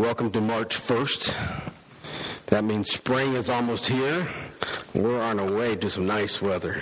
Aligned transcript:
Welcome 0.00 0.30
to 0.30 0.40
March 0.40 0.80
1st. 0.80 1.36
That 2.46 2.64
means 2.64 2.90
spring 2.90 3.34
is 3.34 3.50
almost 3.50 3.86
here. 3.86 4.26
We're 4.94 5.20
on 5.20 5.38
our 5.38 5.52
way 5.52 5.76
to 5.76 5.90
some 5.90 6.06
nice 6.06 6.40
weather 6.40 6.80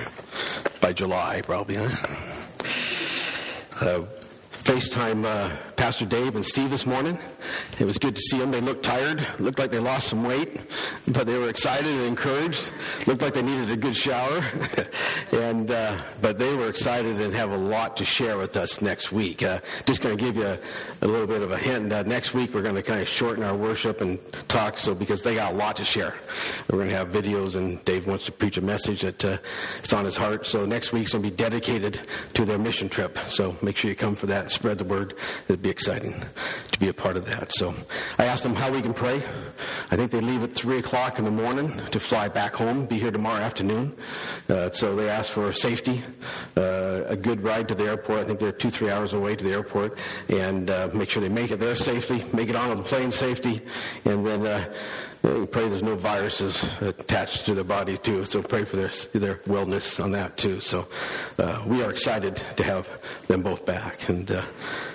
by 0.81 0.93
July, 0.93 1.43
probably, 1.43 1.75
huh? 1.75 1.89
Uh, 3.81 4.05
FaceTime 4.63 5.25
uh, 5.25 5.51
Pastor 5.75 6.07
Dave 6.07 6.37
and 6.37 6.47
Steve 6.47 6.71
this 6.71 6.87
morning. 6.87 7.19
It 7.81 7.87
was 7.87 7.99
good 7.99 8.15
to 8.15 8.23
see 8.23 8.39
them. 8.39 8.53
They 8.53 8.61
looked 8.61 8.85
tired, 8.85 9.27
looked 9.41 9.59
like 9.59 9.73
they 9.73 9.81
lost 9.81 10.07
some 10.07 10.23
weight, 10.23 10.57
but 11.09 11.27
they 11.27 11.39
were 11.39 11.49
excited 11.49 11.89
and 11.89 12.03
encouraged. 12.03 12.71
Looked 13.07 13.23
like 13.23 13.35
they 13.35 13.43
needed 13.43 13.71
a 13.71 13.77
good 13.77 13.97
shower, 13.97 14.43
and 15.33 15.71
uh, 15.71 15.99
but 16.21 16.39
they 16.39 16.55
were 16.57 16.69
excited 16.69 17.21
and 17.21 17.33
have 17.35 17.53
a 17.53 17.57
lot 17.57 17.97
to 17.99 18.05
share 18.05 18.37
with 18.39 18.57
us 18.57 18.83
next 18.83 19.13
week. 19.13 19.43
Uh, 19.43 19.61
just 19.87 20.03
going 20.03 20.17
to 20.17 20.23
give 20.23 20.37
you 20.37 20.47
a, 20.47 20.59
a, 21.03 21.07
little 21.07 21.27
bit 21.27 21.43
of 21.43 21.53
a 21.53 21.59
hint. 21.59 21.93
Uh, 21.93 22.03
next 22.03 22.35
week 22.35 22.53
we're 22.53 22.63
going 22.63 22.75
to 22.75 22.83
kind 22.83 23.01
of 23.01 23.09
shorten 23.09 23.45
our 23.45 23.57
worship 23.57 24.01
and 24.01 24.19
talk, 24.49 24.77
so 24.77 24.95
because 24.95 25.23
they 25.23 25.35
got 25.35 25.55
a 25.55 25.57
lot 25.57 25.77
to 25.77 25.85
share. 25.85 26.15
We're 26.71 26.79
going 26.79 26.91
to 26.91 26.97
have 26.97 27.09
videos, 27.09 27.55
and 27.55 27.83
Dave 27.85 28.07
wants 28.07 28.27
to 28.27 28.33
preach 28.33 28.59
a 28.59 28.63
message 28.63 29.03
that 29.03 29.25
uh, 29.25 29.39
it's 29.83 29.93
on 29.93 30.05
his 30.05 30.17
heart. 30.17 30.47
So 30.47 30.67
next 30.67 30.93
week's 30.93 31.13
going 31.13 31.23
to 31.23 31.31
be 31.31 31.37
dedicated 31.37 32.01
to 32.35 32.45
their 32.45 32.59
mission 32.59 32.89
trip. 32.89 33.19
So 33.29 33.57
make 33.63 33.77
sure 33.77 33.91
you 33.91 33.97
come 33.97 34.17
for 34.17 34.27
that 34.27 34.43
and 34.43 34.51
spread 34.51 34.79
the 34.79 34.85
word. 34.85 35.15
It'd 35.45 35.63
be 35.63 35.71
exciting 35.71 36.21
to 36.73 36.79
be 36.79 36.89
a 36.89 36.95
part 36.95 37.17
of 37.17 37.25
that. 37.27 37.53
So 37.53 37.75
I 38.19 38.25
asked 38.25 38.43
them 38.43 38.55
how 38.55 38.71
we 38.71 38.83
can 38.83 38.93
pray. 38.93 39.23
I 39.91 39.97
think 39.97 40.11
they 40.11 40.21
leave 40.21 40.43
at 40.43 40.55
3 40.55 40.79
o'clock 40.79 41.19
in 41.19 41.25
the 41.25 41.31
morning 41.31 41.81
to 41.93 42.01
fly 42.01 42.29
back 42.29 42.55
home, 42.55 42.87
be 42.89 42.99
here 42.99 43.11
tomorrow 43.11 43.41
afternoon. 43.41 43.97
Uh, 44.49 44.71
so 44.71 44.97
they 44.97 45.09
asked 45.09 45.31
for 45.31 45.53
safety, 45.53 46.03
uh, 46.57 47.03
a 47.07 47.17
good 47.17 47.43
ride 47.43 47.69
to 47.69 47.75
the 47.75 47.85
airport. 47.85 48.21
I 48.21 48.25
think 48.25 48.41
they're 48.41 48.53
two, 48.53 48.71
three 48.71 48.91
hours 48.91 49.13
away 49.13 49.37
to 49.37 49.45
the 49.45 49.53
airport, 49.53 49.99
and 50.29 50.71
uh, 50.71 50.89
make 50.93 51.11
sure 51.11 51.23
they 51.23 51.29
make 51.29 51.51
it 51.51 51.61
there 51.61 51.77
safely, 51.77 52.25
make 52.33 52.49
it 52.49 52.57
onto 52.57 52.83
the 52.83 52.89
plane 52.89 53.11
safely, 53.11 53.61
and 54.05 54.27
then 54.27 54.47
uh, 54.47 54.73
pray 55.23 55.69
there's 55.69 55.83
no 55.83 55.97
viruses 55.97 56.71
attached 56.81 57.45
to 57.47 57.55
their 57.55 57.65
body 57.65 57.97
too. 57.99 58.25
So 58.25 58.43
pray 58.43 58.65
for 58.65 58.77
their 58.77 58.91
their 59.13 59.37
wellness 59.47 60.03
on 60.03 60.13
that 60.13 60.37
too. 60.37 60.61
So 60.61 60.89
uh, 61.39 61.63
we 61.67 61.83
are 61.83 61.91
excited 61.91 62.37
to 62.57 62.63
have 62.63 62.89
them 63.27 63.43
both 63.43 63.67
back 63.67 64.09
and 64.09 64.31
uh, 64.31 64.43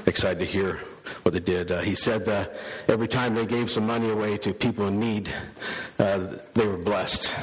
excited 0.05 0.39
to 0.39 0.45
hear 0.45 0.79
what 1.23 1.33
they 1.33 1.39
did. 1.39 1.71
Uh, 1.71 1.81
he 1.81 1.95
said 1.95 2.27
uh, 2.27 2.47
every 2.87 3.07
time 3.07 3.35
they 3.35 3.45
gave 3.45 3.69
some 3.69 3.85
money 3.85 4.09
away 4.09 4.37
to 4.37 4.53
people 4.53 4.87
in 4.87 4.99
need, 4.99 5.29
uh, 5.99 6.37
they 6.53 6.67
were 6.67 6.77
blessed. 6.77 7.35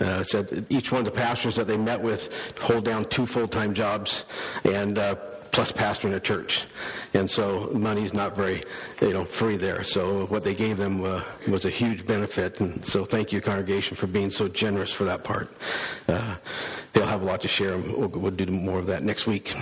Uh, 0.00 0.22
said 0.22 0.66
each 0.68 0.92
one 0.92 1.00
of 1.00 1.04
the 1.04 1.10
pastors 1.10 1.56
that 1.56 1.66
they 1.66 1.76
met 1.76 2.00
with 2.00 2.32
hold 2.58 2.84
down 2.84 3.04
two 3.06 3.26
full-time 3.26 3.74
jobs 3.74 4.24
and 4.64 4.98
uh, 4.98 5.14
plus 5.50 5.72
pastoring 5.72 6.14
a 6.14 6.20
church. 6.20 6.66
And 7.14 7.30
so 7.30 7.70
money's 7.72 8.12
not 8.12 8.36
very, 8.36 8.62
you 9.00 9.12
know, 9.12 9.24
free 9.24 9.56
there. 9.56 9.82
So 9.82 10.26
what 10.26 10.44
they 10.44 10.54
gave 10.54 10.76
them 10.76 11.04
uh, 11.04 11.22
was 11.48 11.64
a 11.64 11.70
huge 11.70 12.06
benefit. 12.06 12.60
And 12.60 12.84
so 12.84 13.04
thank 13.04 13.32
you, 13.32 13.40
congregation, 13.40 13.96
for 13.96 14.06
being 14.06 14.30
so 14.30 14.48
generous 14.48 14.92
for 14.92 15.04
that 15.04 15.24
part. 15.24 15.50
Uh, 16.06 16.36
they'll 16.92 17.06
have 17.06 17.22
a 17.22 17.24
lot 17.24 17.40
to 17.42 17.48
share. 17.48 17.76
We'll, 17.76 18.08
we'll 18.08 18.30
do 18.30 18.46
more 18.46 18.78
of 18.78 18.86
that 18.86 19.02
next 19.02 19.26
week. 19.26 19.54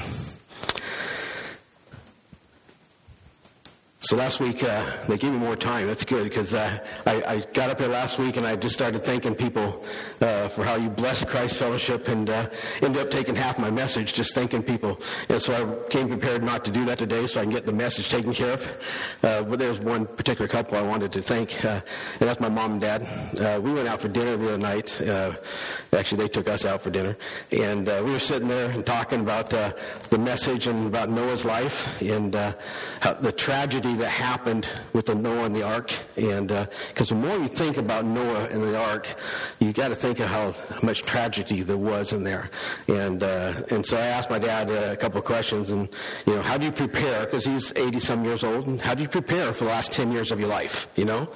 So 4.06 4.14
last 4.14 4.38
week 4.38 4.62
uh, 4.62 4.88
they 5.08 5.18
gave 5.18 5.32
me 5.32 5.38
more 5.38 5.56
time. 5.56 5.88
That's 5.88 6.04
good 6.04 6.22
because 6.22 6.54
uh, 6.54 6.78
I, 7.06 7.22
I, 7.26 7.40
got 7.52 7.70
up 7.70 7.80
here 7.80 7.88
last 7.88 8.20
week 8.20 8.36
and 8.36 8.46
I 8.46 8.54
just 8.54 8.76
started 8.76 9.04
thanking 9.04 9.34
people 9.34 9.84
uh, 10.20 10.48
for 10.50 10.62
how 10.62 10.76
you 10.76 10.88
blessed 10.90 11.26
Christ 11.26 11.56
Fellowship 11.56 12.06
and 12.06 12.30
uh, 12.30 12.48
ended 12.82 13.02
up 13.02 13.10
taking 13.10 13.34
half 13.34 13.58
my 13.58 13.68
message 13.68 14.14
just 14.14 14.32
thanking 14.32 14.62
people. 14.62 15.00
And 15.28 15.42
so 15.42 15.52
I 15.52 15.88
came 15.90 16.08
prepared 16.08 16.44
not 16.44 16.64
to 16.66 16.70
do 16.70 16.84
that 16.84 17.00
today 17.00 17.26
so 17.26 17.40
I 17.40 17.42
can 17.42 17.50
get 17.50 17.66
the 17.66 17.72
message 17.72 18.08
taken 18.08 18.32
care 18.32 18.52
of. 18.52 18.76
Uh, 19.24 19.42
but 19.42 19.58
there's 19.58 19.80
one 19.80 20.06
particular 20.06 20.46
couple 20.46 20.78
I 20.78 20.82
wanted 20.82 21.10
to 21.10 21.20
thank, 21.22 21.64
uh, 21.64 21.80
and 22.20 22.28
that's 22.28 22.38
my 22.38 22.48
mom 22.48 22.72
and 22.72 22.80
dad. 22.80 23.60
we 23.60 23.72
went 23.72 23.88
out 23.88 24.00
for 24.00 24.08
dinner 24.08 24.36
the 24.36 24.54
other 24.54 24.58
night. 24.58 25.00
actually, 25.92 26.22
they 26.22 26.28
took 26.28 26.48
us 26.48 26.64
out 26.64 26.80
for 26.80 26.90
dinner, 26.90 27.16
and 27.50 27.88
we 27.88 28.12
were 28.12 28.20
sitting 28.20 28.46
there 28.46 28.70
and 28.70 28.86
talking 28.86 29.18
about 29.18 29.50
the 29.50 30.18
message 30.18 30.68
and 30.68 30.86
about 30.86 31.10
Noah's 31.10 31.44
life 31.44 32.00
and 32.00 32.30
the 32.34 33.34
tragedy 33.36 33.95
that 33.96 34.08
happened 34.08 34.66
with 34.92 35.06
the 35.06 35.14
Noah 35.14 35.44
and 35.44 35.56
the 35.56 35.62
ark. 35.62 35.92
And 36.16 36.48
because 36.48 37.12
uh, 37.12 37.14
the 37.14 37.20
more 37.20 37.36
you 37.38 37.48
think 37.48 37.76
about 37.76 38.04
Noah 38.04 38.46
and 38.46 38.62
the 38.62 38.78
ark, 38.78 39.06
you 39.58 39.72
got 39.72 39.88
to 39.88 39.94
think 39.94 40.20
of 40.20 40.28
how 40.28 40.54
much 40.82 41.02
tragedy 41.02 41.62
there 41.62 41.76
was 41.76 42.12
in 42.12 42.22
there. 42.22 42.50
And 42.88 43.22
uh, 43.22 43.62
and 43.70 43.84
so 43.84 43.96
I 43.96 44.06
asked 44.06 44.30
my 44.30 44.38
dad 44.38 44.70
uh, 44.70 44.92
a 44.92 44.96
couple 44.96 45.18
of 45.18 45.24
questions. 45.24 45.70
And 45.70 45.88
you 46.26 46.34
know, 46.34 46.42
how 46.42 46.58
do 46.58 46.66
you 46.66 46.72
prepare? 46.72 47.24
Because 47.24 47.44
he's 47.44 47.72
80 47.74 48.00
some 48.00 48.24
years 48.24 48.44
old. 48.44 48.66
And 48.66 48.80
how 48.80 48.94
do 48.94 49.02
you 49.02 49.08
prepare 49.08 49.52
for 49.52 49.64
the 49.64 49.70
last 49.70 49.92
10 49.92 50.12
years 50.12 50.30
of 50.30 50.40
your 50.40 50.48
life? 50.48 50.86
You 50.96 51.04
know. 51.04 51.28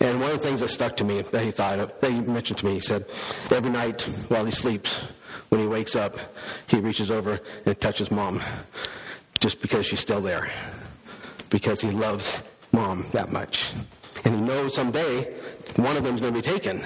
And 0.00 0.20
one 0.20 0.30
of 0.30 0.40
the 0.40 0.46
things 0.46 0.60
that 0.60 0.68
stuck 0.68 0.96
to 0.98 1.04
me 1.04 1.22
that 1.22 1.44
he 1.44 1.50
thought 1.50 1.78
of, 1.78 2.00
that 2.00 2.10
he 2.10 2.20
mentioned 2.20 2.58
to 2.58 2.66
me, 2.66 2.74
he 2.74 2.80
said, 2.80 3.06
every 3.50 3.70
night 3.70 4.02
while 4.28 4.44
he 4.44 4.50
sleeps, 4.50 5.00
when 5.48 5.60
he 5.60 5.66
wakes 5.66 5.94
up, 5.94 6.16
he 6.66 6.78
reaches 6.78 7.10
over 7.10 7.40
and 7.66 7.80
touches 7.80 8.10
mom 8.10 8.42
just 9.38 9.60
because 9.60 9.86
she's 9.86 10.00
still 10.00 10.20
there 10.20 10.48
because 11.52 11.80
he 11.82 11.90
loves 11.90 12.42
mom 12.72 13.06
that 13.12 13.30
much. 13.30 13.70
And 14.24 14.34
he 14.34 14.40
knows 14.40 14.74
someday 14.74 15.32
one 15.76 15.96
of 15.96 16.02
them's 16.02 16.20
going 16.20 16.32
to 16.32 16.38
be 16.38 16.42
taken. 16.42 16.82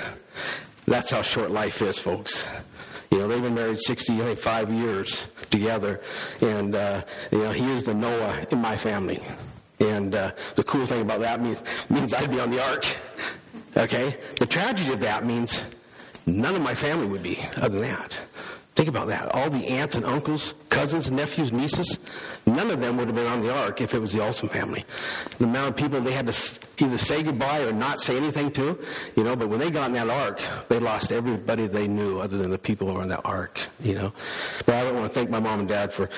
That's 0.87 1.10
how 1.10 1.22
short 1.22 1.50
life 1.50 1.81
is, 1.81 1.99
folks. 1.99 2.47
You 3.10 3.19
know, 3.19 3.28
they've 3.28 3.43
been 3.43 3.54
married 3.54 3.78
65 3.81 4.71
years 4.71 5.28
together, 5.50 6.03
and, 6.41 6.75
uh, 6.75 7.03
you 7.31 7.38
know, 7.38 7.53
he 7.53 7.65
is 7.71 7.84
the 7.84 7.94
Noah 7.94 8.47
in 8.50 8.60
my 8.60 8.77
family. 8.77 9.22
And 9.78 10.15
uh, 10.15 10.32
the 10.56 10.65
cool 10.65 10.84
thing 10.87 11.03
about 11.03 11.21
that 11.21 11.41
means, 11.41 11.62
means 11.88 12.12
I'd 12.12 12.31
be 12.31 12.41
on 12.41 12.50
the 12.50 12.62
ark. 12.71 12.97
Okay? 13.77 14.16
The 14.38 14.47
tragedy 14.47 14.93
of 14.93 15.00
that 15.00 15.25
means 15.25 15.60
none 16.27 16.56
of 16.56 16.62
my 16.62 16.75
family 16.75 17.06
would 17.06 17.22
be 17.22 17.38
other 17.56 17.78
than 17.78 17.88
that. 17.91 18.19
Think 18.76 18.91
about 18.91 19.06
that. 19.06 19.34
All 19.34 19.48
the 19.48 19.66
aunts 19.69 19.97
and 19.97 20.04
uncles, 20.04 20.53
cousins, 20.69 21.10
nephews, 21.10 21.50
nieces, 21.50 21.98
none 22.44 22.70
of 22.70 22.82
them 22.82 22.98
would 22.98 23.06
have 23.06 23.16
been 23.16 23.26
on 23.26 23.42
the 23.42 23.50
ark 23.50 23.81
if 23.81 23.94
it 23.94 23.98
was 23.98 24.12
the 24.12 24.22
Olson 24.22 24.50
family. 24.50 24.84
The 25.38 25.47
amount 25.47 25.70
of 25.70 25.76
people 25.76 25.98
they 25.98 26.12
had 26.12 26.31
to 26.31 26.59
either 26.84 26.98
say 26.98 27.22
goodbye 27.22 27.62
or 27.62 27.72
not 27.72 28.00
say 28.00 28.19
anything 28.19 28.53
to, 28.53 28.78
you 29.16 29.25
know, 29.25 29.34
but 29.34 29.48
when 29.48 29.60
they 29.60 29.70
got 29.70 29.86
in 29.86 29.94
that 29.94 30.10
ark, 30.10 30.42
they 30.69 30.78
lost 30.78 31.10
everybody 31.10 31.66
they 31.66 31.88
knew 31.88 32.20
other 32.20 32.36
than 32.36 32.50
the 32.50 32.59
people 32.59 32.86
who 32.86 32.92
were 32.92 33.03
in 33.03 33.09
that 33.09 33.25
ark, 33.25 33.60
you 33.81 33.94
know. 33.94 34.12
But 34.66 34.75
I 34.75 34.84
don't 34.84 34.94
want 34.94 35.10
to 35.10 35.15
thank 35.19 35.31
my 35.31 35.41
mom 35.41 35.60
and 35.60 35.69
dad 35.69 35.91
for 35.91 36.10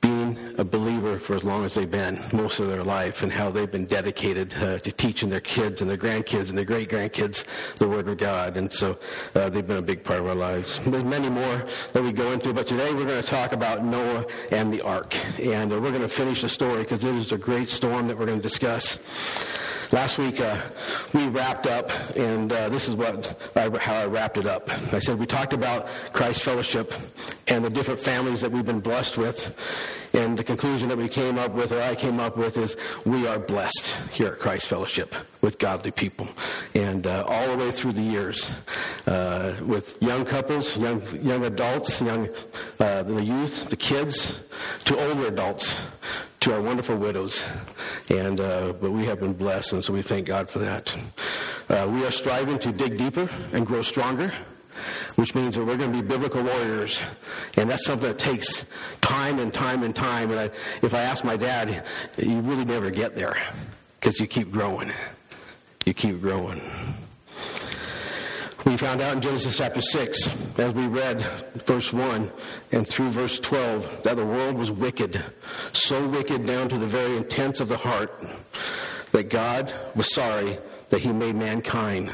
being 0.00 0.54
a 0.58 0.64
believer 0.64 1.18
for 1.18 1.34
as 1.34 1.44
long 1.44 1.64
as 1.64 1.74
they've 1.74 1.90
been, 1.90 2.22
most 2.32 2.58
of 2.58 2.68
their 2.68 2.82
life, 2.82 3.22
and 3.22 3.32
how 3.32 3.50
they've 3.50 3.70
been 3.70 3.86
dedicated 3.86 4.54
uh, 4.54 4.78
to 4.78 4.92
teaching 4.92 5.28
their 5.28 5.40
kids 5.40 5.80
and 5.80 5.90
their 5.90 5.98
grandkids 5.98 6.48
and 6.48 6.56
their 6.56 6.64
great 6.64 6.88
grandkids 6.88 7.44
the 7.76 7.88
Word 7.88 8.08
of 8.08 8.16
God. 8.16 8.56
And 8.56 8.72
so 8.72 8.98
uh, 9.34 9.50
they've 9.50 9.66
been 9.66 9.78
a 9.78 9.82
big 9.82 10.02
part 10.02 10.20
of 10.20 10.26
our 10.26 10.34
lives. 10.34 10.80
There's 10.86 11.04
many 11.04 11.28
more 11.28 11.66
that 11.92 12.02
we 12.02 12.12
go 12.12 12.32
into, 12.32 12.52
but 12.54 12.66
today 12.66 12.92
we're 12.94 13.06
going 13.06 13.22
to 13.22 13.28
talk 13.28 13.52
about 13.52 13.84
Noah 13.84 14.26
and 14.50 14.72
the 14.72 14.80
ark. 14.82 15.16
And 15.38 15.72
uh, 15.72 15.80
we're 15.80 15.90
going 15.90 16.02
to 16.02 16.08
finish 16.08 16.42
the 16.42 16.48
story 16.48 16.82
because 16.82 17.04
it 17.04 17.14
is 17.14 17.32
a 17.32 17.38
great 17.38 17.68
storm 17.68 18.08
that 18.08 18.18
we're 18.18 18.26
going 18.26 18.38
to 18.38 18.42
discuss. 18.42 18.98
Last 19.92 20.18
week 20.18 20.38
uh, 20.40 20.56
we 21.12 21.26
wrapped 21.26 21.66
up, 21.66 21.90
and 22.16 22.52
uh, 22.52 22.68
this 22.68 22.88
is 22.88 22.94
what 22.94 23.36
I, 23.56 23.68
how 23.78 23.94
I 23.94 24.06
wrapped 24.06 24.38
it 24.38 24.46
up. 24.46 24.70
I 24.94 25.00
said 25.00 25.18
we 25.18 25.26
talked 25.26 25.52
about 25.52 25.88
Christ 26.12 26.44
Fellowship 26.44 26.94
and 27.48 27.64
the 27.64 27.70
different 27.70 27.98
families 27.98 28.40
that 28.42 28.52
we've 28.52 28.64
been 28.64 28.78
blessed 28.78 29.18
with, 29.18 29.52
and 30.14 30.38
the 30.38 30.44
conclusion 30.44 30.88
that 30.90 30.96
we 30.96 31.08
came 31.08 31.38
up 31.38 31.54
with, 31.54 31.72
or 31.72 31.82
I 31.82 31.96
came 31.96 32.20
up 32.20 32.36
with, 32.36 32.56
is 32.56 32.76
we 33.04 33.26
are 33.26 33.40
blessed 33.40 34.08
here 34.12 34.28
at 34.28 34.38
Christ 34.38 34.68
Fellowship 34.68 35.12
with 35.40 35.58
godly 35.58 35.90
people, 35.90 36.28
and 36.76 37.08
uh, 37.08 37.24
all 37.26 37.48
the 37.48 37.56
way 37.56 37.72
through 37.72 37.94
the 37.94 38.02
years, 38.02 38.48
uh, 39.08 39.56
with 39.60 40.00
young 40.00 40.24
couples, 40.24 40.76
young 40.76 41.02
young 41.20 41.44
adults, 41.46 42.00
young 42.00 42.28
uh, 42.78 43.02
the 43.02 43.24
youth, 43.24 43.68
the 43.70 43.76
kids, 43.76 44.38
to 44.84 44.96
older 45.08 45.26
adults 45.26 45.80
to 46.40 46.54
our 46.54 46.62
wonderful 46.62 46.96
widows. 46.96 47.44
And, 48.10 48.40
uh, 48.40 48.72
but 48.72 48.90
we 48.90 49.04
have 49.04 49.20
been 49.20 49.32
blessed, 49.32 49.72
and 49.72 49.84
so 49.84 49.92
we 49.92 50.02
thank 50.02 50.26
God 50.26 50.50
for 50.50 50.58
that. 50.58 50.94
Uh, 51.68 51.88
we 51.90 52.04
are 52.04 52.10
striving 52.10 52.58
to 52.58 52.72
dig 52.72 52.98
deeper 52.98 53.30
and 53.52 53.64
grow 53.64 53.82
stronger, 53.82 54.32
which 55.14 55.34
means 55.36 55.54
that 55.54 55.64
we're 55.64 55.76
going 55.76 55.92
to 55.92 56.02
be 56.02 56.06
biblical 56.06 56.42
warriors. 56.42 57.00
And 57.56 57.70
that's 57.70 57.86
something 57.86 58.08
that 58.08 58.18
takes 58.18 58.66
time 59.00 59.38
and 59.38 59.54
time 59.54 59.84
and 59.84 59.94
time. 59.94 60.32
And 60.32 60.40
I, 60.40 60.50
if 60.82 60.92
I 60.92 61.02
ask 61.02 61.22
my 61.22 61.36
dad, 61.36 61.86
you 62.18 62.40
really 62.40 62.64
never 62.64 62.90
get 62.90 63.14
there 63.14 63.36
because 64.00 64.18
you 64.18 64.26
keep 64.26 64.50
growing. 64.50 64.92
You 65.84 65.94
keep 65.94 66.20
growing. 66.20 66.60
We 68.66 68.76
found 68.76 69.00
out 69.00 69.14
in 69.14 69.22
Genesis 69.22 69.56
chapter 69.56 69.80
6, 69.80 70.58
as 70.58 70.74
we 70.74 70.86
read 70.86 71.22
verse 71.64 71.94
1 71.94 72.30
and 72.72 72.86
through 72.86 73.08
verse 73.08 73.40
12, 73.40 74.02
that 74.02 74.16
the 74.18 74.26
world 74.26 74.56
was 74.56 74.70
wicked, 74.70 75.22
so 75.72 76.06
wicked 76.06 76.44
down 76.44 76.68
to 76.68 76.76
the 76.76 76.86
very 76.86 77.16
intents 77.16 77.60
of 77.60 77.68
the 77.68 77.78
heart, 77.78 78.12
that 79.12 79.30
God 79.30 79.72
was 79.94 80.12
sorry 80.12 80.58
that 80.90 81.00
he 81.00 81.10
made 81.10 81.36
mankind, 81.36 82.10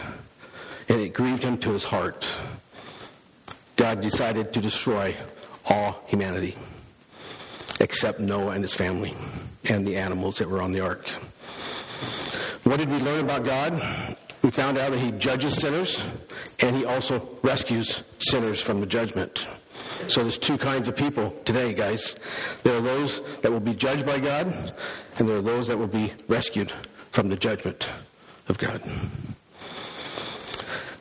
and 0.88 1.00
it 1.00 1.14
grieved 1.14 1.42
him 1.42 1.58
to 1.58 1.72
his 1.72 1.82
heart. 1.82 2.24
God 3.74 4.00
decided 4.00 4.52
to 4.52 4.60
destroy 4.60 5.16
all 5.68 6.04
humanity, 6.06 6.56
except 7.80 8.20
Noah 8.20 8.52
and 8.52 8.62
his 8.62 8.72
family, 8.72 9.16
and 9.64 9.84
the 9.84 9.96
animals 9.96 10.38
that 10.38 10.48
were 10.48 10.62
on 10.62 10.70
the 10.70 10.80
ark. 10.80 11.08
What 12.62 12.78
did 12.78 12.88
we 12.88 12.98
learn 12.98 13.24
about 13.24 13.44
God? 13.44 14.16
We 14.46 14.52
found 14.52 14.78
out 14.78 14.92
that 14.92 15.00
He 15.00 15.10
judges 15.10 15.56
sinners 15.56 16.00
and 16.60 16.76
He 16.76 16.84
also 16.84 17.36
rescues 17.42 18.04
sinners 18.20 18.60
from 18.60 18.78
the 18.78 18.86
judgment. 18.86 19.48
So 20.06 20.22
there's 20.22 20.38
two 20.38 20.56
kinds 20.56 20.86
of 20.86 20.94
people 20.94 21.34
today, 21.44 21.74
guys. 21.74 22.14
There 22.62 22.78
are 22.78 22.80
those 22.80 23.22
that 23.40 23.50
will 23.50 23.58
be 23.58 23.74
judged 23.74 24.06
by 24.06 24.20
God, 24.20 24.46
and 25.18 25.28
there 25.28 25.38
are 25.38 25.42
those 25.42 25.66
that 25.66 25.76
will 25.76 25.88
be 25.88 26.12
rescued 26.28 26.70
from 27.10 27.26
the 27.26 27.34
judgment 27.34 27.88
of 28.48 28.56
God. 28.56 28.80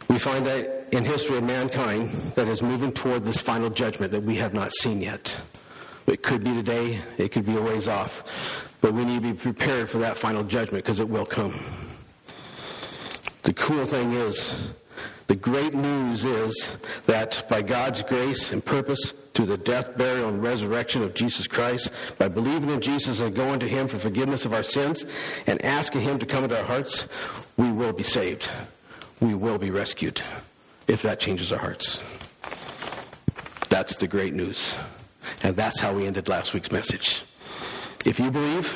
We 0.09 0.17
find 0.17 0.43
that 0.47 0.87
in 0.91 1.05
history 1.05 1.37
of 1.37 1.43
mankind 1.43 2.09
that 2.33 2.47
is 2.47 2.63
moving 2.63 2.93
toward 2.93 3.25
this 3.25 3.41
final 3.41 3.69
judgment 3.69 4.11
that 4.13 4.23
we 4.23 4.37
have 4.37 4.55
not 4.55 4.73
seen 4.73 5.01
yet. 5.01 5.37
It 6.07 6.23
could 6.23 6.43
be 6.43 6.55
today, 6.55 6.99
it 7.19 7.31
could 7.31 7.45
be 7.45 7.55
a 7.57 7.61
ways 7.61 7.87
off. 7.87 8.23
But 8.81 8.95
we 8.95 9.05
need 9.05 9.21
to 9.21 9.33
be 9.33 9.33
prepared 9.33 9.87
for 9.87 9.99
that 9.99 10.17
final 10.17 10.43
judgment 10.43 10.83
because 10.83 10.99
it 10.99 11.07
will 11.07 11.27
come. 11.27 11.53
The 13.45 13.53
cool 13.53 13.85
thing 13.85 14.13
is, 14.13 14.55
the 15.27 15.35
great 15.35 15.75
news 15.75 16.25
is 16.25 16.77
that 17.05 17.47
by 17.47 17.61
God's 17.61 18.01
grace 18.01 18.51
and 18.51 18.65
purpose, 18.65 19.13
through 19.35 19.45
the 19.45 19.57
death, 19.57 19.97
burial, 19.97 20.29
and 20.29 20.41
resurrection 20.41 21.03
of 21.03 21.13
Jesus 21.13 21.45
Christ, 21.45 21.91
by 22.17 22.27
believing 22.27 22.69
in 22.69 22.81
Jesus 22.81 23.19
and 23.19 23.35
going 23.35 23.59
to 23.59 23.67
Him 23.67 23.87
for 23.87 23.99
forgiveness 23.99 24.45
of 24.45 24.53
our 24.53 24.63
sins 24.63 25.05
and 25.45 25.63
asking 25.63 26.01
Him 26.01 26.17
to 26.19 26.25
come 26.25 26.43
into 26.43 26.57
our 26.57 26.65
hearts, 26.65 27.07
we 27.55 27.71
will 27.71 27.93
be 27.93 28.01
saved. 28.01 28.49
We 29.19 29.35
will 29.35 29.59
be 29.59 29.69
rescued 29.69 30.21
if 30.87 31.03
that 31.03 31.19
changes 31.19 31.51
our 31.51 31.59
hearts. 31.59 31.99
That's 33.69 33.95
the 33.97 34.07
great 34.07 34.33
news. 34.33 34.73
And 35.43 35.55
that's 35.55 35.79
how 35.79 35.93
we 35.93 36.07
ended 36.07 36.29
last 36.29 36.53
week's 36.53 36.71
message. 36.71 37.23
If 38.05 38.19
you 38.19 38.31
believe, 38.31 38.73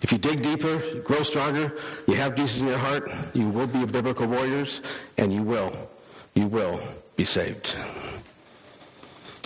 if 0.00 0.12
you 0.12 0.18
dig 0.18 0.42
deeper, 0.42 0.78
grow 1.00 1.22
stronger, 1.22 1.76
you 2.06 2.14
have 2.14 2.34
Jesus 2.34 2.60
in 2.60 2.68
your 2.68 2.78
heart, 2.78 3.10
you 3.34 3.48
will 3.48 3.66
be 3.66 3.84
biblical 3.84 4.26
warriors, 4.26 4.80
and 5.16 5.32
you 5.32 5.42
will, 5.42 5.90
you 6.34 6.46
will 6.46 6.80
be 7.16 7.24
saved. 7.24 7.74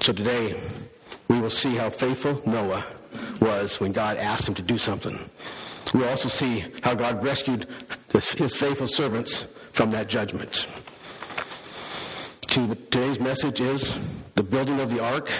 So 0.01 0.13
today, 0.13 0.61
we 1.29 1.41
will 1.41 1.51
see 1.51 1.75
how 1.75 1.91
faithful 1.91 2.43
Noah 2.45 2.85
was 3.41 3.81
when 3.81 3.93
God 3.93 4.19
asked 4.19 4.49
him 4.49 4.55
to 4.55 4.63
do 4.63 4.77
something. 4.77 5.19
We'll 5.95 6.09
also 6.09 6.29
see 6.29 6.65
how 6.83 6.95
God 6.95 7.23
rescued 7.23 7.67
his 8.13 8.55
faithful 8.55 8.87
servants 8.87 9.47
from 9.73 9.91
that 9.91 10.09
judgment. 10.09 10.67
Today's 12.43 13.19
message 13.19 13.61
is 13.61 13.99
the 14.35 14.43
building 14.43 14.81
of 14.81 14.91
the 14.91 15.03
ark 15.03 15.31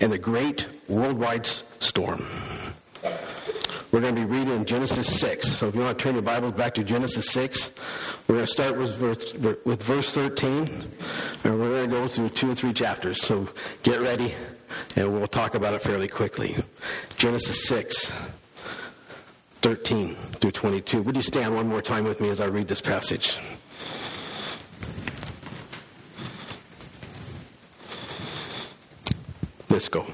and 0.00 0.10
the 0.10 0.18
great 0.18 0.66
worldwide 0.88 1.46
storm. 1.80 2.24
We're 3.90 4.02
going 4.02 4.16
to 4.16 4.20
be 4.20 4.26
reading 4.26 4.66
Genesis 4.66 5.18
6. 5.18 5.48
So 5.48 5.68
if 5.68 5.74
you 5.74 5.80
want 5.80 5.98
to 5.98 6.02
turn 6.02 6.14
your 6.14 6.22
Bibles 6.22 6.52
back 6.52 6.74
to 6.74 6.84
Genesis 6.84 7.30
6, 7.30 7.70
we're 8.26 8.34
going 8.34 8.46
to 8.46 8.52
start 8.52 8.76
with 8.76 8.94
verse, 8.96 9.32
with 9.64 9.82
verse 9.82 10.12
13, 10.12 10.68
and 11.44 11.58
we're 11.58 11.70
going 11.70 11.90
to 11.90 11.96
go 11.96 12.06
through 12.06 12.28
two 12.28 12.50
or 12.50 12.54
three 12.54 12.74
chapters. 12.74 13.22
So 13.22 13.48
get 13.82 14.02
ready, 14.02 14.34
and 14.94 15.10
we'll 15.10 15.26
talk 15.26 15.54
about 15.54 15.72
it 15.72 15.80
fairly 15.80 16.06
quickly. 16.06 16.54
Genesis 17.16 17.64
6, 17.64 18.12
13 19.62 20.14
through 20.14 20.50
22. 20.50 21.00
Would 21.00 21.16
you 21.16 21.22
stand 21.22 21.54
one 21.54 21.66
more 21.66 21.80
time 21.80 22.04
with 22.04 22.20
me 22.20 22.28
as 22.28 22.40
I 22.40 22.44
read 22.44 22.68
this 22.68 22.82
passage? 22.82 23.38
Let's 29.70 29.88
go. 29.88 30.06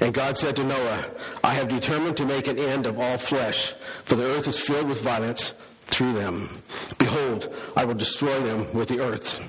And 0.00 0.12
God 0.12 0.36
said 0.36 0.56
to 0.56 0.64
Noah, 0.64 1.04
I 1.42 1.54
have 1.54 1.68
determined 1.68 2.16
to 2.18 2.26
make 2.26 2.46
an 2.46 2.58
end 2.58 2.86
of 2.86 2.98
all 2.98 3.18
flesh, 3.18 3.74
for 4.04 4.14
the 4.14 4.24
earth 4.24 4.46
is 4.46 4.58
filled 4.58 4.88
with 4.88 5.00
violence 5.00 5.54
through 5.86 6.12
them. 6.12 6.48
Behold, 6.98 7.54
I 7.76 7.84
will 7.84 7.94
destroy 7.94 8.40
them 8.40 8.72
with 8.74 8.88
the 8.88 9.00
earth. 9.00 9.40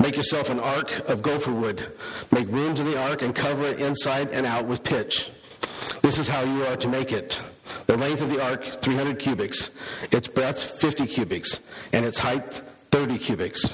Make 0.00 0.16
yourself 0.16 0.50
an 0.50 0.60
ark 0.60 1.08
of 1.08 1.22
gopher 1.22 1.52
wood. 1.52 1.92
Make 2.30 2.48
rooms 2.48 2.80
in 2.80 2.86
the 2.86 3.00
ark 3.00 3.22
and 3.22 3.34
cover 3.34 3.64
it 3.64 3.80
inside 3.80 4.28
and 4.30 4.44
out 4.44 4.66
with 4.66 4.82
pitch. 4.82 5.30
This 6.02 6.18
is 6.18 6.28
how 6.28 6.42
you 6.42 6.64
are 6.66 6.76
to 6.76 6.88
make 6.88 7.12
it. 7.12 7.40
The 7.86 7.96
length 7.96 8.20
of 8.20 8.30
the 8.30 8.42
ark, 8.44 8.82
300 8.82 9.18
cubits. 9.18 9.70
Its 10.10 10.28
breadth, 10.28 10.80
50 10.80 11.06
cubits. 11.06 11.60
And 11.92 12.04
its 12.04 12.18
height, 12.18 12.62
30 12.90 13.18
cubits. 13.18 13.72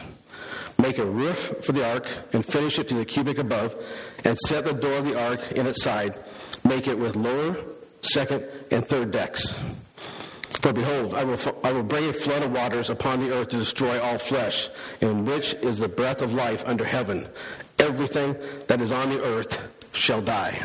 Make 0.82 0.98
a 0.98 1.06
roof 1.06 1.54
for 1.64 1.70
the 1.70 1.88
ark 1.88 2.08
and 2.32 2.44
finish 2.44 2.76
it 2.76 2.88
to 2.88 2.94
the 2.94 3.04
cubic 3.04 3.38
above, 3.38 3.76
and 4.24 4.36
set 4.48 4.64
the 4.64 4.72
door 4.72 4.94
of 4.94 5.04
the 5.04 5.16
ark 5.16 5.52
in 5.52 5.64
its 5.68 5.80
side. 5.80 6.18
Make 6.64 6.88
it 6.88 6.98
with 6.98 7.14
lower, 7.14 7.56
second, 8.00 8.44
and 8.72 8.84
third 8.84 9.12
decks. 9.12 9.54
For 10.60 10.72
behold, 10.72 11.14
I 11.14 11.22
will, 11.22 11.38
I 11.62 11.70
will 11.70 11.84
bring 11.84 12.08
a 12.08 12.12
flood 12.12 12.42
of 12.42 12.50
waters 12.50 12.90
upon 12.90 13.20
the 13.20 13.32
earth 13.32 13.50
to 13.50 13.58
destroy 13.58 14.00
all 14.00 14.18
flesh, 14.18 14.70
in 15.00 15.24
which 15.24 15.54
is 15.54 15.78
the 15.78 15.88
breath 15.88 16.20
of 16.20 16.34
life 16.34 16.64
under 16.66 16.84
heaven. 16.84 17.28
Everything 17.78 18.36
that 18.66 18.80
is 18.80 18.90
on 18.90 19.08
the 19.08 19.22
earth 19.22 19.60
shall 19.92 20.20
die. 20.20 20.60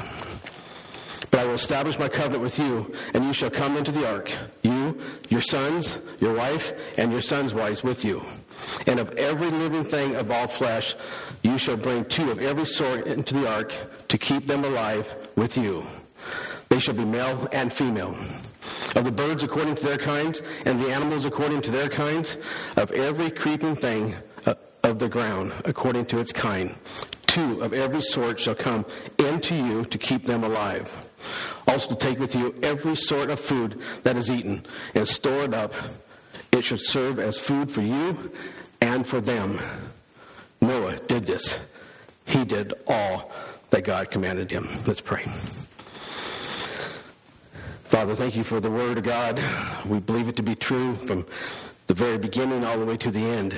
But 1.30 1.42
I 1.42 1.46
will 1.46 1.54
establish 1.54 2.00
my 2.00 2.10
covenant 2.10 2.42
with 2.42 2.58
you, 2.58 2.92
and 3.14 3.24
you 3.24 3.34
shall 3.34 3.52
come 3.52 3.78
into 3.78 3.92
the 3.92 4.12
ark, 4.12 4.32
you, 4.64 5.00
your 5.30 5.42
sons, 5.42 6.00
your 6.20 6.34
wife, 6.34 6.74
and 6.98 7.12
your 7.12 7.22
sons' 7.22 7.54
wives 7.54 7.84
with 7.84 8.04
you. 8.04 8.26
And 8.86 9.00
of 9.00 9.12
every 9.16 9.50
living 9.50 9.84
thing 9.84 10.16
of 10.16 10.32
all 10.32 10.48
flesh, 10.48 10.96
you 11.44 11.58
shall 11.58 11.78
bring 11.78 12.06
two 12.06 12.32
of 12.32 12.40
every 12.40 12.66
sort 12.66 13.08
into 13.08 13.34
the 13.34 13.50
ark 13.50 13.74
to 14.08 14.18
keep 14.18 14.48
them 14.48 14.64
alive 14.64 15.14
with 15.36 15.58
you. 15.58 15.86
They 16.70 16.80
shall 16.80 16.94
be 16.94 17.06
male 17.06 17.48
and 17.52 17.72
female. 17.72 18.18
Of 18.96 19.06
the 19.06 19.12
birds 19.12 19.44
according 19.44 19.76
to 19.76 19.86
their 19.86 19.98
kinds, 19.98 20.42
and 20.66 20.80
the 20.80 20.92
animals 20.92 21.26
according 21.26 21.62
to 21.64 21.72
their 21.72 21.88
kinds, 21.88 22.38
of 22.76 22.92
every 22.92 23.30
creeping 23.30 23.76
thing 23.76 24.16
uh, 24.46 24.56
of 24.84 25.00
the 25.00 25.08
ground 25.08 25.54
according 25.66 26.06
to 26.08 26.20
its 26.20 26.34
kind. 26.34 26.76
Two 27.28 27.62
of 27.62 27.74
every 27.74 28.02
sort 28.02 28.40
shall 28.40 28.56
come 28.56 28.86
into 29.18 29.56
you 29.56 29.86
to 29.86 29.98
keep 29.98 30.26
them 30.26 30.44
alive. 30.44 30.94
Also 31.68 31.96
take 31.96 32.20
with 32.20 32.34
you 32.36 32.56
every 32.64 32.96
sort 32.96 33.30
of 33.30 33.40
food 33.40 33.80
that 34.04 34.18
is 34.18 34.30
eaten, 34.30 34.66
and 34.96 35.08
store 35.08 35.44
it 35.44 35.54
up 35.54 35.74
it 36.58 36.66
should 36.66 36.82
serve 36.82 37.20
as 37.20 37.38
food 37.38 37.72
for 37.72 37.82
you 37.82 38.32
and 38.82 39.06
for 39.06 39.22
them. 39.22 39.60
Noah 40.60 40.98
did 40.98 41.26
this. 41.26 41.60
He 42.26 42.44
did 42.44 42.74
all 42.88 43.32
that 43.70 43.84
God 43.84 44.12
commanded 44.12 44.52
him. 44.52 44.68
Let's 44.86 45.02
pray. 45.02 45.24
Father, 47.86 48.16
thank 48.16 48.36
you 48.36 48.44
for 48.44 48.60
the 48.60 48.70
Word 48.70 48.98
of 48.98 49.04
God. 49.06 49.42
We 49.86 50.00
believe 50.00 50.28
it 50.28 50.36
to 50.38 50.44
be 50.44 50.56
true 50.56 50.96
from 50.96 51.26
the 51.88 51.94
very 51.94 52.18
beginning 52.18 52.66
all 52.66 52.78
the 52.78 52.86
way 52.86 52.98
to 52.98 53.12
the 53.12 53.24
end. 53.24 53.56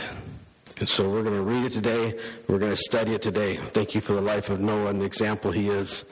And 0.80 0.88
so 0.88 1.10
we're 1.10 1.24
going 1.24 1.36
to 1.36 1.42
read 1.42 1.66
it 1.66 1.72
today. 1.72 2.18
We're 2.48 2.60
going 2.60 2.76
to 2.76 2.82
study 2.82 3.14
it 3.14 3.22
today. 3.22 3.58
Thank 3.58 3.96
you 3.96 4.02
for 4.02 4.14
the 4.14 4.22
life 4.22 4.50
of 4.50 4.60
Noah 4.60 4.92
and 4.92 5.02
the 5.02 5.06
example 5.06 5.52
he 5.52 5.70
is. 5.70 6.06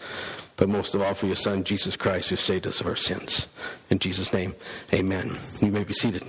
But 0.55 0.67
most 0.67 0.95
of 0.95 1.01
all 1.01 1.13
for 1.13 1.27
your 1.27 1.35
son, 1.35 1.63
Jesus 1.63 1.95
Christ, 1.95 2.29
who 2.29 2.35
saved 2.35 2.65
us 2.65 2.81
of 2.81 2.87
our 2.87 2.95
sins. 2.95 3.45
In 3.91 3.99
Jesus' 3.99 4.33
name, 4.33 4.55
amen. 4.91 5.37
You 5.61 5.71
may 5.71 5.83
be 5.83 5.93
seated. 5.93 6.23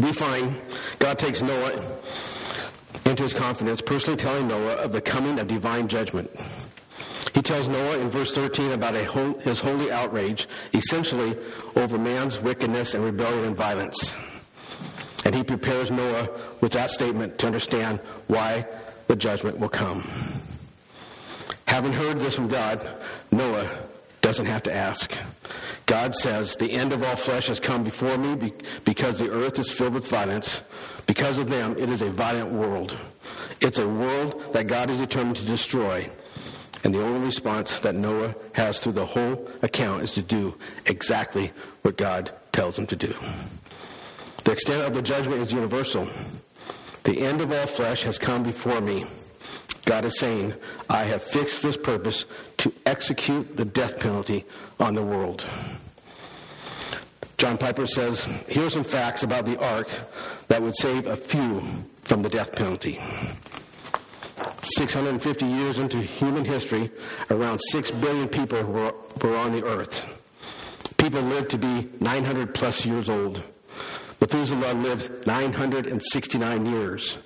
We 0.00 0.12
find 0.12 0.60
God 0.98 1.18
takes 1.18 1.42
Noah 1.42 1.98
into 3.04 3.22
his 3.22 3.34
confidence, 3.34 3.80
personally 3.80 4.16
telling 4.16 4.48
Noah 4.48 4.74
of 4.74 4.92
the 4.92 5.00
coming 5.00 5.38
of 5.38 5.46
divine 5.46 5.86
judgment. 5.86 6.30
He 7.34 7.40
tells 7.40 7.68
Noah 7.68 7.98
in 7.98 8.10
verse 8.10 8.32
13 8.32 8.72
about 8.72 8.94
whole, 9.06 9.38
his 9.38 9.60
holy 9.60 9.90
outrage, 9.90 10.48
essentially 10.74 11.36
over 11.76 11.98
man's 11.98 12.40
wickedness 12.40 12.94
and 12.94 13.04
rebellion 13.04 13.44
and 13.44 13.56
violence. 13.56 14.14
And 15.24 15.34
he 15.34 15.42
prepares 15.42 15.90
Noah 15.90 16.28
with 16.60 16.72
that 16.72 16.90
statement 16.90 17.38
to 17.38 17.46
understand 17.46 18.00
why 18.26 18.66
the 19.06 19.16
judgment 19.16 19.58
will 19.58 19.68
come. 19.68 20.08
Having 21.66 21.92
heard 21.92 22.18
this 22.18 22.34
from 22.34 22.48
God, 22.48 22.86
Noah 23.30 23.70
doesn't 24.22 24.46
have 24.46 24.62
to 24.62 24.74
ask. 24.74 25.16
God 25.84 26.14
says, 26.14 26.56
The 26.56 26.72
end 26.72 26.92
of 26.92 27.02
all 27.02 27.16
flesh 27.16 27.48
has 27.48 27.60
come 27.60 27.84
before 27.84 28.16
me 28.16 28.52
because 28.84 29.18
the 29.18 29.30
earth 29.30 29.58
is 29.58 29.70
filled 29.70 29.94
with 29.94 30.08
violence. 30.08 30.62
Because 31.06 31.36
of 31.36 31.50
them, 31.50 31.76
it 31.76 31.90
is 31.90 32.00
a 32.00 32.10
violent 32.10 32.52
world. 32.52 32.96
It's 33.60 33.78
a 33.78 33.88
world 33.88 34.42
that 34.54 34.68
God 34.68 34.90
is 34.90 34.98
determined 34.98 35.36
to 35.36 35.44
destroy. 35.44 36.08
And 36.84 36.94
the 36.94 37.02
only 37.02 37.26
response 37.26 37.80
that 37.80 37.94
Noah 37.94 38.34
has 38.54 38.80
through 38.80 38.92
the 38.92 39.06
whole 39.06 39.48
account 39.62 40.02
is 40.02 40.12
to 40.12 40.22
do 40.22 40.56
exactly 40.86 41.52
what 41.82 41.96
God 41.96 42.32
tells 42.52 42.78
him 42.78 42.86
to 42.88 42.96
do. 42.96 43.14
The 44.44 44.52
extent 44.52 44.82
of 44.82 44.94
the 44.94 45.02
judgment 45.02 45.42
is 45.42 45.52
universal. 45.52 46.08
The 47.04 47.20
end 47.20 47.40
of 47.40 47.52
all 47.52 47.66
flesh 47.66 48.04
has 48.04 48.18
come 48.18 48.42
before 48.42 48.80
me. 48.80 49.06
God 49.84 50.04
is 50.04 50.18
saying, 50.18 50.54
I 50.88 51.04
have 51.04 51.22
fixed 51.22 51.62
this 51.62 51.76
purpose 51.76 52.24
to 52.58 52.72
execute 52.86 53.56
the 53.56 53.64
death 53.64 53.98
penalty 54.00 54.44
on 54.78 54.94
the 54.94 55.02
world. 55.02 55.44
John 57.36 57.58
Piper 57.58 57.88
says, 57.88 58.24
here 58.48 58.66
are 58.66 58.70
some 58.70 58.84
facts 58.84 59.24
about 59.24 59.46
the 59.46 59.60
ark 59.60 59.90
that 60.46 60.62
would 60.62 60.76
save 60.76 61.06
a 61.06 61.16
few 61.16 61.62
from 62.02 62.22
the 62.22 62.28
death 62.28 62.54
penalty. 62.54 63.00
650 64.62 65.46
years 65.46 65.78
into 65.78 65.98
human 65.98 66.44
history, 66.44 66.90
around 67.30 67.58
6 67.58 67.90
billion 67.92 68.28
people 68.28 68.62
were, 68.62 68.94
were 69.22 69.36
on 69.36 69.50
the 69.52 69.64
earth. 69.64 70.06
People 70.98 71.22
lived 71.22 71.50
to 71.50 71.58
be 71.58 71.88
900 71.98 72.54
plus 72.54 72.86
years 72.86 73.08
old. 73.08 73.42
Methuselah 74.20 74.74
lived 74.74 75.26
969 75.26 76.66
years. 76.66 77.18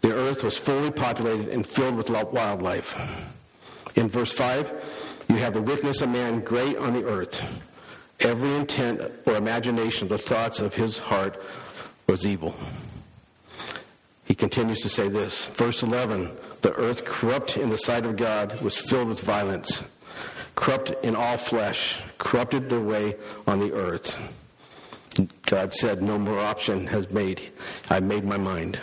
The 0.00 0.14
earth 0.14 0.42
was 0.42 0.56
fully 0.56 0.90
populated 0.90 1.48
and 1.48 1.66
filled 1.66 1.96
with 1.96 2.10
wildlife. 2.10 2.98
In 3.96 4.08
verse 4.08 4.32
5, 4.32 4.72
you 5.28 5.36
have 5.36 5.52
the 5.52 5.62
wickedness 5.62 6.00
of 6.00 6.10
man 6.10 6.40
great 6.40 6.76
on 6.76 6.94
the 6.94 7.04
earth. 7.04 7.42
Every 8.18 8.54
intent 8.54 9.00
or 9.26 9.36
imagination 9.36 10.04
of 10.04 10.08
the 10.10 10.18
thoughts 10.18 10.60
of 10.60 10.74
his 10.74 10.98
heart 10.98 11.40
was 12.06 12.26
evil. 12.26 12.54
He 14.24 14.34
continues 14.34 14.80
to 14.82 14.88
say 14.88 15.08
this. 15.08 15.46
Verse 15.46 15.82
11 15.82 16.30
The 16.60 16.74
earth 16.74 17.04
corrupt 17.04 17.56
in 17.56 17.70
the 17.70 17.78
sight 17.78 18.04
of 18.04 18.16
God 18.16 18.60
was 18.60 18.76
filled 18.76 19.08
with 19.08 19.20
violence. 19.20 19.82
Corrupt 20.54 20.92
in 21.04 21.16
all 21.16 21.36
flesh, 21.36 22.00
corrupted 22.18 22.68
their 22.68 22.80
way 22.80 23.16
on 23.46 23.60
the 23.60 23.72
earth. 23.72 24.18
God 25.46 25.72
said, 25.74 26.02
No 26.02 26.18
more 26.18 26.38
option 26.38 26.86
has 26.86 27.10
made. 27.10 27.40
I 27.88 28.00
made 28.00 28.24
my 28.24 28.36
mind. 28.36 28.78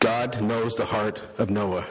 God 0.00 0.42
knows 0.42 0.76
the 0.76 0.84
heart 0.84 1.20
of 1.38 1.50
Noah. 1.50 1.86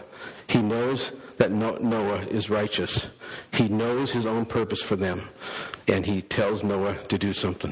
He 0.47 0.61
knows 0.61 1.13
that 1.37 1.51
Noah 1.51 2.25
is 2.25 2.49
righteous. 2.49 3.07
He 3.53 3.69
knows 3.69 4.11
his 4.11 4.25
own 4.25 4.45
purpose 4.45 4.81
for 4.81 4.95
them. 4.95 5.21
And 5.87 6.05
he 6.05 6.21
tells 6.21 6.63
Noah 6.63 6.95
to 7.07 7.17
do 7.17 7.33
something. 7.33 7.71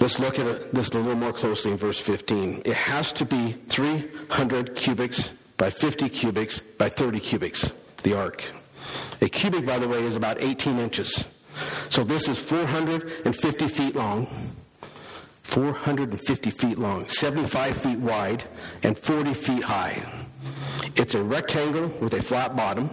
Let's 0.00 0.18
look 0.18 0.38
at 0.38 0.72
this 0.72 0.88
a 0.90 0.98
little 0.98 1.14
more 1.14 1.32
closely 1.32 1.72
in 1.72 1.76
verse 1.76 1.98
15. 1.98 2.62
It 2.64 2.74
has 2.74 3.12
to 3.12 3.24
be 3.24 3.52
300 3.68 4.76
cubits 4.76 5.30
by 5.56 5.70
50 5.70 6.08
cubits 6.08 6.60
by 6.60 6.88
30 6.88 7.18
cubits, 7.20 7.72
the 8.02 8.16
ark. 8.16 8.44
A 9.22 9.28
cubic, 9.28 9.66
by 9.66 9.78
the 9.78 9.88
way, 9.88 10.04
is 10.04 10.14
about 10.14 10.40
18 10.40 10.78
inches. 10.78 11.24
So 11.90 12.04
this 12.04 12.28
is 12.28 12.38
450 12.38 13.68
feet 13.68 13.96
long, 13.96 14.28
450 15.46 16.50
feet 16.50 16.78
long, 16.78 17.08
75 17.08 17.76
feet 17.78 17.98
wide, 17.98 18.44
and 18.82 18.98
40 18.98 19.32
feet 19.32 19.62
high. 19.62 20.02
It's 20.96 21.14
a 21.14 21.22
rectangle 21.22 21.88
with 22.00 22.14
a 22.14 22.22
flat 22.22 22.56
bottom, 22.56 22.90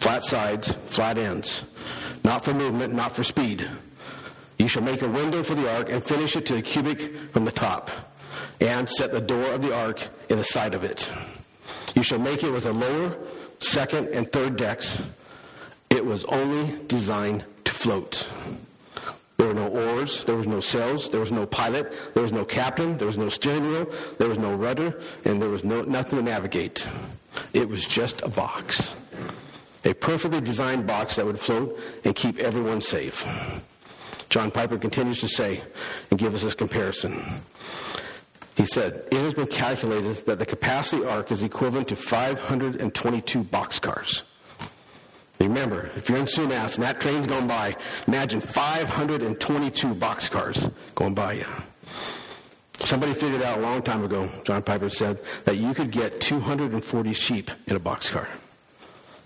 flat 0.00 0.24
sides, 0.24 0.74
flat 0.88 1.18
ends. 1.18 1.62
Not 2.24 2.44
for 2.44 2.54
movement, 2.54 2.94
not 2.94 3.14
for 3.14 3.22
speed. 3.22 3.68
You 4.58 4.68
shall 4.68 4.82
make 4.82 5.02
a 5.02 5.08
window 5.08 5.42
for 5.42 5.54
the 5.54 5.70
ark 5.76 5.90
and 5.90 6.02
finish 6.02 6.34
it 6.34 6.46
to 6.46 6.56
a 6.56 6.62
cubic 6.62 7.30
from 7.32 7.44
the 7.44 7.52
top, 7.52 7.90
and 8.60 8.88
set 8.88 9.12
the 9.12 9.20
door 9.20 9.52
of 9.52 9.62
the 9.62 9.74
ark 9.74 10.08
in 10.28 10.38
the 10.38 10.44
side 10.44 10.74
of 10.74 10.82
it. 10.82 11.10
You 11.94 12.02
shall 12.02 12.18
make 12.18 12.42
it 12.42 12.50
with 12.50 12.66
a 12.66 12.72
lower, 12.72 13.16
second, 13.60 14.08
and 14.08 14.30
third 14.32 14.56
decks. 14.56 15.02
It 15.90 16.04
was 16.04 16.24
only 16.24 16.78
designed 16.86 17.44
to 17.64 17.72
float. 17.72 18.26
There 19.36 19.48
were 19.48 19.54
no 19.54 19.68
oars, 19.68 20.24
there 20.24 20.36
was 20.36 20.46
no 20.46 20.60
sails, 20.60 21.10
there 21.10 21.20
was 21.20 21.30
no 21.30 21.46
pilot, 21.46 21.92
there 22.14 22.22
was 22.22 22.32
no 22.32 22.44
captain, 22.44 22.96
there 22.96 23.06
was 23.06 23.18
no 23.18 23.28
steering 23.28 23.68
wheel, 23.68 23.90
there 24.18 24.28
was 24.28 24.38
no 24.38 24.54
rudder, 24.54 24.98
and 25.24 25.40
there 25.40 25.50
was 25.50 25.62
no, 25.62 25.82
nothing 25.82 26.18
to 26.18 26.24
navigate. 26.24 26.86
It 27.52 27.68
was 27.68 27.86
just 27.86 28.22
a 28.22 28.28
box. 28.28 28.94
A 29.84 29.92
perfectly 29.92 30.40
designed 30.40 30.86
box 30.86 31.16
that 31.16 31.26
would 31.26 31.38
float 31.38 31.78
and 32.04 32.14
keep 32.14 32.38
everyone 32.38 32.80
safe. 32.80 33.24
John 34.30 34.50
Piper 34.50 34.78
continues 34.78 35.20
to 35.20 35.28
say 35.28 35.60
and 36.10 36.18
give 36.18 36.34
us 36.34 36.42
this 36.42 36.54
comparison. 36.54 37.22
He 38.56 38.64
said, 38.64 39.06
It 39.12 39.18
has 39.18 39.34
been 39.34 39.46
calculated 39.46 40.16
that 40.26 40.38
the 40.38 40.46
capacity 40.46 41.04
ark 41.04 41.30
is 41.30 41.42
equivalent 41.42 41.88
to 41.88 41.96
522 41.96 43.44
boxcars. 43.44 44.22
Remember, 45.38 45.90
if 45.96 46.08
you're 46.08 46.18
in 46.18 46.24
Sumas 46.24 46.76
and 46.76 46.84
that 46.84 47.00
train's 47.00 47.26
going 47.26 47.46
by, 47.46 47.76
imagine 48.06 48.40
522 48.40 49.94
boxcars 49.94 50.72
going 50.94 51.14
by 51.14 51.34
you. 51.34 51.46
Somebody 52.78 53.14
figured 53.14 53.42
out 53.42 53.58
a 53.58 53.60
long 53.60 53.82
time 53.82 54.04
ago, 54.04 54.28
John 54.44 54.62
Piper 54.62 54.90
said, 54.90 55.18
that 55.44 55.56
you 55.56 55.74
could 55.74 55.90
get 55.90 56.20
240 56.20 57.12
sheep 57.12 57.50
in 57.66 57.76
a 57.76 57.80
boxcar. 57.80 58.26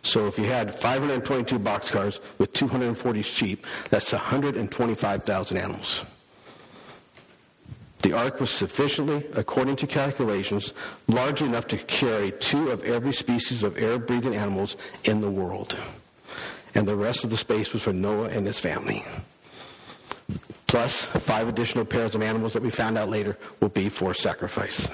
So 0.02 0.26
if 0.26 0.38
you 0.38 0.44
had 0.44 0.74
522 0.80 1.58
boxcars 1.58 2.20
with 2.38 2.52
240 2.52 3.22
sheep, 3.22 3.66
that's 3.90 4.12
125,000 4.12 5.56
animals. 5.56 6.04
The 8.02 8.12
ark 8.14 8.40
was 8.40 8.50
sufficiently, 8.50 9.26
according 9.34 9.76
to 9.76 9.86
calculations, 9.86 10.72
large 11.06 11.42
enough 11.42 11.66
to 11.68 11.76
carry 11.76 12.32
two 12.32 12.70
of 12.70 12.82
every 12.84 13.12
species 13.12 13.62
of 13.62 13.76
air-breathing 13.76 14.34
animals 14.34 14.76
in 15.04 15.20
the 15.20 15.30
world. 15.30 15.76
And 16.74 16.88
the 16.88 16.96
rest 16.96 17.24
of 17.24 17.30
the 17.30 17.36
space 17.36 17.72
was 17.72 17.82
for 17.82 17.92
Noah 17.92 18.28
and 18.28 18.46
his 18.46 18.58
family. 18.58 19.04
Plus, 20.66 21.06
five 21.06 21.48
additional 21.48 21.84
pairs 21.84 22.14
of 22.14 22.22
animals 22.22 22.52
that 22.52 22.62
we 22.62 22.70
found 22.70 22.96
out 22.96 23.10
later 23.10 23.36
will 23.60 23.68
be 23.68 23.88
for 23.88 24.14
sacrifice. 24.14 24.88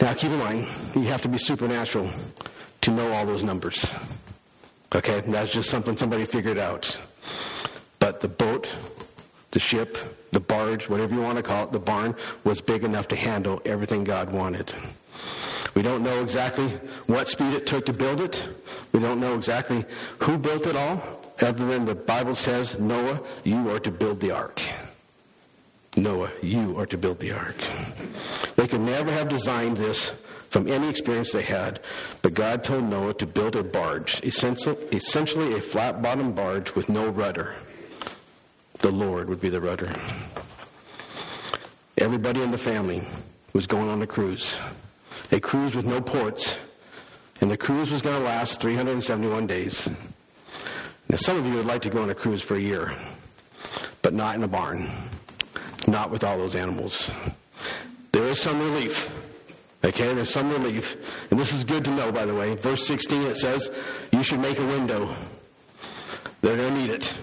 Now, 0.00 0.12
keep 0.12 0.30
in 0.30 0.38
mind, 0.38 0.66
you 0.94 1.02
have 1.04 1.22
to 1.22 1.28
be 1.28 1.38
supernatural 1.38 2.10
to 2.82 2.90
know 2.90 3.12
all 3.12 3.24
those 3.24 3.42
numbers. 3.42 3.94
Okay, 4.94 5.20
that's 5.26 5.52
just 5.52 5.70
something 5.70 5.96
somebody 5.96 6.26
figured 6.26 6.58
out. 6.58 6.96
But 7.98 8.20
the 8.20 8.28
boat, 8.28 8.68
the 9.54 9.60
ship, 9.60 9.96
the 10.32 10.40
barge, 10.40 10.88
whatever 10.88 11.14
you 11.14 11.22
want 11.22 11.36
to 11.36 11.42
call 11.42 11.64
it, 11.64 11.72
the 11.72 11.78
barn 11.78 12.14
was 12.42 12.60
big 12.60 12.84
enough 12.84 13.08
to 13.08 13.16
handle 13.16 13.62
everything 13.64 14.04
God 14.04 14.30
wanted. 14.30 14.74
We 15.74 15.82
don't 15.82 16.02
know 16.02 16.20
exactly 16.22 16.68
what 17.06 17.28
speed 17.28 17.54
it 17.54 17.66
took 17.66 17.86
to 17.86 17.92
build 17.92 18.20
it. 18.20 18.46
We 18.92 19.00
don't 19.00 19.20
know 19.20 19.34
exactly 19.34 19.84
who 20.18 20.36
built 20.36 20.66
it 20.66 20.76
all, 20.76 21.00
other 21.40 21.66
than 21.66 21.84
the 21.84 21.94
Bible 21.94 22.34
says, 22.34 22.78
Noah, 22.78 23.20
you 23.44 23.70
are 23.70 23.80
to 23.80 23.90
build 23.90 24.20
the 24.20 24.32
ark. 24.32 24.60
Noah, 25.96 26.30
you 26.42 26.78
are 26.78 26.86
to 26.86 26.98
build 26.98 27.20
the 27.20 27.32
ark. 27.32 27.56
They 28.56 28.66
could 28.66 28.80
never 28.80 29.12
have 29.12 29.28
designed 29.28 29.76
this 29.76 30.12
from 30.50 30.68
any 30.68 30.88
experience 30.88 31.32
they 31.32 31.42
had, 31.42 31.80
but 32.22 32.34
God 32.34 32.64
told 32.64 32.84
Noah 32.84 33.14
to 33.14 33.26
build 33.26 33.54
a 33.54 33.62
barge, 33.62 34.20
essentially 34.22 35.54
a 35.54 35.60
flat 35.60 36.02
bottomed 36.02 36.34
barge 36.34 36.74
with 36.74 36.88
no 36.88 37.08
rudder. 37.08 37.54
The 38.84 38.92
Lord 38.92 39.30
would 39.30 39.40
be 39.40 39.48
the 39.48 39.62
rudder. 39.62 39.90
Everybody 41.96 42.42
in 42.42 42.50
the 42.50 42.58
family 42.58 43.02
was 43.54 43.66
going 43.66 43.88
on 43.88 44.02
a 44.02 44.06
cruise, 44.06 44.58
a 45.32 45.40
cruise 45.40 45.74
with 45.74 45.86
no 45.86 46.02
ports, 46.02 46.58
and 47.40 47.50
the 47.50 47.56
cruise 47.56 47.90
was 47.90 48.02
going 48.02 48.18
to 48.18 48.22
last 48.22 48.60
371 48.60 49.46
days. 49.46 49.88
Now, 51.08 51.16
some 51.16 51.38
of 51.38 51.46
you 51.46 51.54
would 51.54 51.64
like 51.64 51.80
to 51.80 51.88
go 51.88 52.02
on 52.02 52.10
a 52.10 52.14
cruise 52.14 52.42
for 52.42 52.56
a 52.56 52.60
year, 52.60 52.92
but 54.02 54.12
not 54.12 54.34
in 54.34 54.42
a 54.42 54.48
barn, 54.48 54.90
not 55.88 56.10
with 56.10 56.22
all 56.22 56.36
those 56.36 56.54
animals. 56.54 57.10
There 58.12 58.24
is 58.24 58.38
some 58.38 58.60
relief 58.60 59.10
Okay, 59.82 60.12
there's 60.14 60.30
some 60.30 60.50
relief. 60.50 60.96
And 61.30 61.38
this 61.38 61.52
is 61.52 61.62
good 61.62 61.84
to 61.84 61.90
know, 61.90 62.10
by 62.10 62.24
the 62.24 62.34
way. 62.34 62.54
Verse 62.56 62.86
16, 62.86 63.22
it 63.22 63.36
says, 63.36 63.70
you 64.12 64.22
should 64.22 64.40
make 64.40 64.58
a 64.58 64.66
window. 64.66 65.14
They're 66.40 66.56
going 66.56 66.74
to 66.74 66.80
need 66.80 66.90
it. 66.90 67.14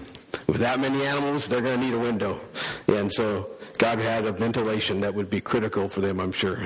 With 0.46 0.58
that 0.58 0.80
many 0.80 1.02
animals, 1.04 1.48
they're 1.48 1.60
going 1.60 1.80
to 1.80 1.86
need 1.86 1.94
a 1.94 1.98
window. 1.98 2.40
And 2.88 3.12
so 3.12 3.50
God 3.78 3.98
had 3.98 4.24
a 4.26 4.32
ventilation 4.32 5.00
that 5.00 5.14
would 5.14 5.30
be 5.30 5.40
critical 5.40 5.88
for 5.88 6.00
them, 6.00 6.20
I'm 6.20 6.32
sure. 6.32 6.58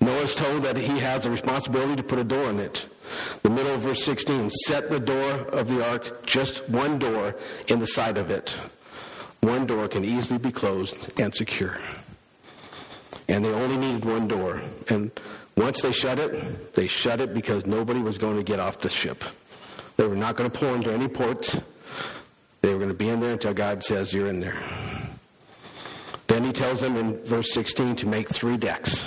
Noah's 0.00 0.34
told 0.34 0.62
that 0.62 0.76
he 0.76 0.98
has 0.98 1.26
a 1.26 1.30
responsibility 1.30 1.96
to 1.96 2.02
put 2.02 2.18
a 2.18 2.24
door 2.24 2.50
in 2.50 2.60
it. 2.60 2.86
The 3.42 3.50
middle 3.50 3.74
of 3.74 3.80
verse 3.80 4.04
16, 4.04 4.50
set 4.50 4.90
the 4.90 5.00
door 5.00 5.30
of 5.30 5.68
the 5.68 5.88
ark, 5.88 6.26
just 6.26 6.68
one 6.68 6.98
door 6.98 7.36
in 7.68 7.78
the 7.78 7.86
side 7.86 8.18
of 8.18 8.30
it. 8.30 8.56
One 9.40 9.66
door 9.66 9.88
can 9.88 10.04
easily 10.04 10.38
be 10.38 10.50
closed 10.50 11.20
and 11.20 11.34
secure 11.34 11.78
and 13.28 13.44
they 13.44 13.52
only 13.52 13.76
needed 13.76 14.04
one 14.04 14.28
door. 14.28 14.60
And 14.88 15.10
once 15.56 15.82
they 15.82 15.92
shut 15.92 16.18
it, 16.18 16.74
they 16.74 16.86
shut 16.86 17.20
it 17.20 17.34
because 17.34 17.66
nobody 17.66 18.00
was 18.00 18.18
going 18.18 18.36
to 18.36 18.42
get 18.42 18.60
off 18.60 18.78
the 18.78 18.90
ship. 18.90 19.24
They 19.96 20.06
were 20.06 20.16
not 20.16 20.36
going 20.36 20.50
to 20.50 20.58
pull 20.58 20.74
into 20.74 20.92
any 20.92 21.08
ports. 21.08 21.60
They 22.66 22.72
were 22.72 22.80
going 22.80 22.90
to 22.90 22.96
be 22.96 23.10
in 23.10 23.20
there 23.20 23.30
until 23.30 23.54
God 23.54 23.84
says 23.84 24.12
you're 24.12 24.26
in 24.26 24.40
there. 24.40 24.58
Then 26.26 26.42
he 26.42 26.50
tells 26.50 26.80
them 26.80 26.96
in 26.96 27.24
verse 27.24 27.52
16 27.52 27.94
to 27.94 28.08
make 28.08 28.28
three 28.28 28.56
decks. 28.56 29.06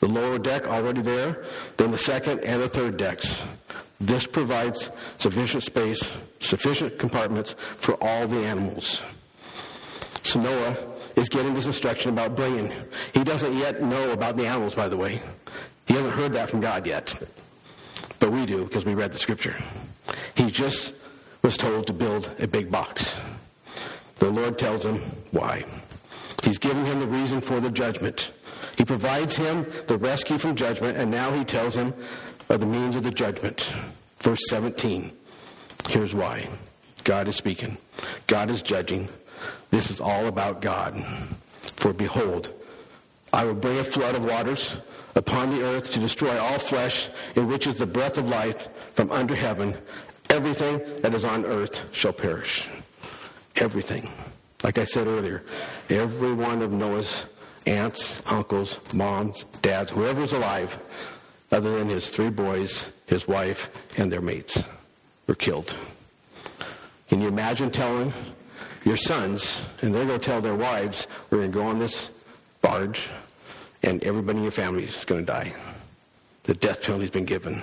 The 0.00 0.06
lower 0.06 0.38
deck 0.38 0.66
already 0.66 1.00
there, 1.00 1.44
then 1.78 1.92
the 1.92 1.96
second 1.96 2.40
and 2.40 2.60
the 2.60 2.68
third 2.68 2.98
decks. 2.98 3.42
This 4.02 4.26
provides 4.26 4.90
sufficient 5.16 5.62
space, 5.62 6.14
sufficient 6.40 6.98
compartments 6.98 7.54
for 7.78 7.94
all 8.04 8.26
the 8.26 8.44
animals. 8.44 9.00
So 10.22 10.38
Noah 10.42 10.76
is 11.16 11.30
getting 11.30 11.54
this 11.54 11.64
instruction 11.64 12.10
about 12.10 12.36
bringing. 12.36 12.70
He 13.14 13.24
doesn't 13.24 13.54
yet 13.54 13.82
know 13.82 14.10
about 14.10 14.36
the 14.36 14.46
animals, 14.46 14.74
by 14.74 14.88
the 14.88 14.98
way. 14.98 15.22
He 15.86 15.94
hasn't 15.94 16.12
heard 16.12 16.34
that 16.34 16.50
from 16.50 16.60
God 16.60 16.86
yet. 16.86 17.14
But 18.18 18.30
we 18.30 18.44
do 18.44 18.64
because 18.64 18.84
we 18.84 18.92
read 18.92 19.10
the 19.10 19.18
scripture. 19.18 19.56
He 20.34 20.50
just 20.50 20.92
was 21.42 21.56
told 21.56 21.86
to 21.86 21.92
build 21.92 22.30
a 22.38 22.46
big 22.46 22.70
box. 22.70 23.16
The 24.16 24.30
Lord 24.30 24.58
tells 24.58 24.84
him 24.84 25.00
why. 25.30 25.64
He's 26.42 26.58
giving 26.58 26.84
him 26.84 27.00
the 27.00 27.06
reason 27.06 27.40
for 27.40 27.60
the 27.60 27.70
judgment. 27.70 28.32
He 28.76 28.84
provides 28.84 29.36
him 29.36 29.66
the 29.86 29.98
rescue 29.98 30.38
from 30.38 30.54
judgment, 30.54 30.96
and 30.96 31.10
now 31.10 31.32
he 31.32 31.44
tells 31.44 31.74
him 31.74 31.94
of 32.48 32.60
the 32.60 32.66
means 32.66 32.96
of 32.96 33.02
the 33.02 33.10
judgment. 33.10 33.72
Verse 34.18 34.40
17. 34.48 35.12
Here's 35.88 36.14
why. 36.14 36.48
God 37.04 37.28
is 37.28 37.36
speaking. 37.36 37.78
God 38.26 38.50
is 38.50 38.62
judging. 38.62 39.08
This 39.70 39.90
is 39.90 40.00
all 40.00 40.26
about 40.26 40.60
God. 40.60 41.02
For 41.76 41.92
behold, 41.92 42.52
I 43.32 43.44
will 43.44 43.54
bring 43.54 43.78
a 43.78 43.84
flood 43.84 44.16
of 44.16 44.24
waters 44.24 44.74
upon 45.14 45.50
the 45.50 45.62
earth 45.62 45.90
to 45.92 45.98
destroy 45.98 46.38
all 46.38 46.58
flesh, 46.58 47.08
in 47.36 47.48
which 47.48 47.66
is 47.66 47.76
the 47.76 47.86
breath 47.86 48.18
of 48.18 48.26
life 48.26 48.68
from 48.94 49.10
under 49.10 49.34
heaven. 49.34 49.76
Everything 50.30 50.80
that 51.02 51.12
is 51.12 51.24
on 51.24 51.44
earth 51.44 51.92
shall 51.92 52.12
perish. 52.12 52.68
Everything. 53.56 54.08
Like 54.62 54.78
I 54.78 54.84
said 54.84 55.06
earlier, 55.06 55.42
every 55.88 56.32
one 56.32 56.62
of 56.62 56.72
Noah's 56.72 57.24
aunts, 57.66 58.22
uncles, 58.30 58.78
moms, 58.94 59.44
dads, 59.60 59.90
whoever's 59.90 60.32
alive, 60.32 60.78
other 61.50 61.78
than 61.78 61.88
his 61.88 62.10
three 62.10 62.30
boys, 62.30 62.84
his 63.06 63.26
wife, 63.26 63.98
and 63.98 64.10
their 64.10 64.20
mates, 64.20 64.62
were 65.26 65.34
killed. 65.34 65.74
Can 67.08 67.20
you 67.20 67.28
imagine 67.28 67.70
telling 67.70 68.12
your 68.84 68.96
sons, 68.96 69.60
and 69.82 69.92
they're 69.92 70.06
going 70.06 70.20
to 70.20 70.24
tell 70.24 70.40
their 70.40 70.54
wives, 70.54 71.06
we're 71.28 71.38
going 71.38 71.52
to 71.52 71.58
go 71.58 71.66
on 71.66 71.78
this 71.78 72.10
barge, 72.62 73.08
and 73.82 74.02
everybody 74.04 74.38
in 74.38 74.44
your 74.44 74.52
family 74.52 74.84
is 74.84 75.04
going 75.04 75.22
to 75.22 75.26
die. 75.26 75.52
The 76.44 76.54
death 76.54 76.82
penalty's 76.82 77.10
been 77.10 77.24
given. 77.24 77.62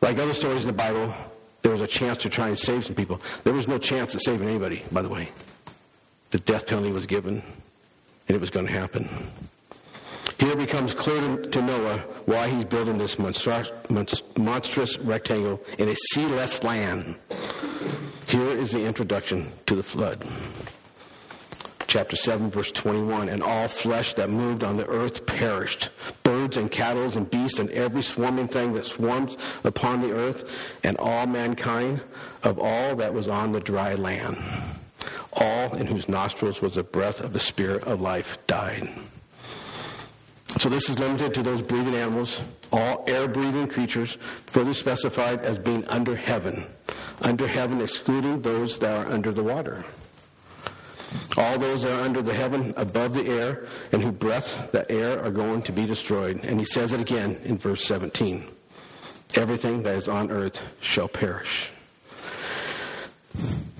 Like 0.00 0.18
other 0.18 0.34
stories 0.34 0.62
in 0.62 0.68
the 0.68 0.72
Bible, 0.72 1.12
there 1.66 1.72
was 1.72 1.80
a 1.80 1.86
chance 1.88 2.18
to 2.18 2.28
try 2.28 2.46
and 2.46 2.56
save 2.56 2.84
some 2.84 2.94
people. 2.94 3.20
There 3.42 3.52
was 3.52 3.66
no 3.66 3.76
chance 3.76 4.14
of 4.14 4.22
saving 4.22 4.48
anybody, 4.48 4.84
by 4.92 5.02
the 5.02 5.08
way. 5.08 5.30
The 6.30 6.38
death 6.38 6.68
penalty 6.68 6.92
was 6.92 7.06
given, 7.06 7.42
and 8.28 8.36
it 8.36 8.40
was 8.40 8.50
going 8.50 8.68
to 8.68 8.72
happen. 8.72 9.08
Here 10.38 10.52
it 10.52 10.60
becomes 10.60 10.94
clear 10.94 11.38
to 11.38 11.62
Noah 11.62 11.98
why 12.26 12.46
he's 12.48 12.66
building 12.66 12.98
this 12.98 13.18
monstrous 13.18 14.98
rectangle 14.98 15.60
in 15.76 15.88
a 15.88 15.96
sealess 16.12 16.62
land. 16.62 17.16
Here 18.28 18.56
is 18.56 18.70
the 18.70 18.86
introduction 18.86 19.50
to 19.66 19.74
the 19.74 19.82
flood 19.82 20.24
chapter 21.86 22.16
7, 22.16 22.50
verse 22.50 22.72
21. 22.72 23.28
And 23.28 23.42
all 23.42 23.68
flesh 23.68 24.14
that 24.14 24.30
moved 24.30 24.64
on 24.64 24.76
the 24.76 24.86
earth 24.88 25.26
perished 25.26 25.90
birds 26.22 26.56
and 26.56 26.70
cattle 26.70 27.16
and 27.16 27.30
beasts 27.30 27.58
and 27.58 27.70
every 27.70 28.02
swarming 28.02 28.48
thing 28.48 28.72
that 28.74 28.86
swarms 28.86 29.36
upon 29.64 30.00
the 30.00 30.12
earth, 30.12 30.50
and 30.84 30.96
all 30.98 31.26
mankind 31.26 32.00
of 32.42 32.58
all 32.58 32.96
that 32.96 33.14
was 33.14 33.28
on 33.28 33.52
the 33.52 33.60
dry 33.60 33.94
land. 33.94 34.36
All 35.32 35.74
in 35.74 35.86
whose 35.86 36.08
nostrils 36.08 36.62
was 36.62 36.74
the 36.74 36.82
breath 36.82 37.20
of 37.20 37.32
the 37.32 37.40
Spirit 37.40 37.84
of 37.84 38.00
life 38.00 38.38
died. 38.46 38.88
So 40.58 40.68
this 40.68 40.88
is 40.88 40.98
limited 40.98 41.34
to 41.34 41.42
those 41.42 41.60
breathing 41.60 41.94
animals, 41.94 42.40
all 42.72 43.04
air 43.06 43.28
breathing 43.28 43.68
creatures, 43.68 44.16
further 44.46 44.72
specified 44.72 45.42
as 45.42 45.58
being 45.58 45.86
under 45.88 46.16
heaven. 46.16 46.66
Under 47.20 47.46
heaven, 47.46 47.80
excluding 47.80 48.42
those 48.42 48.78
that 48.78 49.06
are 49.06 49.12
under 49.12 49.32
the 49.32 49.42
water. 49.42 49.84
All 51.36 51.58
those 51.58 51.82
that 51.82 51.92
are 51.92 52.02
under 52.02 52.22
the 52.22 52.34
heaven 52.34 52.72
above 52.76 53.14
the 53.14 53.26
air 53.26 53.66
and 53.92 54.02
who 54.02 54.10
breath 54.10 54.72
the 54.72 54.90
air 54.90 55.22
are 55.22 55.30
going 55.30 55.62
to 55.62 55.72
be 55.72 55.84
destroyed. 55.84 56.44
And 56.44 56.58
he 56.58 56.64
says 56.64 56.92
it 56.92 57.00
again 57.00 57.38
in 57.44 57.58
verse 57.58 57.84
17. 57.84 58.46
Everything 59.34 59.82
that 59.82 59.96
is 59.96 60.08
on 60.08 60.30
earth 60.30 60.60
shall 60.80 61.08
perish. 61.08 61.70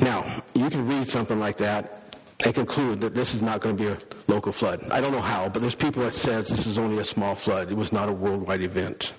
Now, 0.01 0.43
you 0.55 0.69
can 0.69 0.87
read 0.87 1.09
something 1.09 1.41
like 1.41 1.57
that 1.59 2.15
and 2.45 2.55
conclude 2.55 3.01
that 3.01 3.15
this 3.15 3.35
is 3.35 3.41
not 3.41 3.61
going 3.61 3.77
to 3.77 3.83
be 3.83 3.89
a 3.89 3.99
local 4.27 4.53
flood. 4.53 4.87
I 4.91 5.01
don't 5.01 5.13
know 5.13 5.23
how, 5.23 5.49
but 5.49 5.63
there's 5.63 5.75
people 5.75 6.03
that 6.03 6.13
says 6.13 6.49
this 6.49 6.67
is 6.67 6.77
only 6.77 6.99
a 6.99 7.05
small 7.05 7.35
flood. 7.35 7.71
It 7.71 7.77
was 7.77 7.93
not 7.93 8.09
a 8.09 8.13
worldwide 8.13 8.61
event. 8.61 9.15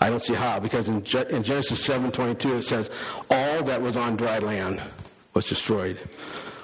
I 0.00 0.10
don't 0.10 0.22
see 0.22 0.34
how, 0.34 0.58
because 0.60 0.88
in, 0.88 1.04
Genesis 1.04 1.86
7:22 1.86 2.58
it 2.58 2.62
says, 2.62 2.90
"All 3.30 3.62
that 3.64 3.80
was 3.80 3.96
on 3.96 4.16
dry 4.16 4.38
land 4.38 4.80
was 5.34 5.48
destroyed." 5.48 5.98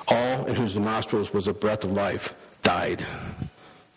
All 0.09 0.45
in 0.47 0.55
whose 0.55 0.79
nostrils 0.79 1.33
was 1.33 1.49
a 1.49 1.55
breath 1.55 1.85
of 1.85 1.93
life 1.93 2.35
died. 2.63 3.05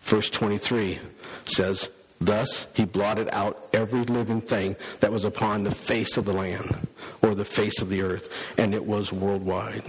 Verse 0.02 0.30
23 0.30 1.00
says, 1.46 1.90
Thus 2.20 2.68
he 2.74 2.86
blotted 2.86 3.30
out 3.32 3.70
every 3.74 4.04
living 4.04 4.42
thing 4.42 4.76
that 5.02 5.12
was 5.12 5.24
upon 5.24 5.64
the 5.64 5.76
face 5.76 6.18
of 6.18 6.26
the 6.26 6.34
land 6.34 6.88
or 7.22 7.36
the 7.36 7.46
face 7.46 7.82
of 7.82 7.90
the 7.90 8.02
earth, 8.02 8.30
and 8.58 8.74
it 8.74 8.86
was 8.86 9.14
worldwide. 9.14 9.84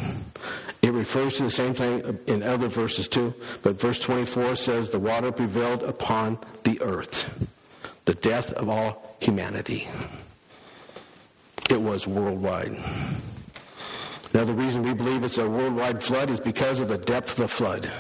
It 0.83 0.93
refers 0.93 1.37
to 1.37 1.45
the 1.45 1.51
same 1.51 1.75
thing 1.75 2.19
in 2.27 2.43
other 2.43 2.69
verses 2.69 3.09
too, 3.09 3.35
but 3.63 3.81
verse 3.81 3.99
24 3.99 4.57
says, 4.57 4.89
The 4.91 4.99
water 4.99 5.33
prevailed 5.33 5.83
upon 5.83 6.39
the 6.65 6.81
earth, 6.83 7.49
the 8.05 8.15
death 8.15 8.53
of 8.53 8.69
all 8.69 9.17
humanity. 9.21 9.89
It 11.71 11.81
was 11.81 12.07
worldwide. 12.07 12.77
Now, 14.35 14.45
the 14.45 14.55
reason 14.55 14.83
we 14.83 14.95
believe 14.95 15.25
it's 15.25 15.39
a 15.39 15.49
worldwide 15.49 16.03
flood 16.03 16.31
is 16.31 16.41
because 16.41 16.81
of 16.81 16.89
the 16.89 16.99
depth 16.99 17.33
of 17.33 17.37
the 17.37 17.49
flood. 17.49 17.91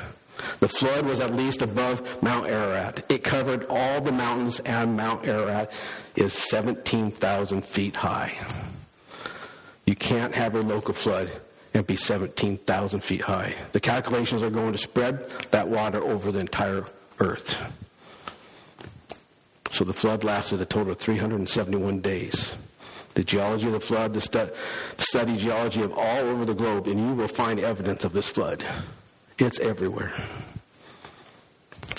The 0.60 0.68
flood 0.68 1.06
was 1.06 1.20
at 1.20 1.34
least 1.34 1.62
above 1.62 2.22
Mount 2.22 2.46
Ararat. 2.46 3.04
It 3.08 3.24
covered 3.24 3.66
all 3.68 4.00
the 4.00 4.12
mountains, 4.12 4.60
and 4.60 4.96
Mount 4.96 5.26
Ararat 5.26 5.72
is 6.16 6.32
17,000 6.32 7.64
feet 7.64 7.96
high. 7.96 8.34
You 9.86 9.96
can't 9.96 10.34
have 10.34 10.54
a 10.54 10.60
local 10.60 10.94
flood 10.94 11.30
and 11.74 11.86
be 11.86 11.96
17,000 11.96 13.00
feet 13.00 13.22
high. 13.22 13.54
The 13.72 13.80
calculations 13.80 14.42
are 14.42 14.50
going 14.50 14.72
to 14.72 14.78
spread 14.78 15.30
that 15.50 15.68
water 15.68 16.02
over 16.02 16.30
the 16.30 16.40
entire 16.40 16.84
earth. 17.20 17.56
So 19.70 19.84
the 19.84 19.92
flood 19.92 20.24
lasted 20.24 20.60
a 20.60 20.66
total 20.66 20.92
of 20.92 20.98
371 20.98 22.00
days 22.00 22.54
the 23.14 23.24
geology 23.24 23.66
of 23.66 23.72
the 23.72 23.80
flood, 23.80 24.14
the 24.14 24.20
stu- 24.20 24.50
study 24.96 25.36
geology 25.36 25.82
of 25.82 25.92
all 25.92 26.18
over 26.18 26.44
the 26.44 26.54
globe, 26.54 26.86
and 26.86 26.98
you 26.98 27.14
will 27.14 27.28
find 27.28 27.60
evidence 27.60 28.04
of 28.04 28.12
this 28.12 28.28
flood. 28.28 28.64
It's 29.38 29.58
everywhere. 29.60 30.12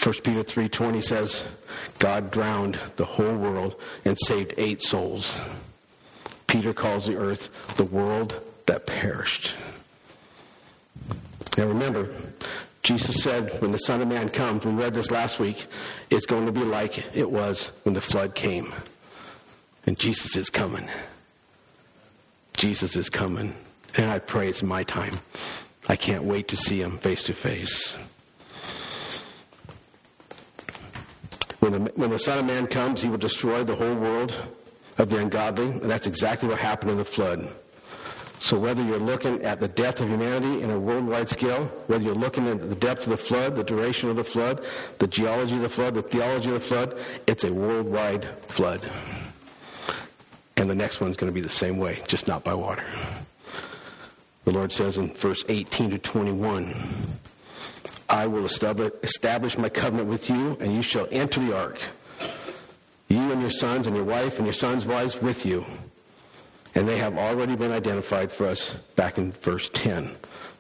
1 0.01 0.13
Peter 0.23 0.43
3:20 0.43 1.03
says, 1.03 1.45
God 1.97 2.31
drowned 2.31 2.79
the 2.95 3.05
whole 3.05 3.35
world 3.35 3.75
and 4.05 4.17
saved 4.17 4.53
eight 4.57 4.81
souls. 4.81 5.37
Peter 6.47 6.73
calls 6.73 7.05
the 7.05 7.17
earth 7.17 7.49
the 7.75 7.83
world 7.83 8.39
that 8.65 8.85
perished. 8.85 9.55
Now 11.57 11.65
remember, 11.65 12.09
Jesus 12.81 13.21
said, 13.21 13.61
when 13.61 13.71
the 13.71 13.77
Son 13.77 14.01
of 14.01 14.07
Man 14.07 14.29
comes, 14.29 14.65
we 14.65 14.71
read 14.71 14.93
this 14.93 15.11
last 15.11 15.39
week, 15.39 15.67
it's 16.09 16.25
going 16.25 16.45
to 16.45 16.51
be 16.51 16.63
like 16.63 17.03
it 17.15 17.29
was 17.29 17.71
when 17.83 17.93
the 17.93 18.01
flood 18.01 18.35
came. 18.35 18.73
And 19.89 19.97
Jesus 19.97 20.37
is 20.37 20.51
coming. 20.51 20.87
Jesus 22.55 22.95
is 22.95 23.09
coming. 23.09 23.55
And 23.97 24.11
I 24.11 24.19
pray 24.19 24.47
it's 24.47 24.61
my 24.61 24.83
time. 24.83 25.15
I 25.87 25.95
can't 25.95 26.25
wait 26.25 26.47
to 26.49 26.55
see 26.55 26.79
him 26.79 26.99
face 26.99 27.23
to 27.23 27.33
face. 27.33 27.95
When 31.59 31.71
the, 31.71 31.79
when 31.95 32.11
the 32.11 32.19
Son 32.19 32.37
of 32.37 32.45
Man 32.45 32.67
comes, 32.67 33.01
he 33.01 33.09
will 33.09 33.17
destroy 33.17 33.63
the 33.63 33.75
whole 33.75 33.95
world 33.95 34.35
of 34.99 35.09
the 35.09 35.17
ungodly. 35.17 35.65
And 35.65 35.89
that's 35.89 36.05
exactly 36.05 36.49
what 36.49 36.59
happened 36.59 36.91
in 36.91 36.97
the 36.97 37.03
flood. 37.03 37.49
So 38.37 38.59
whether 38.59 38.83
you're 38.83 38.99
looking 38.99 39.41
at 39.41 39.59
the 39.59 39.69
death 39.69 40.01
of 40.01 40.07
humanity 40.07 40.61
in 40.61 40.69
a 40.69 40.79
worldwide 40.79 41.29
scale, 41.29 41.65
whether 41.87 42.03
you're 42.03 42.13
looking 42.13 42.47
at 42.47 42.69
the 42.69 42.75
depth 42.75 43.07
of 43.07 43.09
the 43.09 43.17
flood, 43.17 43.55
the 43.55 43.63
duration 43.63 44.07
of 44.07 44.17
the 44.17 44.23
flood, 44.23 44.63
the 44.99 45.07
geology 45.07 45.55
of 45.55 45.63
the 45.63 45.69
flood, 45.69 45.95
the 45.95 46.03
theology 46.03 46.49
of 46.49 46.53
the 46.53 46.59
flood, 46.59 46.99
it's 47.25 47.43
a 47.43 47.51
worldwide 47.51 48.25
flood. 48.41 48.87
And 50.59 50.69
the 50.69 50.75
next 50.75 50.99
one's 50.99 51.15
going 51.15 51.31
to 51.31 51.33
be 51.33 51.39
the 51.39 51.49
same 51.49 51.77
way, 51.77 52.01
just 52.05 52.27
not 52.27 52.43
by 52.43 52.53
water. 52.53 52.83
The 54.43 54.51
Lord 54.51 54.73
says 54.73 54.97
in 54.97 55.13
verse 55.13 55.41
18 55.47 55.91
to 55.91 55.97
21, 55.97 56.75
I 58.09 58.27
will 58.27 58.45
establish 58.45 59.57
my 59.57 59.69
covenant 59.69 60.09
with 60.09 60.29
you, 60.29 60.57
and 60.59 60.73
you 60.73 60.81
shall 60.81 61.07
enter 61.11 61.39
the 61.39 61.55
ark. 61.55 61.79
You 63.07 63.31
and 63.31 63.39
your 63.39 63.51
sons 63.51 63.87
and 63.87 63.95
your 63.95 64.03
wife 64.03 64.35
and 64.35 64.45
your 64.45 64.53
sons' 64.53 64.85
wives 64.85 65.21
with 65.21 65.45
you. 65.45 65.63
And 66.75 66.89
they 66.89 66.97
have 66.97 67.17
already 67.17 67.55
been 67.55 67.71
identified 67.71 68.29
for 68.29 68.45
us 68.45 68.73
back 68.97 69.17
in 69.17 69.31
verse 69.31 69.69
10. 69.71 70.13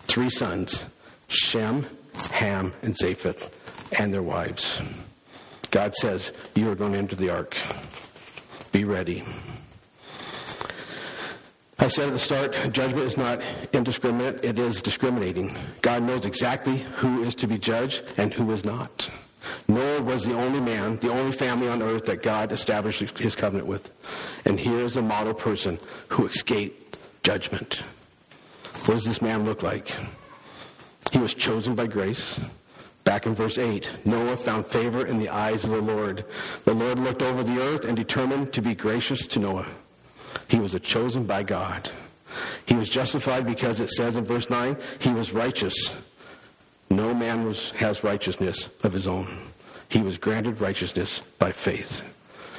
Three 0.07 0.29
sons, 0.29 0.85
Shem, 1.27 1.85
Ham, 2.31 2.73
and 2.83 2.95
Japheth, 2.95 3.53
and 3.99 4.13
their 4.13 4.23
wives. 4.23 4.79
God 5.71 5.93
says, 5.95 6.31
You 6.55 6.71
are 6.71 6.75
going 6.75 6.93
to 6.93 6.99
enter 6.99 7.17
the 7.17 7.31
ark. 7.31 7.57
Be 8.71 8.85
ready. 8.85 9.25
I 11.81 11.87
said 11.87 12.07
at 12.07 12.13
the 12.13 12.19
start, 12.19 12.53
judgment 12.73 13.05
is 13.05 13.15
not 13.15 13.41
indiscriminate, 13.71 14.43
it 14.43 14.59
is 14.59 14.81
discriminating. 14.81 15.57
God 15.81 16.03
knows 16.03 16.25
exactly 16.25 16.77
who 16.77 17.23
is 17.23 17.35
to 17.35 17.47
be 17.47 17.57
judged 17.57 18.13
and 18.17 18.33
who 18.33 18.51
is 18.51 18.65
not. 18.65 19.09
Noah 19.69 20.01
was 20.01 20.25
the 20.25 20.35
only 20.35 20.59
man, 20.59 20.97
the 20.97 21.09
only 21.09 21.31
family 21.31 21.69
on 21.69 21.81
earth 21.81 22.05
that 22.05 22.21
God 22.21 22.51
established 22.51 23.17
his 23.17 23.35
covenant 23.35 23.67
with. 23.67 23.91
And 24.43 24.59
here 24.59 24.79
is 24.79 24.97
a 24.97 25.01
model 25.01 25.33
person 25.33 25.79
who 26.09 26.27
escaped 26.27 26.99
judgment. 27.23 27.81
What 28.85 28.95
does 28.95 29.05
this 29.05 29.21
man 29.21 29.45
look 29.45 29.63
like? 29.63 29.95
He 31.11 31.17
was 31.17 31.33
chosen 31.33 31.75
by 31.75 31.87
grace, 31.87 32.39
Back 33.09 33.25
in 33.25 33.33
verse 33.33 33.57
8, 33.57 34.05
Noah 34.05 34.37
found 34.37 34.67
favor 34.67 35.07
in 35.07 35.17
the 35.17 35.29
eyes 35.29 35.63
of 35.63 35.71
the 35.71 35.81
Lord. 35.81 36.25
The 36.65 36.75
Lord 36.75 36.99
looked 36.99 37.23
over 37.23 37.41
the 37.41 37.59
earth 37.59 37.85
and 37.85 37.97
determined 37.97 38.53
to 38.53 38.61
be 38.61 38.75
gracious 38.75 39.25
to 39.25 39.39
Noah. 39.39 39.65
He 40.47 40.59
was 40.59 40.75
a 40.75 40.79
chosen 40.79 41.25
by 41.25 41.43
God. 41.43 41.89
He 42.65 42.75
was 42.75 42.89
justified 42.89 43.45
because 43.45 43.79
it 43.79 43.89
says 43.89 44.15
in 44.15 44.25
verse 44.25 44.49
9, 44.49 44.77
he 44.99 45.11
was 45.11 45.31
righteous. 45.31 45.93
No 46.89 47.13
man 47.13 47.45
was, 47.45 47.71
has 47.71 48.03
righteousness 48.03 48.69
of 48.83 48.93
his 48.93 49.07
own. 49.07 49.27
He 49.89 50.01
was 50.01 50.17
granted 50.17 50.61
righteousness 50.61 51.21
by 51.39 51.51
faith. 51.51 52.01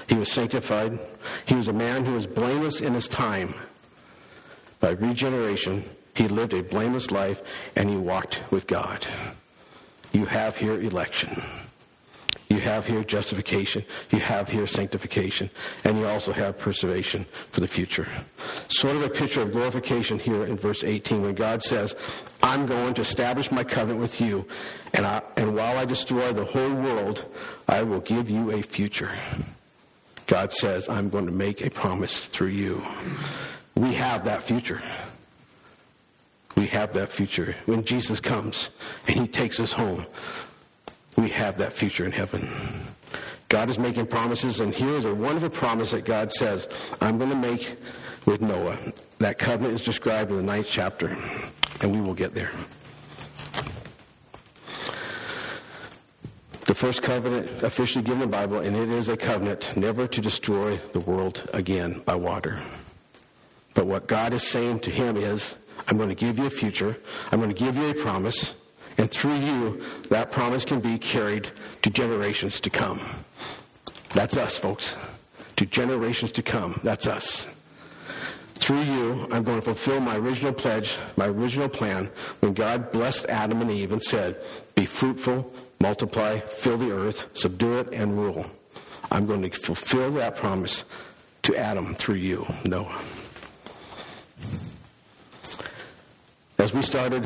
He 0.09 0.17
was 0.17 0.31
sanctified. 0.31 0.99
He 1.47 1.55
was 1.55 1.69
a 1.69 1.73
man 1.73 2.05
who 2.05 2.15
was 2.15 2.27
blameless 2.27 2.81
in 2.81 2.95
his 2.95 3.07
time. 3.07 3.55
By 4.81 4.91
regeneration, 4.91 5.85
he 6.15 6.27
lived 6.27 6.55
a 6.55 6.63
blameless 6.63 7.11
life 7.11 7.43
and 7.77 7.89
he 7.89 7.97
walked 7.97 8.41
with 8.51 8.67
God. 8.67 9.07
You 10.13 10.27
have 10.27 10.57
here 10.57 10.81
election. 10.81 11.43
You 12.51 12.59
have 12.59 12.85
here 12.85 13.05
justification. 13.05 13.85
You 14.11 14.19
have 14.19 14.49
here 14.49 14.67
sanctification. 14.67 15.49
And 15.85 15.99
you 15.99 16.07
also 16.07 16.33
have 16.33 16.59
preservation 16.59 17.25
for 17.53 17.61
the 17.61 17.69
future. 17.69 18.09
Sort 18.69 18.97
of 18.97 19.05
a 19.05 19.09
picture 19.09 19.41
of 19.41 19.53
glorification 19.53 20.19
here 20.19 20.45
in 20.45 20.57
verse 20.57 20.83
18 20.83 21.23
when 21.23 21.37
God 21.37 21.63
says, 21.63 21.95
I'm 22.43 22.67
going 22.67 22.95
to 22.95 23.03
establish 23.03 23.53
my 23.53 23.63
covenant 23.63 24.01
with 24.01 24.21
you. 24.21 24.47
And, 24.95 25.07
I, 25.07 25.23
and 25.37 25.55
while 25.55 25.79
I 25.79 25.85
destroy 25.85 26.33
the 26.33 26.45
whole 26.45 26.75
world, 26.75 27.25
I 27.69 27.85
will 27.85 28.01
give 28.01 28.29
you 28.29 28.51
a 28.51 28.63
future. 28.63 29.13
God 30.27 30.53
says, 30.53 30.89
I'm 30.89 31.09
going 31.09 31.27
to 31.27 31.33
make 31.33 31.65
a 31.65 31.71
promise 31.71 32.27
through 32.27 32.49
you. 32.49 32.85
We 33.77 33.95
have 33.95 34.25
that 34.25 34.43
future. 34.43 34.83
We 36.57 36.67
have 36.67 36.93
that 36.95 37.13
future. 37.13 37.55
When 37.67 37.85
Jesus 37.85 38.21
comes 38.21 38.71
and 39.07 39.21
he 39.21 39.29
takes 39.29 39.61
us 39.61 39.73
home, 39.73 40.05
we 41.17 41.29
have 41.31 41.59
that 41.59 41.73
future 41.73 42.05
in 42.05 42.13
heaven. 42.13 42.49
God 43.49 43.69
is 43.69 43.79
making 43.79 44.07
promises, 44.07 44.61
and 44.61 44.73
here 44.75 44.91
is 44.91 45.05
a 45.05 45.15
wonderful 45.15 45.51
promise 45.51 45.91
that 45.91 46.05
God 46.05 46.33
says, 46.33 46.69
I'm 47.01 47.19
going 47.19 47.31
to 47.31 47.37
make 47.37 47.77
with 48.25 48.41
Noah. 48.41 48.79
That 49.19 49.39
covenant 49.39 49.75
is 49.75 49.85
described 49.85 50.31
in 50.31 50.37
the 50.37 50.43
ninth 50.43 50.69
chapter, 50.69 51.17
and 51.81 51.93
we 51.93 52.01
will 52.01 52.15
get 52.15 52.35
there. 52.35 52.51
The 56.67 56.75
first 56.77 57.03
covenant 57.03 57.65
officially 57.65 58.05
given 58.05 58.23
in 58.23 58.31
the 58.31 58.37
Bible, 58.37 58.59
and 58.59 58.77
it 58.77 58.89
is 58.89 59.09
a 59.09 59.17
covenant 59.17 59.77
never 59.77 60.07
to 60.07 60.21
destroy 60.21 60.77
the 60.93 61.01
world 61.01 61.49
again 61.53 62.01
by 62.07 62.15
water. 62.15 62.61
But 63.75 63.87
what 63.87 64.07
God 64.07 64.33
is 64.33 64.47
saying 64.47 64.81
to 64.81 64.91
him 64.91 65.17
is, 65.17 65.57
I'm 65.89 65.97
going 65.97 66.09
to 66.09 66.15
give 66.15 66.39
you 66.39 66.47
a 66.47 66.51
future. 66.51 66.97
I'm 67.33 67.41
going 67.41 67.53
to 67.53 67.65
give 67.65 67.77
you 67.77 67.91
a 67.91 67.95
promise. 67.95 68.55
And 68.99 69.11
through 69.11 69.37
you, 69.37 69.83
that 70.11 70.31
promise 70.31 70.65
can 70.65 70.81
be 70.81 70.99
carried 70.99 71.49
to 71.83 71.91
generations 71.91 72.61
to 72.61 72.71
come. 72.71 73.01
That's 74.11 74.37
us, 74.37 74.59
folks. 74.59 74.97
To 75.57 75.67
generations 75.67 76.33
to 76.33 76.43
come. 76.43 76.81
That's 76.83 77.07
us. 77.07 77.47
Through 78.55 78.83
you, 78.83 79.29
I'm 79.31 79.43
going 79.43 79.59
to 79.59 79.65
fulfill 79.65 80.01
my 80.01 80.17
original 80.17 80.53
pledge, 80.53 80.97
my 81.17 81.27
original 81.27 81.69
plan, 81.69 82.11
when 82.41 82.53
God 82.53 82.93
blessed 82.93 83.27
Adam 83.27 83.63
and 83.63 83.71
Eve 83.71 83.93
and 83.93 84.03
said, 84.03 84.37
Be 84.75 84.85
fruitful, 84.85 85.53
multiply, 85.81 86.41
fill 86.41 86.77
the 86.77 86.93
earth, 86.93 87.27
subdue 87.33 87.79
it, 87.79 87.93
and 87.93 88.19
rule. 88.19 88.45
I'm 89.11 89.27
going 89.27 89.49
to 89.49 89.59
fulfill 89.59 90.13
that 90.13 90.37
promise 90.37 90.85
to 91.43 91.57
Adam 91.57 91.95
through 91.95 92.17
you, 92.17 92.47
Noah. 92.65 93.01
As 96.59 96.75
we 96.75 96.83
started 96.83 97.25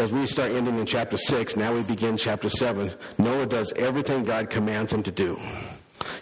as 0.00 0.10
we 0.10 0.26
start 0.26 0.50
ending 0.52 0.78
in 0.78 0.86
chapter 0.86 1.18
6, 1.18 1.56
now 1.56 1.74
we 1.74 1.82
begin 1.82 2.16
chapter 2.16 2.48
7. 2.48 2.90
Noah 3.18 3.44
does 3.44 3.70
everything 3.74 4.22
God 4.22 4.48
commands 4.48 4.92
him 4.92 5.02
to 5.02 5.10
do. 5.10 5.38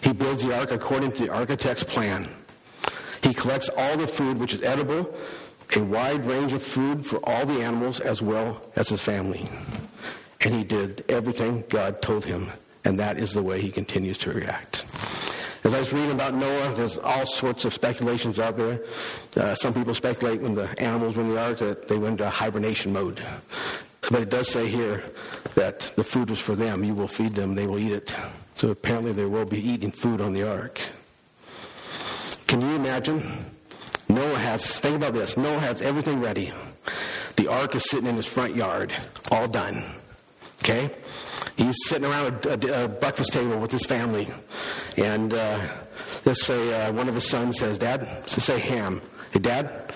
He 0.01 0.11
builds 0.11 0.43
the 0.43 0.53
ark 0.53 0.71
according 0.71 1.13
to 1.13 1.23
the 1.23 1.33
architect's 1.33 1.83
plan. 1.83 2.27
He 3.23 3.33
collects 3.33 3.69
all 3.77 3.95
the 3.95 4.07
food 4.07 4.37
which 4.37 4.53
is 4.53 4.61
edible, 4.63 5.15
a 5.75 5.81
wide 5.81 6.25
range 6.25 6.51
of 6.51 6.61
food 6.61 7.05
for 7.05 7.17
all 7.23 7.45
the 7.45 7.61
animals 7.61 8.01
as 8.01 8.21
well 8.21 8.61
as 8.75 8.89
his 8.89 8.99
family. 8.99 9.47
And 10.41 10.53
he 10.53 10.65
did 10.65 11.05
everything 11.07 11.63
God 11.69 12.01
told 12.01 12.25
him, 12.25 12.51
and 12.83 12.99
that 12.99 13.17
is 13.17 13.31
the 13.31 13.43
way 13.43 13.61
he 13.61 13.71
continues 13.71 14.17
to 14.19 14.33
react. 14.33 14.83
As 15.63 15.73
I 15.73 15.79
was 15.79 15.91
reading 15.91 16.11
about 16.11 16.33
Noah, 16.33 16.73
there's 16.75 16.97
all 16.97 17.25
sorts 17.25 17.65
of 17.65 17.73
speculations 17.73 18.39
out 18.39 18.55
there. 18.55 18.81
Uh, 19.35 19.55
some 19.55 19.73
people 19.73 19.93
speculate 19.93 20.41
when 20.41 20.55
the 20.55 20.67
animals 20.79 21.15
were 21.15 21.23
in 21.23 21.29
the 21.29 21.41
ark 21.41 21.59
that 21.59 21.87
they 21.87 21.97
went 21.97 22.13
into 22.13 22.29
hibernation 22.29 22.93
mode. 22.93 23.21
But 24.09 24.21
it 24.21 24.29
does 24.29 24.47
say 24.47 24.67
here 24.67 25.03
that 25.55 25.91
the 25.95 26.03
food 26.03 26.29
was 26.29 26.39
for 26.39 26.55
them. 26.55 26.83
You 26.83 26.93
will 26.93 27.07
feed 27.07 27.33
them, 27.33 27.55
they 27.55 27.67
will 27.67 27.79
eat 27.79 27.91
it. 27.91 28.15
So 28.55 28.71
apparently 28.71 29.11
they 29.11 29.25
will 29.25 29.45
be 29.45 29.59
eating 29.59 29.91
food 29.91 30.21
on 30.21 30.33
the 30.33 30.49
ark. 30.49 30.79
Can 32.47 32.61
you 32.61 32.75
imagine? 32.75 33.45
Noah 34.07 34.39
has, 34.39 34.79
think 34.79 34.95
about 34.95 35.13
this, 35.13 35.37
Noah 35.37 35.59
has 35.59 35.81
everything 35.81 36.19
ready. 36.19 36.51
The 37.35 37.47
ark 37.47 37.75
is 37.75 37.87
sitting 37.89 38.07
in 38.07 38.15
his 38.15 38.25
front 38.25 38.55
yard, 38.55 38.91
all 39.31 39.47
done. 39.47 39.83
Okay? 40.61 40.89
He's 41.59 41.75
sitting 41.89 42.09
around 42.09 42.45
a, 42.45 42.85
a, 42.85 42.87
breakfast 42.87 43.33
table 43.33 43.59
with 43.59 43.69
his 43.69 43.85
family. 43.85 44.29
And 44.95 45.33
uh, 45.33 45.59
let's 46.23 46.45
say 46.45 46.85
uh, 46.85 46.93
one 46.93 47.09
of 47.09 47.15
his 47.15 47.27
sons 47.27 47.59
says, 47.59 47.77
Dad, 47.77 48.01
let's 48.01 48.41
say 48.41 48.59
Ham. 48.59 49.01
Hey, 49.33 49.41
Dad, 49.41 49.93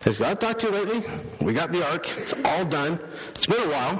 has 0.00 0.18
God 0.18 0.40
talked 0.40 0.62
to 0.62 0.66
you 0.66 0.72
lately? 0.72 1.04
We 1.40 1.52
got 1.52 1.70
the 1.70 1.88
ark. 1.92 2.08
It's 2.18 2.32
all 2.44 2.64
done. 2.64 2.98
It's 3.28 3.46
been 3.46 3.62
a 3.62 3.70
while. 3.70 3.96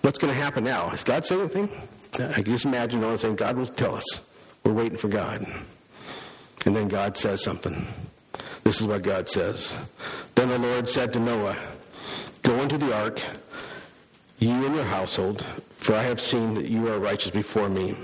What's 0.00 0.18
going 0.18 0.34
to 0.34 0.40
happen 0.40 0.64
now? 0.64 0.88
Has 0.88 1.04
God 1.04 1.24
said 1.24 1.38
anything? 1.38 1.68
I 2.14 2.32
can 2.32 2.44
just 2.44 2.64
imagine 2.64 3.00
Noah 3.00 3.16
saying, 3.16 3.36
God 3.36 3.56
will 3.56 3.66
tell 3.66 3.94
us. 3.94 4.20
We're 4.64 4.72
waiting 4.72 4.98
for 4.98 5.08
God. 5.08 5.46
And 6.66 6.74
then 6.74 6.88
God 6.88 7.16
says 7.16 7.40
something. 7.40 7.86
This 8.64 8.80
is 8.80 8.86
what 8.88 9.02
God 9.02 9.28
says. 9.28 9.76
Then 10.34 10.48
the 10.48 10.58
Lord 10.58 10.88
said 10.88 11.12
to 11.12 11.20
Noah, 11.20 11.56
Go 12.42 12.60
into 12.60 12.78
the 12.78 12.92
ark 12.96 13.22
you 14.40 14.50
and 14.66 14.74
your 14.74 14.84
household, 14.84 15.44
for 15.80 15.94
I 15.94 16.02
have 16.02 16.20
seen 16.20 16.54
that 16.54 16.68
you 16.68 16.88
are 16.88 16.98
righteous 16.98 17.30
before 17.30 17.68
me. 17.68 17.96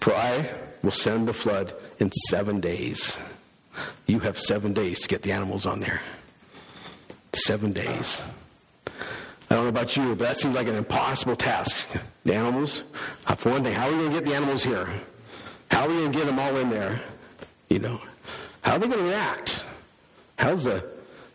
For 0.00 0.14
I 0.14 0.50
will 0.82 0.90
send 0.90 1.26
the 1.26 1.32
flood 1.32 1.74
in 1.98 2.12
seven 2.28 2.60
days. 2.60 3.18
You 4.06 4.20
have 4.20 4.38
seven 4.38 4.72
days 4.72 5.00
to 5.00 5.08
get 5.08 5.22
the 5.22 5.32
animals 5.32 5.66
on 5.66 5.80
there. 5.80 6.00
Seven 7.32 7.72
days. 7.72 8.22
I 8.86 9.56
don't 9.56 9.64
know 9.64 9.68
about 9.68 9.96
you, 9.96 10.14
but 10.14 10.28
that 10.28 10.38
seems 10.38 10.54
like 10.54 10.68
an 10.68 10.76
impossible 10.76 11.36
task. 11.36 11.88
The 12.24 12.34
animals, 12.34 12.82
uh, 13.26 13.34
for 13.34 13.50
one 13.50 13.62
thing, 13.62 13.72
how 13.72 13.88
are 13.88 13.90
we 13.90 13.98
going 13.98 14.10
to 14.10 14.16
get 14.16 14.24
the 14.26 14.34
animals 14.34 14.62
here? 14.62 14.88
How 15.70 15.84
are 15.84 15.88
we 15.88 15.94
going 15.96 16.12
to 16.12 16.18
get 16.18 16.26
them 16.26 16.38
all 16.38 16.56
in 16.56 16.70
there? 16.70 17.00
You 17.68 17.78
know, 17.78 18.00
how 18.62 18.74
are 18.74 18.78
they 18.78 18.88
going 18.88 19.00
to 19.00 19.06
react? 19.06 19.64
How's 20.38 20.64
the 20.64 20.84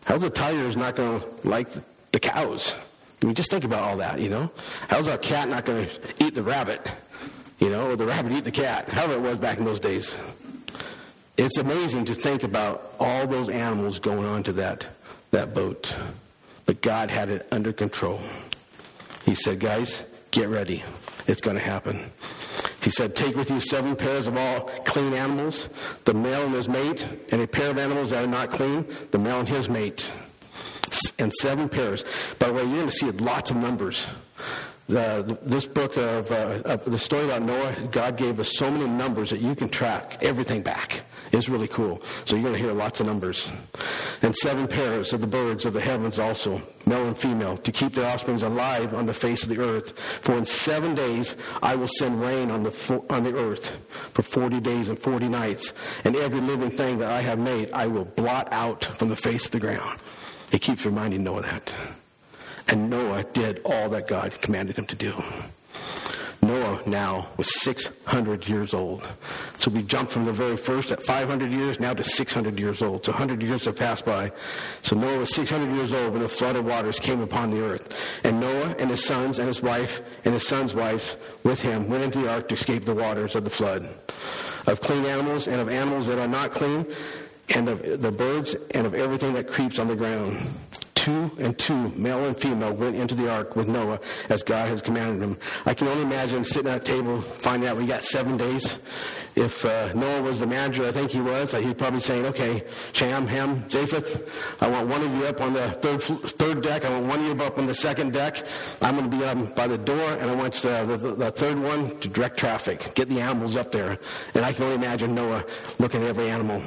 how's 0.04 0.22
the 0.22 0.30
tigers 0.30 0.76
not 0.76 0.96
going 0.96 1.20
to 1.20 1.48
like 1.48 1.68
the 2.12 2.20
cows? 2.20 2.74
I 3.22 3.26
mean, 3.26 3.34
just 3.34 3.50
think 3.50 3.64
about 3.64 3.80
all 3.80 3.96
that, 3.98 4.18
you 4.18 4.30
know? 4.30 4.50
How's 4.88 5.06
our 5.06 5.18
cat 5.18 5.48
not 5.48 5.64
going 5.64 5.86
to 5.86 6.24
eat 6.24 6.34
the 6.34 6.42
rabbit? 6.42 6.86
You 7.58 7.68
know, 7.68 7.90
or 7.90 7.96
the 7.96 8.06
rabbit 8.06 8.32
eat 8.32 8.44
the 8.44 8.50
cat? 8.50 8.88
However 8.88 9.14
it 9.14 9.20
was 9.20 9.38
back 9.38 9.58
in 9.58 9.64
those 9.64 9.80
days. 9.80 10.16
It's 11.36 11.58
amazing 11.58 12.06
to 12.06 12.14
think 12.14 12.42
about 12.42 12.94
all 12.98 13.26
those 13.26 13.50
animals 13.50 13.98
going 13.98 14.24
onto 14.24 14.52
that, 14.52 14.86
that 15.30 15.54
boat. 15.54 15.94
But 16.64 16.80
God 16.80 17.10
had 17.10 17.28
it 17.28 17.46
under 17.52 17.72
control. 17.72 18.20
He 19.26 19.34
said, 19.34 19.60
guys, 19.60 20.04
get 20.30 20.48
ready. 20.48 20.82
It's 21.26 21.42
going 21.42 21.56
to 21.56 21.62
happen. 21.62 22.10
He 22.82 22.88
said, 22.88 23.14
Take 23.14 23.36
with 23.36 23.50
you 23.50 23.60
seven 23.60 23.94
pairs 23.94 24.26
of 24.26 24.38
all 24.38 24.62
clean 24.86 25.12
animals, 25.12 25.68
the 26.06 26.14
male 26.14 26.46
and 26.46 26.54
his 26.54 26.66
mate, 26.68 27.04
and 27.30 27.42
a 27.42 27.46
pair 27.46 27.70
of 27.70 27.76
animals 27.76 28.10
that 28.10 28.24
are 28.24 28.26
not 28.26 28.50
clean, 28.50 28.86
the 29.10 29.18
male 29.18 29.40
and 29.40 29.48
his 29.48 29.68
mate 29.68 30.10
and 31.18 31.32
seven 31.34 31.68
pairs. 31.68 32.04
By 32.38 32.48
the 32.48 32.54
way, 32.54 32.64
you're 32.64 32.76
going 32.76 32.86
to 32.86 32.92
see 32.92 33.10
lots 33.10 33.50
of 33.50 33.56
numbers. 33.56 34.06
The, 34.90 35.38
this 35.42 35.66
book 35.66 35.96
of, 35.96 36.32
uh, 36.32 36.62
of, 36.64 36.84
the 36.84 36.98
story 36.98 37.24
about 37.24 37.42
Noah, 37.42 37.76
God 37.92 38.16
gave 38.16 38.40
us 38.40 38.56
so 38.56 38.72
many 38.72 38.88
numbers 38.88 39.30
that 39.30 39.40
you 39.40 39.54
can 39.54 39.68
track 39.68 40.20
everything 40.20 40.62
back. 40.62 41.02
It's 41.30 41.48
really 41.48 41.68
cool. 41.68 42.02
So 42.24 42.34
you're 42.34 42.42
going 42.42 42.56
to 42.56 42.60
hear 42.60 42.72
lots 42.72 42.98
of 42.98 43.06
numbers. 43.06 43.48
And 44.22 44.34
seven 44.34 44.66
pairs 44.66 45.12
of 45.12 45.20
the 45.20 45.28
birds 45.28 45.64
of 45.64 45.74
the 45.74 45.80
heavens 45.80 46.18
also, 46.18 46.60
male 46.86 47.06
and 47.06 47.16
female, 47.16 47.56
to 47.58 47.70
keep 47.70 47.94
their 47.94 48.10
offspring 48.12 48.42
alive 48.42 48.92
on 48.92 49.06
the 49.06 49.14
face 49.14 49.44
of 49.44 49.48
the 49.48 49.60
earth. 49.60 49.96
For 50.22 50.36
in 50.36 50.44
seven 50.44 50.96
days 50.96 51.36
I 51.62 51.76
will 51.76 51.86
send 51.86 52.20
rain 52.20 52.50
on 52.50 52.64
the, 52.64 53.04
on 53.10 53.22
the 53.22 53.36
earth 53.36 53.70
for 54.12 54.22
40 54.22 54.58
days 54.58 54.88
and 54.88 54.98
40 54.98 55.28
nights. 55.28 55.72
And 56.02 56.16
every 56.16 56.40
living 56.40 56.72
thing 56.72 56.98
that 56.98 57.12
I 57.12 57.20
have 57.20 57.38
made 57.38 57.70
I 57.70 57.86
will 57.86 58.06
blot 58.06 58.52
out 58.52 58.84
from 58.84 59.06
the 59.06 59.16
face 59.16 59.44
of 59.44 59.52
the 59.52 59.60
ground. 59.60 60.00
He 60.50 60.58
keeps 60.58 60.84
reminding 60.84 61.24
Noah 61.24 61.42
that. 61.42 61.74
And 62.68 62.90
Noah 62.90 63.24
did 63.24 63.60
all 63.64 63.88
that 63.90 64.08
God 64.08 64.32
commanded 64.40 64.76
him 64.76 64.86
to 64.86 64.96
do. 64.96 65.22
Noah 66.42 66.80
now 66.86 67.28
was 67.36 67.60
600 67.60 68.48
years 68.48 68.72
old. 68.72 69.06
So 69.58 69.70
we 69.70 69.82
jumped 69.82 70.10
from 70.12 70.24
the 70.24 70.32
very 70.32 70.56
first 70.56 70.90
at 70.90 71.02
500 71.02 71.52
years 71.52 71.78
now 71.78 71.92
to 71.92 72.02
600 72.02 72.58
years 72.58 72.80
old. 72.80 73.04
So 73.04 73.12
100 73.12 73.42
years 73.42 73.66
have 73.66 73.76
passed 73.76 74.06
by. 74.06 74.32
So 74.82 74.96
Noah 74.96 75.18
was 75.18 75.34
600 75.34 75.74
years 75.74 75.92
old 75.92 76.12
when 76.12 76.22
the 76.22 76.28
flood 76.28 76.56
of 76.56 76.64
waters 76.64 76.98
came 76.98 77.20
upon 77.20 77.50
the 77.50 77.62
earth. 77.62 77.94
And 78.24 78.40
Noah 78.40 78.74
and 78.78 78.88
his 78.88 79.04
sons 79.04 79.38
and 79.38 79.46
his 79.46 79.62
wife 79.62 80.00
and 80.24 80.32
his 80.32 80.46
sons' 80.46 80.74
wives 80.74 81.16
with 81.44 81.60
him 81.60 81.88
went 81.88 82.04
into 82.04 82.20
the 82.20 82.32
ark 82.32 82.48
to 82.48 82.54
escape 82.54 82.84
the 82.84 82.94
waters 82.94 83.34
of 83.34 83.44
the 83.44 83.50
flood. 83.50 83.88
Of 84.66 84.80
clean 84.80 85.04
animals 85.04 85.46
and 85.46 85.60
of 85.60 85.68
animals 85.68 86.06
that 86.06 86.18
are 86.18 86.28
not 86.28 86.52
clean, 86.52 86.86
and 87.50 87.68
of 87.68 88.00
the 88.00 88.12
birds 88.12 88.54
and 88.72 88.86
of 88.86 88.94
everything 88.94 89.34
that 89.34 89.48
creeps 89.48 89.78
on 89.78 89.88
the 89.88 89.96
ground 89.96 90.38
two 91.00 91.30
and 91.38 91.58
two, 91.58 91.88
male 91.96 92.26
and 92.26 92.36
female, 92.36 92.74
went 92.74 92.94
into 92.94 93.14
the 93.14 93.30
ark 93.30 93.56
with 93.56 93.68
Noah 93.68 93.98
as 94.28 94.42
God 94.42 94.68
has 94.68 94.82
commanded 94.82 95.22
them. 95.22 95.38
I 95.64 95.72
can 95.72 95.88
only 95.88 96.02
imagine 96.02 96.44
sitting 96.44 96.70
at 96.70 96.82
a 96.82 96.84
table, 96.84 97.22
finding 97.22 97.70
out 97.70 97.78
we 97.78 97.86
got 97.86 98.04
seven 98.04 98.36
days. 98.36 98.78
If 99.34 99.64
uh, 99.64 99.94
Noah 99.94 100.20
was 100.20 100.40
the 100.40 100.46
manager, 100.46 100.84
I 100.86 100.92
think 100.92 101.10
he 101.10 101.20
was, 101.20 101.54
uh, 101.54 101.60
he'd 101.60 101.78
probably 101.78 102.00
saying, 102.00 102.26
okay, 102.26 102.64
Shem, 102.92 103.26
Ham, 103.28 103.66
Japheth, 103.68 104.28
I 104.60 104.68
want 104.68 104.88
one 104.88 105.02
of 105.02 105.14
you 105.14 105.24
up 105.24 105.40
on 105.40 105.54
the 105.54 105.70
third, 105.70 106.02
third 106.02 106.62
deck. 106.62 106.84
I 106.84 106.90
want 106.90 107.06
one 107.06 107.20
of 107.20 107.26
you 107.26 107.44
up 107.46 107.56
on 107.56 107.66
the 107.66 107.74
second 107.74 108.12
deck. 108.12 108.44
I'm 108.82 108.96
going 108.98 109.10
to 109.10 109.16
be 109.16 109.24
up 109.24 109.56
by 109.56 109.68
the 109.68 109.78
door, 109.78 110.12
and 110.18 110.30
I 110.30 110.34
want 110.34 110.62
uh, 110.66 110.84
the, 110.84 110.98
the, 110.98 111.14
the 111.14 111.30
third 111.30 111.58
one 111.58 111.98
to 112.00 112.08
direct 112.08 112.36
traffic, 112.38 112.92
get 112.94 113.08
the 113.08 113.20
animals 113.20 113.56
up 113.56 113.72
there. 113.72 113.98
And 114.34 114.44
I 114.44 114.52
can 114.52 114.64
only 114.64 114.76
imagine 114.76 115.14
Noah 115.14 115.46
looking 115.78 116.02
at 116.02 116.08
every 116.08 116.28
animal 116.28 116.60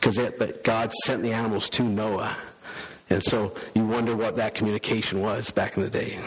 because 0.00 0.16
it, 0.16 0.64
God 0.64 0.90
sent 1.04 1.22
the 1.22 1.32
animals 1.32 1.68
to 1.70 1.82
Noah. 1.82 2.34
And 3.10 3.22
so 3.22 3.54
you 3.74 3.84
wonder 3.84 4.16
what 4.16 4.36
that 4.36 4.54
communication 4.54 5.20
was 5.20 5.50
back 5.50 5.76
in 5.76 5.82
the 5.82 5.90
day. 5.90 6.18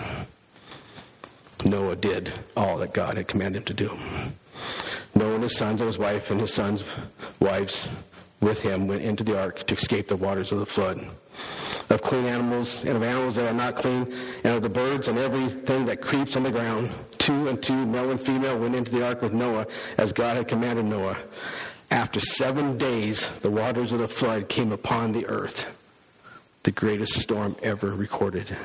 Noah 1.66 1.96
did 1.96 2.38
all 2.56 2.78
that 2.78 2.94
God 2.94 3.18
had 3.18 3.28
commanded 3.28 3.60
him 3.60 3.66
to 3.66 3.74
do. 3.74 3.98
Noah 5.16 5.36
and 5.36 5.44
his 5.44 5.58
sons 5.58 5.82
and 5.82 5.88
his 5.88 5.98
wife 5.98 6.30
and 6.30 6.40
his 6.40 6.54
sons' 6.54 6.84
wives 7.40 7.90
with 8.42 8.62
him 8.62 8.88
went 8.88 9.02
into 9.02 9.24
the 9.24 9.40
ark 9.40 9.66
to 9.66 9.74
escape 9.74 10.08
the 10.08 10.18
waters 10.18 10.52
of 10.52 10.60
the 10.60 10.66
flood. 10.68 11.00
Of 11.90 12.02
clean 12.04 12.26
animals 12.26 12.84
and 12.84 12.96
of 12.96 13.02
animals 13.02 13.36
that 13.36 13.48
are 13.48 13.54
not 13.54 13.76
clean, 13.76 14.14
and 14.44 14.54
of 14.54 14.62
the 14.62 14.70
birds 14.70 15.08
and 15.08 15.18
everything 15.18 15.86
that 15.86 16.02
creeps 16.02 16.36
on 16.36 16.44
the 16.44 16.52
ground, 16.52 16.92
two 17.18 17.48
and 17.48 17.62
two, 17.62 17.86
male 17.86 18.12
and 18.12 18.22
female, 18.22 18.58
went 18.60 18.76
into 18.76 18.92
the 18.92 19.06
ark 19.06 19.22
with 19.22 19.34
Noah 19.34 19.66
as 19.98 20.12
God 20.14 20.38
had 20.38 20.48
commanded 20.48 20.86
Noah. 20.86 21.18
After 21.94 22.20
seven 22.20 22.80
days, 22.80 23.30
the 23.42 23.52
waters 23.52 23.92
of 23.92 24.00
the 24.00 24.08
flood 24.08 24.50
came 24.50 24.72
upon 24.72 25.12
the 25.12 25.28
earth 25.28 25.68
the 26.64 26.72
greatest 26.72 27.20
storm 27.20 27.56
ever 27.62 27.92
recorded. 27.92 28.58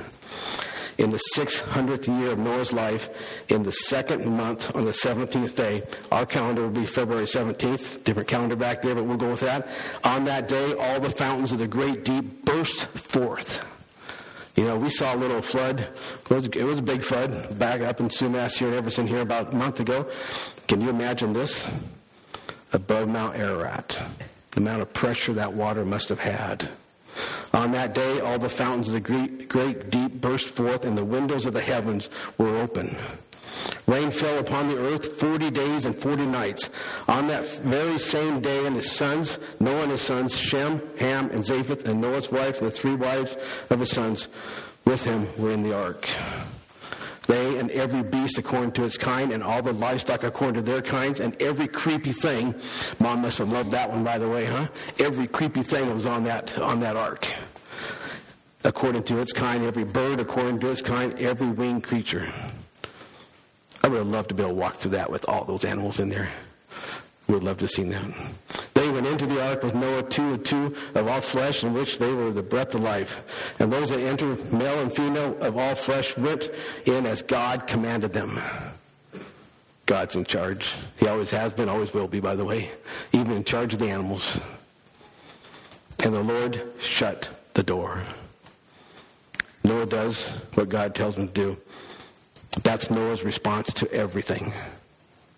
In 0.97 1.11
the 1.11 1.21
600th 1.37 2.07
year 2.07 2.31
of 2.31 2.39
Noah's 2.39 2.73
life, 2.73 3.11
in 3.51 3.65
the 3.65 3.73
second 3.73 4.25
month, 4.27 4.75
on 4.75 4.87
the 4.87 4.93
17th 4.93 5.55
day, 5.55 5.83
our 6.11 6.25
calendar 6.25 6.63
will 6.63 6.71
be 6.71 6.87
February 6.87 7.27
17th, 7.27 8.03
different 8.03 8.29
calendar 8.29 8.57
back 8.57 8.81
there, 8.81 8.95
but 8.95 9.05
we'll 9.05 9.19
go 9.19 9.33
with 9.33 9.41
that. 9.41 9.69
On 10.05 10.25
that 10.25 10.49
day, 10.49 10.73
all 10.75 10.99
the 10.99 11.11
fountains 11.11 11.53
of 11.53 11.59
the 11.59 11.69
great 11.69 12.07
deep 12.07 12.47
burst 12.47 12.87
forth. 12.87 13.63
You 14.57 14.65
know, 14.65 14.79
we 14.79 14.89
saw 14.89 15.15
a 15.15 15.19
little 15.19 15.43
flood. 15.43 15.81
It 15.81 16.31
was, 16.31 16.47
it 16.47 16.65
was 16.65 16.79
a 16.79 16.83
big 16.83 17.03
flood 17.03 17.59
back 17.59 17.83
up 17.83 18.01
in 18.01 18.09
Sumas 18.09 18.57
here 18.57 18.69
in 18.69 18.75
Everson 18.75 19.07
here 19.07 19.21
about 19.21 19.53
a 19.53 19.57
month 19.57 19.81
ago. 19.81 20.09
Can 20.67 20.81
you 20.81 20.89
imagine 20.89 21.35
this? 21.35 21.69
Above 22.73 23.09
Mount 23.09 23.37
Ararat. 23.37 24.01
The 24.53 24.61
amount 24.61 24.83
of 24.83 24.93
pressure 24.93 25.33
that 25.35 25.53
water 25.53 25.85
must 25.85 26.09
have 26.09 26.21
had. 26.21 26.69
On 27.55 27.73
that 27.73 27.95
day, 27.95 28.21
all 28.21 28.39
the 28.39 28.49
fountains 28.49 28.89
of 28.89 28.95
the 28.95 29.01
great, 29.01 29.49
great 29.49 29.91
deep 29.91 30.21
burst 30.21 30.49
forth, 30.49 30.85
and 30.85 30.97
the 30.97 31.05
windows 31.05 31.47
of 31.47 31.55
the 31.55 31.61
heavens 31.61 32.11
were 32.37 32.59
open. 32.59 32.97
Rain 33.87 34.11
fell 34.11 34.39
upon 34.39 34.69
the 34.69 34.79
earth 34.79 35.19
40 35.19 35.51
days 35.51 35.85
and 35.85 35.99
40 35.99 36.27
nights. 36.27 36.71
On 37.09 37.27
that 37.29 37.49
very 37.61 37.99
same 37.99 38.41
day, 38.41 38.67
and 38.67 38.77
his 38.77 38.91
sons, 38.91 39.39
Noah 39.61 39.83
and 39.83 39.93
his 39.93 40.03
sons, 40.03 40.37
Shem, 40.37 40.83
Ham, 40.99 41.31
and 41.31 41.45
Japheth, 41.45 41.87
and 41.87 42.01
Noah's 42.01 42.31
wife, 42.31 42.59
and 42.59 42.69
the 42.69 42.75
three 42.75 42.95
wives 42.95 43.37
of 43.71 43.81
his 43.81 43.91
sons 43.91 44.29
with 44.85 45.05
him 45.05 45.27
were 45.39 45.53
in 45.53 45.63
the 45.63 45.75
ark. 45.75 46.09
They 47.29 47.59
and 47.59 47.71
every 47.73 48.03
beast 48.03 48.39
according 48.39 48.73
to 48.73 48.85
its 48.85 48.97
kind, 48.97 49.33
and 49.33 49.45
all 49.45 49.61
the 49.61 49.75
livestock 49.75 50.25
according 50.25 50.55
to 50.55 50.63
their 50.63 50.81
kinds, 50.81 51.21
and 51.21 51.41
every 51.41 51.69
creepy 51.69 52.11
thing. 52.11 52.55
Mom 52.99 53.21
must 53.21 53.37
have 53.37 53.51
loved 53.51 53.71
that 53.73 53.91
one, 53.91 54.03
by 54.03 54.17
the 54.17 54.29
way, 54.29 54.47
huh? 54.47 54.67
Every 54.99 55.27
creepy 55.27 55.63
thing 55.63 55.95
was 55.95 56.07
on 56.07 56.25
that 56.25 56.59
on 56.59 56.81
that 56.81 56.97
ark, 56.97 57.31
according 58.65 59.05
to 59.05 59.19
its 59.21 59.33
kind. 59.33 59.63
Every 59.63 59.85
bird 59.85 60.21
according 60.21 60.61
to 60.61 60.71
its 60.71 60.81
kind. 60.81 61.19
Every 61.19 61.49
winged 61.49 61.85
creature. 61.85 62.27
I 63.83 63.89
would 63.89 63.99
have 63.99 64.07
loved 64.07 64.31
to 64.31 64.35
be 64.35 64.43
able 64.43 64.55
to 64.55 64.59
walk 64.59 64.77
through 64.77 64.93
that 64.93 65.11
with 65.11 65.29
all 65.29 65.45
those 65.45 65.67
animals 65.67 66.01
in 66.01 66.09
there. 66.09 66.31
Would 67.29 67.45
love 67.45 67.59
to 67.59 67.65
have 67.65 67.71
seen 67.71 67.91
that. 67.91 68.05
They 68.73 68.89
went 68.91 69.07
into 69.07 69.27
the 69.27 69.47
ark 69.47 69.63
with 69.63 69.75
Noah, 69.75 70.03
two 70.05 70.35
and 70.35 70.45
two 70.45 70.75
of 70.95 71.07
all 71.09 71.21
flesh, 71.21 71.63
in 71.63 71.75
which 71.75 71.99
they 71.99 72.13
were 72.13 72.31
the 72.31 72.43
breath 72.43 72.75
of 72.75 72.81
life. 72.81 73.21
And 73.59 73.71
those 73.71 73.91
that 73.91 74.01
entered, 74.01 74.51
male 74.53 74.81
and 74.81 74.95
female 74.95 75.37
of 75.43 75.59
all 75.59 75.75
flesh, 75.75 76.17
went 76.17 76.51
in 76.87 77.05
as 77.05 77.21
God 77.21 77.67
commanded 77.67 78.15
them. 78.15 78.41
God's 79.85 80.17
in 80.17 80.25
charge. 80.25 80.75
He 80.97 81.07
always 81.07 81.31
has 81.31 81.53
been, 81.53 81.69
always 81.69 81.93
will 81.93 82.09
be, 82.09 82.21
by 82.21 82.35
the 82.35 82.45
way, 82.45 82.71
even 83.13 83.33
in 83.33 83.45
charge 83.45 83.75
of 83.75 83.79
the 83.79 83.89
animals. 83.89 84.39
And 86.01 86.15
the 86.15 86.23
Lord 86.23 86.63
shut 86.81 87.29
the 87.55 87.63
door. 87.63 88.03
Noah 89.65 89.87
does 89.87 90.29
what 90.55 90.69
God 90.69 90.95
tells 90.95 91.17
him 91.17 91.29
to 91.29 91.35
do. 91.35 91.57
That's 92.63 92.91
Noah's 92.91 93.23
response 93.23 93.73
to 93.75 93.93
everything. 93.93 94.53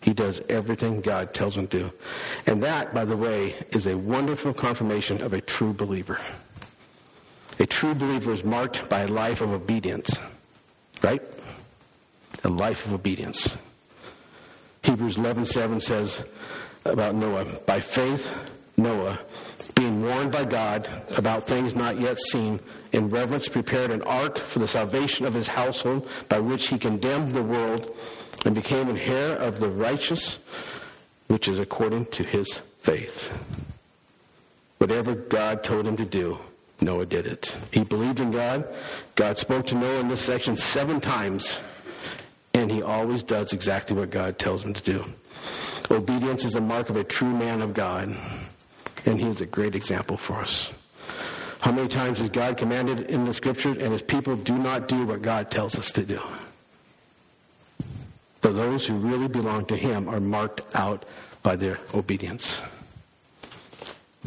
He 0.00 0.14
does 0.14 0.40
everything 0.48 1.00
God 1.00 1.34
tells 1.34 1.56
him 1.56 1.66
to. 1.68 1.92
And 2.46 2.62
that, 2.62 2.94
by 2.94 3.04
the 3.04 3.16
way, 3.16 3.54
is 3.70 3.86
a 3.86 3.96
wonderful 3.96 4.54
confirmation 4.54 5.22
of 5.22 5.32
a 5.32 5.40
true 5.40 5.72
believer. 5.72 6.18
A 7.58 7.66
true 7.66 7.94
believer 7.94 8.32
is 8.32 8.42
marked 8.42 8.88
by 8.88 9.00
a 9.00 9.08
life 9.08 9.42
of 9.42 9.50
obedience. 9.50 10.18
Right? 11.02 11.22
A 12.44 12.48
life 12.48 12.86
of 12.86 12.94
obedience. 12.94 13.56
Hebrews 14.82 15.16
11:7 15.16 15.80
says 15.80 16.24
about 16.86 17.14
Noah, 17.14 17.44
by 17.66 17.80
faith 17.80 18.32
Noah, 18.78 19.18
being 19.74 20.02
warned 20.02 20.32
by 20.32 20.44
God 20.44 20.88
about 21.16 21.46
things 21.46 21.74
not 21.74 22.00
yet 22.00 22.18
seen, 22.18 22.58
in 22.92 23.10
reverence 23.10 23.48
prepared 23.48 23.90
an 23.90 24.02
ark 24.02 24.38
for 24.38 24.58
the 24.58 24.68
salvation 24.68 25.26
of 25.26 25.34
his 25.34 25.48
household, 25.48 26.08
by 26.28 26.38
which 26.38 26.68
he 26.68 26.78
condemned 26.78 27.28
the 27.28 27.42
world 27.42 27.94
and 28.44 28.54
became 28.54 28.88
an 28.88 28.98
heir 28.98 29.36
of 29.36 29.60
the 29.60 29.68
righteous, 29.68 30.38
which 31.28 31.48
is 31.48 31.58
according 31.58 32.06
to 32.06 32.22
his 32.22 32.60
faith. 32.80 33.30
Whatever 34.78 35.14
God 35.14 35.62
told 35.62 35.86
him 35.86 35.96
to 35.96 36.06
do, 36.06 36.38
Noah 36.80 37.06
did 37.06 37.26
it. 37.26 37.56
He 37.70 37.84
believed 37.84 38.20
in 38.20 38.30
God. 38.30 38.66
God 39.14 39.36
spoke 39.36 39.66
to 39.66 39.74
Noah 39.74 40.00
in 40.00 40.08
this 40.08 40.22
section 40.22 40.56
seven 40.56 41.00
times, 41.00 41.60
and 42.54 42.70
he 42.70 42.82
always 42.82 43.22
does 43.22 43.52
exactly 43.52 43.96
what 43.96 44.10
God 44.10 44.38
tells 44.38 44.62
him 44.62 44.72
to 44.72 44.82
do. 44.82 45.04
Obedience 45.90 46.44
is 46.44 46.54
a 46.54 46.60
mark 46.60 46.88
of 46.88 46.96
a 46.96 47.04
true 47.04 47.28
man 47.28 47.60
of 47.60 47.74
God, 47.74 48.16
and 49.04 49.20
he 49.20 49.28
is 49.28 49.40
a 49.40 49.46
great 49.46 49.74
example 49.74 50.16
for 50.16 50.36
us. 50.36 50.70
How 51.60 51.72
many 51.72 51.88
times 51.88 52.18
has 52.20 52.30
God 52.30 52.56
commanded 52.56 53.10
in 53.10 53.24
the 53.24 53.34
scripture, 53.34 53.70
and 53.70 53.92
his 53.92 54.02
people 54.02 54.34
do 54.36 54.56
not 54.56 54.88
do 54.88 55.04
what 55.04 55.20
God 55.20 55.50
tells 55.50 55.78
us 55.78 55.92
to 55.92 56.02
do? 56.02 56.20
Those 58.60 58.86
who 58.86 58.96
really 58.96 59.26
belong 59.26 59.64
to 59.66 59.74
Him 59.74 60.06
are 60.06 60.20
marked 60.20 60.60
out 60.76 61.06
by 61.42 61.56
their 61.56 61.78
obedience. 61.94 62.60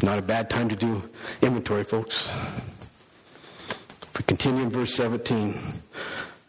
Not 0.02 0.18
a 0.18 0.24
bad 0.24 0.50
time 0.50 0.70
to 0.70 0.76
do 0.76 1.04
inventory, 1.44 1.84
folks. 1.84 2.28
If 4.02 4.18
we 4.18 4.24
continue 4.24 4.64
in 4.64 4.72
verse 4.72 4.96
17, 4.96 5.60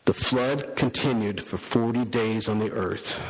the 0.07 0.15
flood 0.15 0.77
continued 0.77 1.43
for 1.43 1.59
40 1.59 2.07
days 2.07 2.49
on 2.49 2.59
the 2.59 2.73
earth. 2.73 3.21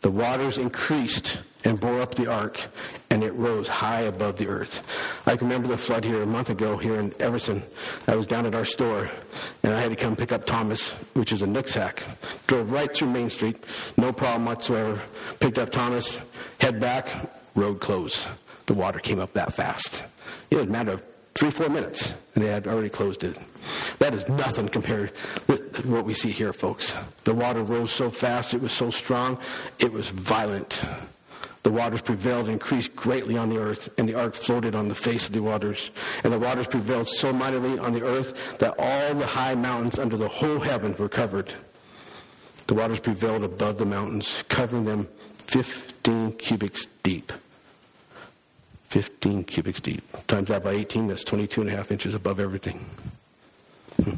The 0.00 0.10
waters 0.10 0.56
increased 0.56 1.36
and 1.64 1.80
bore 1.80 2.00
up 2.00 2.14
the 2.14 2.30
ark, 2.30 2.60
and 3.10 3.24
it 3.24 3.32
rose 3.32 3.68
high 3.68 4.02
above 4.02 4.36
the 4.36 4.48
earth. 4.48 4.86
I 5.26 5.36
can 5.36 5.48
remember 5.48 5.68
the 5.68 5.78
flood 5.78 6.04
here 6.04 6.22
a 6.22 6.26
month 6.26 6.50
ago 6.50 6.76
here 6.76 6.96
in 6.96 7.12
Everson. 7.20 7.62
I 8.06 8.16
was 8.16 8.26
down 8.26 8.46
at 8.46 8.54
our 8.54 8.64
store, 8.64 9.10
and 9.62 9.72
I 9.72 9.80
had 9.80 9.90
to 9.90 9.96
come 9.96 10.14
pick 10.14 10.32
up 10.32 10.44
Thomas, 10.44 10.90
which 11.14 11.32
is 11.32 11.42
a 11.42 11.46
Nooksack. 11.46 12.00
Drove 12.46 12.70
right 12.70 12.94
through 12.94 13.08
Main 13.08 13.30
Street, 13.30 13.64
no 13.96 14.12
problem 14.12 14.44
whatsoever. 14.44 15.00
Picked 15.40 15.58
up 15.58 15.70
Thomas, 15.70 16.20
head 16.58 16.80
back, 16.80 17.08
road 17.54 17.80
closed. 17.80 18.26
The 18.66 18.74
water 18.74 18.98
came 18.98 19.20
up 19.20 19.32
that 19.34 19.54
fast. 19.54 20.04
It 20.50 20.56
was 20.56 20.64
a 20.64 20.68
matter 20.68 20.92
of 20.92 21.02
three, 21.34 21.50
four 21.50 21.68
minutes, 21.68 22.12
and 22.34 22.44
they 22.44 22.48
had 22.48 22.66
already 22.66 22.88
closed 22.88 23.24
it. 23.24 23.38
That 23.98 24.14
is 24.14 24.28
nothing 24.28 24.68
compared 24.68 25.12
with 25.48 25.84
what 25.86 26.04
we 26.04 26.14
see 26.14 26.30
here, 26.30 26.52
folks. 26.52 26.94
The 27.24 27.34
water 27.34 27.62
rose 27.62 27.90
so 27.90 28.10
fast, 28.10 28.54
it 28.54 28.60
was 28.60 28.72
so 28.72 28.90
strong, 28.90 29.38
it 29.78 29.92
was 29.92 30.08
violent. 30.10 30.82
The 31.64 31.70
waters 31.70 32.02
prevailed 32.02 32.44
and 32.44 32.52
increased 32.52 32.94
greatly 32.94 33.38
on 33.38 33.48
the 33.48 33.58
earth, 33.58 33.88
and 33.98 34.06
the 34.06 34.14
ark 34.14 34.34
floated 34.34 34.74
on 34.74 34.88
the 34.88 34.94
face 34.94 35.26
of 35.26 35.32
the 35.32 35.42
waters. 35.42 35.90
And 36.22 36.32
the 36.32 36.38
waters 36.38 36.66
prevailed 36.66 37.08
so 37.08 37.32
mightily 37.32 37.78
on 37.78 37.94
the 37.94 38.04
earth 38.04 38.58
that 38.58 38.74
all 38.78 39.14
the 39.14 39.26
high 39.26 39.54
mountains 39.54 39.98
under 39.98 40.18
the 40.18 40.28
whole 40.28 40.60
heaven 40.60 40.94
were 40.98 41.08
covered. 41.08 41.50
The 42.66 42.74
waters 42.74 43.00
prevailed 43.00 43.44
above 43.44 43.78
the 43.78 43.86
mountains, 43.86 44.44
covering 44.48 44.84
them 44.84 45.08
15 45.46 46.32
cubits 46.32 46.86
deep. 47.02 47.32
15 48.90 49.44
cubics 49.44 49.82
deep. 49.82 50.04
Times 50.26 50.48
that 50.48 50.62
by 50.62 50.72
18, 50.72 51.08
that's 51.08 51.24
22 51.24 51.62
and 51.62 51.70
a 51.70 51.76
half 51.76 51.90
inches 51.90 52.14
above 52.14 52.38
everything. 52.38 52.84
Hmm. 54.02 54.12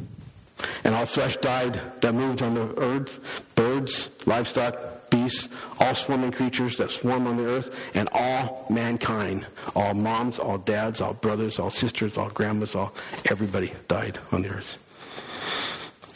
And 0.85 0.95
all 0.95 1.07
flesh 1.07 1.37
died 1.37 1.81
that 2.01 2.13
moved 2.13 2.43
on 2.43 2.55
the 2.55 2.79
earth 2.79 3.21
birds, 3.55 4.11
livestock, 4.27 4.77
beasts, 5.11 5.49
all 5.81 5.95
swarming 5.95 6.33
creatures 6.33 6.77
that 6.77 6.91
swarm 6.91 7.27
on 7.27 7.37
the 7.37 7.47
earth, 7.47 7.71
and 7.95 8.09
all 8.13 8.67
mankind. 8.71 9.47
All 9.75 9.95
moms, 9.95 10.39
all 10.39 10.59
dads, 10.59 11.01
all 11.01 11.15
brothers, 11.15 11.59
all 11.59 11.71
sisters, 11.71 12.17
all 12.17 12.31
grandmas, 12.31 12.75
all 12.75 12.95
everybody 13.31 13.73
died 13.89 14.19
on 14.33 14.43
the 14.43 14.51
earth. 14.51 14.79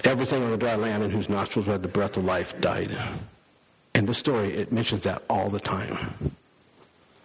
Everything 0.05 0.42
on 0.42 0.50
the 0.50 0.57
dry 0.57 0.76
land 0.76 1.03
in 1.03 1.11
whose 1.11 1.29
nostrils 1.29 1.66
had 1.66 1.83
the 1.83 1.88
breath 1.88 2.16
of 2.16 2.24
life 2.24 2.59
died. 2.61 2.96
In 3.94 4.07
the 4.07 4.14
story, 4.14 4.55
it 4.55 4.72
mentions 4.72 5.03
that 5.03 5.22
all 5.29 5.50
the 5.50 5.61
time. 5.61 6.14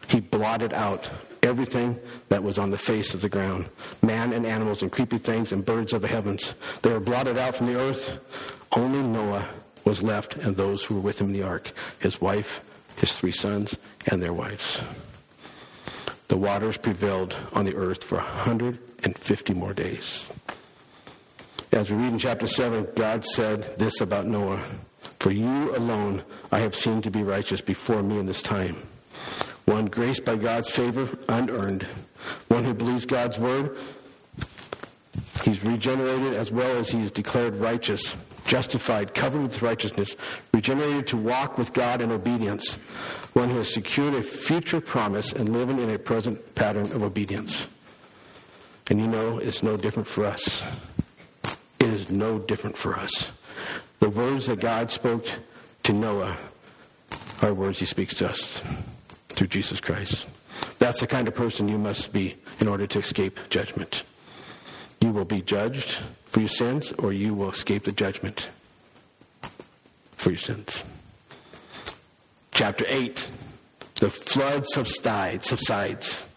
He 0.07 0.19
blotted 0.19 0.73
out 0.73 1.09
everything 1.41 1.99
that 2.29 2.43
was 2.43 2.57
on 2.57 2.71
the 2.71 2.77
face 2.77 3.13
of 3.13 3.21
the 3.21 3.29
ground 3.29 3.69
man 4.01 4.33
and 4.33 4.45
animals 4.45 4.81
and 4.81 4.91
creepy 4.91 5.17
things 5.17 5.51
and 5.51 5.63
birds 5.63 5.93
of 5.93 6.01
the 6.01 6.07
heavens. 6.07 6.53
They 6.81 6.91
were 6.91 6.99
blotted 6.99 7.37
out 7.37 7.55
from 7.55 7.67
the 7.67 7.79
earth. 7.79 8.19
Only 8.71 9.07
Noah 9.07 9.47
was 9.85 10.03
left 10.03 10.35
and 10.35 10.55
those 10.55 10.83
who 10.83 10.95
were 10.95 11.01
with 11.01 11.21
him 11.21 11.27
in 11.27 11.33
the 11.33 11.43
ark 11.43 11.71
his 11.99 12.19
wife, 12.19 12.61
his 12.97 13.15
three 13.15 13.31
sons, 13.31 13.77
and 14.07 14.21
their 14.21 14.33
wives. 14.33 14.79
The 16.27 16.37
waters 16.37 16.77
prevailed 16.77 17.35
on 17.53 17.65
the 17.65 17.75
earth 17.75 18.03
for 18.03 18.17
150 18.17 19.53
more 19.53 19.73
days. 19.73 20.29
As 21.71 21.89
we 21.89 21.97
read 21.97 22.13
in 22.13 22.19
chapter 22.19 22.47
7, 22.47 22.87
God 22.95 23.23
said 23.23 23.77
this 23.77 24.01
about 24.01 24.25
Noah 24.25 24.63
For 25.19 25.31
you 25.31 25.75
alone 25.75 26.23
I 26.51 26.59
have 26.59 26.75
seen 26.75 27.01
to 27.03 27.11
be 27.11 27.23
righteous 27.23 27.61
before 27.61 28.01
me 28.01 28.17
in 28.17 28.25
this 28.25 28.41
time 28.41 28.81
one 29.65 29.87
graced 29.87 30.25
by 30.25 30.35
God's 30.35 30.69
favor, 30.69 31.09
unearned, 31.27 31.87
one 32.47 32.63
who 32.63 32.73
believes 32.73 33.05
God's 33.05 33.37
word. 33.37 33.77
He's 35.43 35.63
regenerated 35.63 36.33
as 36.33 36.51
well 36.51 36.77
as 36.77 36.89
he 36.89 37.01
is 37.01 37.11
declared 37.11 37.55
righteous, 37.55 38.15
justified, 38.45 39.13
covered 39.13 39.41
with 39.41 39.61
righteousness, 39.61 40.15
regenerated 40.53 41.07
to 41.07 41.17
walk 41.17 41.57
with 41.57 41.73
God 41.73 42.01
in 42.01 42.11
obedience, 42.11 42.75
one 43.33 43.49
who 43.49 43.57
has 43.57 43.73
secured 43.73 44.13
a 44.13 44.23
future 44.23 44.79
promise 44.79 45.33
and 45.33 45.51
living 45.51 45.79
in 45.79 45.89
a 45.89 45.99
present 45.99 46.55
pattern 46.55 46.91
of 46.93 47.03
obedience. 47.03 47.67
And 48.89 48.99
you 48.99 49.07
know, 49.07 49.39
it's 49.39 49.63
no 49.63 49.77
different 49.77 50.07
for 50.07 50.25
us. 50.25 50.63
It 51.79 51.89
is 51.89 52.09
no 52.11 52.39
different 52.39 52.77
for 52.77 52.95
us. 52.95 53.31
The 53.99 54.09
words 54.09 54.47
that 54.47 54.59
God 54.59 54.91
spoke 54.91 55.27
to 55.83 55.93
Noah 55.93 56.37
are 57.41 57.53
words 57.53 57.79
he 57.79 57.85
speaks 57.85 58.13
to 58.15 58.27
us 58.27 58.61
through 59.29 59.47
Jesus 59.47 59.79
Christ. 59.79 60.27
That's 60.79 60.99
the 60.99 61.07
kind 61.07 61.27
of 61.27 61.35
person 61.35 61.67
you 61.67 61.77
must 61.77 62.13
be 62.13 62.35
in 62.59 62.67
order 62.67 62.87
to 62.87 62.99
escape 62.99 63.39
judgment. 63.49 64.03
You 65.05 65.11
will 65.11 65.23
be 65.23 65.41
judged 65.41 65.99
for 66.25 66.39
your 66.39 66.49
sins, 66.49 66.91
or 66.93 67.13
you 67.13 67.35
will 67.35 67.51
escape 67.51 67.83
the 67.83 67.91
judgment 67.91 68.49
for 70.13 70.31
your 70.31 70.39
sins. 70.39 70.83
Chapter 72.51 72.85
8 72.87 73.27
The 73.99 74.09
flood 74.09 74.65
subsides. 74.65 75.45
subsides. 75.47 76.27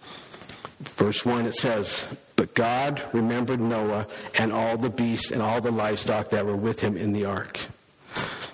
Verse 0.80 1.24
1 1.24 1.46
it 1.46 1.54
says, 1.54 2.08
But 2.36 2.54
God 2.54 3.02
remembered 3.14 3.58
Noah 3.58 4.06
and 4.34 4.52
all 4.52 4.76
the 4.76 4.90
beasts 4.90 5.30
and 5.30 5.40
all 5.40 5.62
the 5.62 5.70
livestock 5.70 6.28
that 6.28 6.44
were 6.44 6.54
with 6.54 6.78
him 6.78 6.98
in 6.98 7.14
the 7.14 7.24
ark. 7.24 7.58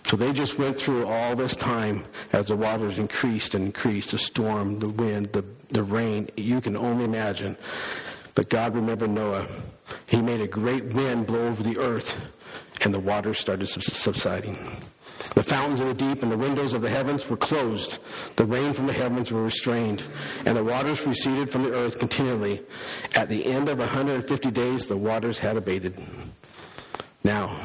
So 0.06 0.16
they 0.16 0.32
just 0.32 0.60
went 0.60 0.78
through 0.78 1.08
all 1.08 1.34
this 1.34 1.56
time 1.56 2.04
as 2.32 2.46
the 2.46 2.56
waters 2.56 3.00
increased 3.00 3.56
and 3.56 3.64
increased, 3.64 4.12
the 4.12 4.18
storm, 4.18 4.78
the 4.78 4.90
wind, 4.90 5.32
the, 5.32 5.44
the 5.70 5.82
rain. 5.82 6.30
You 6.36 6.60
can 6.60 6.76
only 6.76 7.04
imagine. 7.04 7.56
But 8.36 8.48
God 8.48 8.76
remembered 8.76 9.10
Noah. 9.10 9.48
He 10.08 10.20
made 10.20 10.40
a 10.40 10.46
great 10.46 10.84
wind 10.86 11.26
blow 11.26 11.48
over 11.48 11.62
the 11.62 11.78
earth, 11.78 12.20
and 12.82 12.92
the 12.92 13.00
waters 13.00 13.38
started 13.38 13.66
subsiding. 13.66 14.58
The 15.34 15.42
fountains 15.42 15.80
of 15.80 15.88
the 15.88 15.94
deep 15.94 16.22
and 16.22 16.30
the 16.30 16.38
windows 16.38 16.74
of 16.74 16.82
the 16.82 16.90
heavens 16.90 17.28
were 17.28 17.36
closed. 17.36 17.98
The 18.36 18.44
rain 18.44 18.72
from 18.72 18.86
the 18.86 18.92
heavens 18.92 19.32
were 19.32 19.42
restrained, 19.42 20.04
and 20.44 20.56
the 20.56 20.62
waters 20.62 21.04
receded 21.06 21.50
from 21.50 21.64
the 21.64 21.72
earth 21.72 21.98
continually. 21.98 22.62
At 23.14 23.28
the 23.28 23.46
end 23.46 23.68
of 23.68 23.78
150 23.78 24.50
days, 24.50 24.86
the 24.86 24.96
waters 24.96 25.38
had 25.38 25.56
abated. 25.56 25.98
Now, 27.24 27.56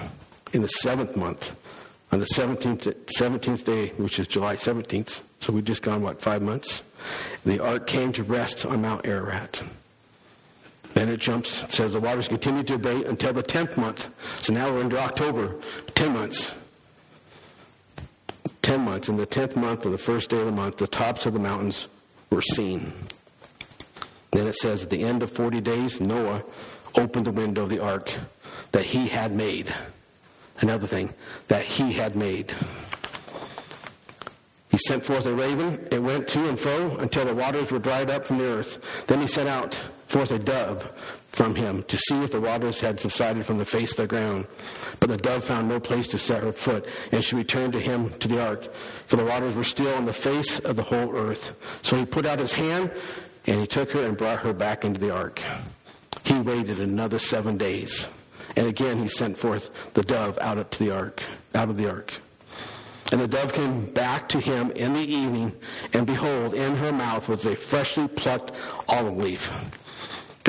in 0.54 0.62
the 0.62 0.68
seventh 0.68 1.16
month, 1.16 1.56
on 2.12 2.20
the 2.20 2.26
17th, 2.26 2.92
17th 3.20 3.66
day, 3.66 3.90
which 3.98 4.18
is 4.18 4.28
July 4.28 4.56
17th, 4.56 5.22
so 5.40 5.54
we've 5.54 5.64
just 5.64 5.84
gone, 5.84 6.02
what, 6.02 6.22
five 6.22 6.42
months? 6.42 6.82
The 7.46 7.60
ark 7.60 7.86
came 7.86 8.12
to 8.14 8.24
rest 8.24 8.66
on 8.66 8.82
Mount 8.82 9.06
Ararat. 9.06 9.62
Then 10.94 11.10
it 11.10 11.20
jumps, 11.20 11.64
it 11.64 11.72
says 11.72 11.94
the 11.94 12.00
waters 12.00 12.28
continued 12.28 12.68
to 12.68 12.76
abate 12.76 13.06
until 13.06 13.34
the 13.34 13.44
10th 13.44 13.78
month. 13.78 14.10
So 14.42 14.54
now 14.54 14.72
we're 14.72 14.82
into 14.82 14.98
October, 14.98 15.56
10 15.96 16.14
months. 16.14 16.52
10 18.62 18.82
months. 18.82 19.10
In 19.10 19.18
the 19.18 19.28
10th 19.28 19.56
month, 19.56 19.86
on 19.86 19.92
the 19.92 19.98
first 19.98 20.30
day 20.30 20.40
of 20.40 20.46
the 20.46 20.52
month, 20.52 20.78
the 20.78 20.88
tops 20.88 21.26
of 21.26 21.34
the 21.34 21.40
mountains 21.40 21.88
were 22.30 22.42
seen. 22.42 22.94
Then 24.32 24.48
it 24.48 24.56
says 24.56 24.84
at 24.84 24.90
the 24.90 25.04
end 25.04 25.24
of 25.24 25.32
40 25.32 25.62
days, 25.62 26.02
Noah 26.02 26.44
opened 26.96 27.26
the 27.26 27.32
window 27.32 27.64
of 27.64 27.70
the 27.70 27.84
ark 27.84 28.14
that 28.72 28.86
he 28.86 29.08
had 29.08 29.32
made 29.32 29.74
another 30.62 30.88
thing 30.88 31.14
that 31.48 31.66
he 31.66 31.94
had 31.94 32.16
made. 32.16 32.54
He 34.70 34.78
sent 34.78 35.06
forth 35.06 35.26
a 35.26 35.34
raven. 35.34 35.88
It 35.92 36.00
went 36.00 36.28
to 36.30 36.48
and 36.48 36.60
fro 36.60 36.98
until 36.98 37.26
the 37.26 37.34
waters 37.34 37.72
were 37.72 37.80
dried 37.80 38.10
up 38.10 38.26
from 38.26 38.38
the 38.38 38.46
earth. 38.46 38.80
Then 39.08 39.20
he 39.20 39.28
sent 39.28 39.50
out 39.50 39.84
forth 40.10 40.32
a 40.32 40.40
dove 40.40 40.92
from 41.28 41.56
him 41.56 41.84
to 41.84 41.98
see 41.98 42.22
if 42.24 42.32
the 42.32 42.42
waters 42.42 42.80
had 42.80 43.00
subsided 43.00 43.46
from 43.46 43.60
the 43.60 43.66
face 43.66 43.92
of 43.92 43.98
the 43.98 44.08
ground. 44.08 44.48
But 45.00 45.10
the 45.10 45.18
dove 45.18 45.46
found 45.46 45.70
no 45.70 45.80
place 45.80 46.08
to 46.10 46.18
set 46.18 46.44
her 46.44 46.52
foot, 46.52 46.86
and 47.12 47.24
she 47.24 47.36
returned 47.36 47.74
to 47.74 47.80
him 47.80 48.10
to 48.18 48.28
the 48.28 48.44
ark, 48.44 48.74
for 49.06 49.16
the 49.16 49.26
waters 49.26 49.56
were 49.56 49.64
still 49.64 49.94
on 49.94 50.06
the 50.06 50.14
face 50.14 50.60
of 50.60 50.76
the 50.76 50.84
whole 50.84 51.16
earth. 51.16 51.56
So 51.84 51.96
he 51.96 52.06
put 52.06 52.26
out 52.26 52.40
his 52.40 52.52
hand, 52.52 52.92
and 53.46 53.62
he 53.62 53.68
took 53.68 53.92
her 53.92 54.06
and 54.06 54.18
brought 54.18 54.40
her 54.40 54.54
back 54.54 54.84
into 54.84 55.00
the 55.00 55.16
ark. 55.16 55.42
He 56.24 56.40
waited 56.40 56.80
another 56.80 57.20
seven 57.20 57.58
days. 57.58 58.10
And 58.58 58.68
again 58.68 59.00
he 59.00 59.08
sent 59.08 59.38
forth 59.38 59.70
the 59.94 60.04
dove 60.04 60.38
out 60.40 60.72
to 60.72 60.80
the 60.80 60.92
ark, 60.92 61.22
out 61.54 61.70
of 61.70 61.78
the 61.78 61.90
ark. 61.90 62.14
And 63.12 63.22
the 63.22 63.28
dove 63.28 63.54
came 63.54 63.86
back 63.86 64.30
to 64.30 64.40
him 64.40 64.72
in 64.72 64.94
the 64.94 65.02
evening, 65.02 65.54
and 65.94 66.06
behold, 66.06 66.54
in 66.54 66.76
her 66.76 66.92
mouth 66.92 67.28
was 67.28 67.46
a 67.46 67.56
freshly 67.56 68.08
plucked 68.08 68.52
olive 68.88 69.18
leaf. 69.18 69.52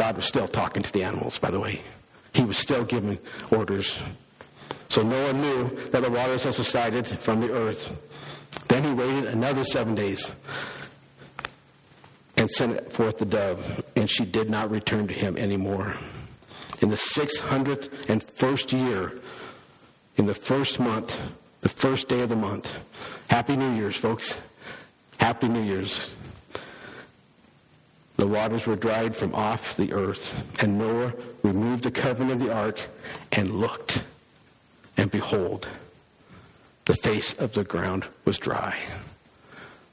God 0.00 0.16
was 0.16 0.24
still 0.24 0.48
talking 0.48 0.82
to 0.82 0.90
the 0.94 1.02
animals, 1.02 1.36
by 1.36 1.50
the 1.50 1.60
way. 1.60 1.82
He 2.32 2.42
was 2.42 2.56
still 2.56 2.84
giving 2.84 3.18
orders. 3.50 3.98
So 4.88 5.02
Noah 5.02 5.34
knew 5.34 5.76
that 5.90 6.02
the 6.02 6.10
waters 6.10 6.44
had 6.44 6.54
subsided 6.54 7.06
from 7.06 7.42
the 7.42 7.52
earth. 7.52 7.92
Then 8.68 8.82
he 8.82 8.94
waited 8.94 9.26
another 9.26 9.62
seven 9.62 9.94
days 9.94 10.34
and 12.38 12.50
sent 12.50 12.90
forth 12.90 13.18
the 13.18 13.26
dove, 13.26 13.84
and 13.94 14.08
she 14.08 14.24
did 14.24 14.48
not 14.48 14.70
return 14.70 15.06
to 15.06 15.12
him 15.12 15.36
anymore 15.36 15.94
in 16.80 16.88
the 16.88 16.96
601st 16.96 18.72
year, 18.72 19.20
in 20.16 20.24
the 20.24 20.32
first 20.32 20.80
month, 20.80 21.20
the 21.60 21.68
first 21.68 22.08
day 22.08 22.22
of 22.22 22.30
the 22.30 22.36
month. 22.36 22.74
Happy 23.28 23.54
New 23.54 23.74
Year's, 23.74 23.96
folks. 23.96 24.40
Happy 25.18 25.46
New 25.46 25.60
Year's. 25.60 26.08
The 28.20 28.26
waters 28.26 28.66
were 28.66 28.76
dried 28.76 29.16
from 29.16 29.34
off 29.34 29.78
the 29.78 29.94
earth, 29.94 30.46
and 30.62 30.76
Noah 30.76 31.14
removed 31.42 31.84
the 31.84 31.90
covering 31.90 32.30
of 32.30 32.38
the 32.38 32.52
ark 32.54 32.78
and 33.32 33.58
looked, 33.58 34.04
and 34.98 35.10
behold, 35.10 35.66
the 36.84 36.92
face 36.92 37.32
of 37.32 37.54
the 37.54 37.64
ground 37.64 38.04
was 38.26 38.36
dry. 38.36 38.76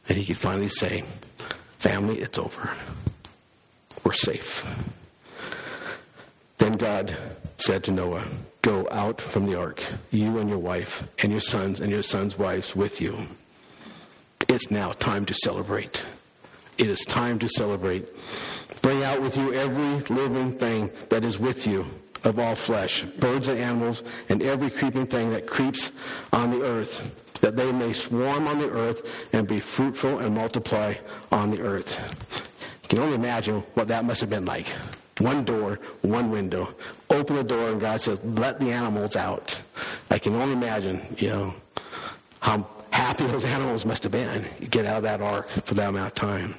And 0.10 0.18
he 0.18 0.26
could 0.26 0.38
finally 0.38 0.68
say, 0.68 1.06
Family, 1.80 2.20
it's 2.20 2.38
over. 2.38 2.70
We're 4.04 4.12
safe. 4.12 4.66
Then 6.58 6.74
God 6.74 7.16
said 7.56 7.86
to 7.86 7.92
Noah, 7.92 8.26
Go 8.62 8.90
out 8.92 9.22
from 9.22 9.46
the 9.46 9.58
ark, 9.58 9.82
you 10.12 10.38
and 10.40 10.50
your 10.50 10.60
wife, 10.60 11.08
and 11.20 11.32
your 11.32 11.40
sons 11.40 11.80
and 11.80 11.90
your 11.90 12.04
sons' 12.04 12.38
wives 12.38 12.76
with 12.76 13.00
you. 13.00 13.26
It's 14.50 14.70
now 14.70 14.92
time 14.92 15.26
to 15.28 15.34
celebrate. 15.34 16.06
It 16.78 16.88
is 16.88 17.02
time 17.02 17.40
to 17.40 17.48
celebrate. 17.48 18.06
Bring 18.82 19.04
out 19.04 19.22
with 19.22 19.36
you 19.36 19.54
every 19.54 20.16
living 20.16 20.58
thing 20.58 20.92
that 21.10 21.24
is 21.24 21.40
with 21.40 21.66
you 21.66 21.86
of 22.24 22.40
all 22.40 22.56
flesh, 22.56 23.04
birds 23.04 23.48
and 23.48 23.60
animals, 23.60 24.04
and 24.30 24.42
every 24.42 24.70
creeping 24.70 25.08
thing 25.08 25.32
that 25.32 25.48
creeps 25.48 25.92
on 26.34 26.52
the 26.52 26.62
earth, 26.62 27.40
that 27.42 27.56
they 27.56 27.72
may 27.72 27.94
swarm 27.94 28.48
on 28.48 28.60
the 28.60 28.70
earth 28.70 29.08
and 29.34 29.48
be 29.48 29.60
fruitful 29.60 30.20
and 30.20 30.36
multiply 30.36 30.94
on 31.32 31.52
the 31.52 31.62
earth. 31.62 31.98
You 32.84 32.90
can 32.90 33.00
only 33.00 33.16
imagine 33.16 33.62
what 33.74 33.88
that 33.90 34.06
must 34.06 34.22
have 34.22 34.30
been 34.30 34.46
like. 34.46 34.68
One 35.20 35.44
door, 35.44 35.80
one 36.02 36.30
window. 36.30 36.76
Open 37.10 37.36
the 37.36 37.44
door, 37.44 37.70
and 37.70 37.82
God 37.82 38.02
says, 38.02 38.24
let 38.24 38.60
the 38.60 38.72
animals 38.72 39.16
out. 39.16 39.60
I 40.12 40.20
can 40.20 40.36
only 40.36 40.54
imagine, 40.54 41.16
you 41.18 41.30
know, 41.30 41.54
how 42.40 42.68
happy 42.92 43.26
those 43.28 43.46
animals 43.46 43.86
must 43.86 44.04
have 44.04 44.12
been. 44.12 44.46
You 44.60 44.68
get 44.68 44.86
out 44.86 44.98
of 44.98 45.04
that 45.04 45.22
ark 45.22 45.50
for 45.50 45.74
that 45.76 45.90
amount 45.90 46.08
of 46.08 46.14
time. 46.16 46.56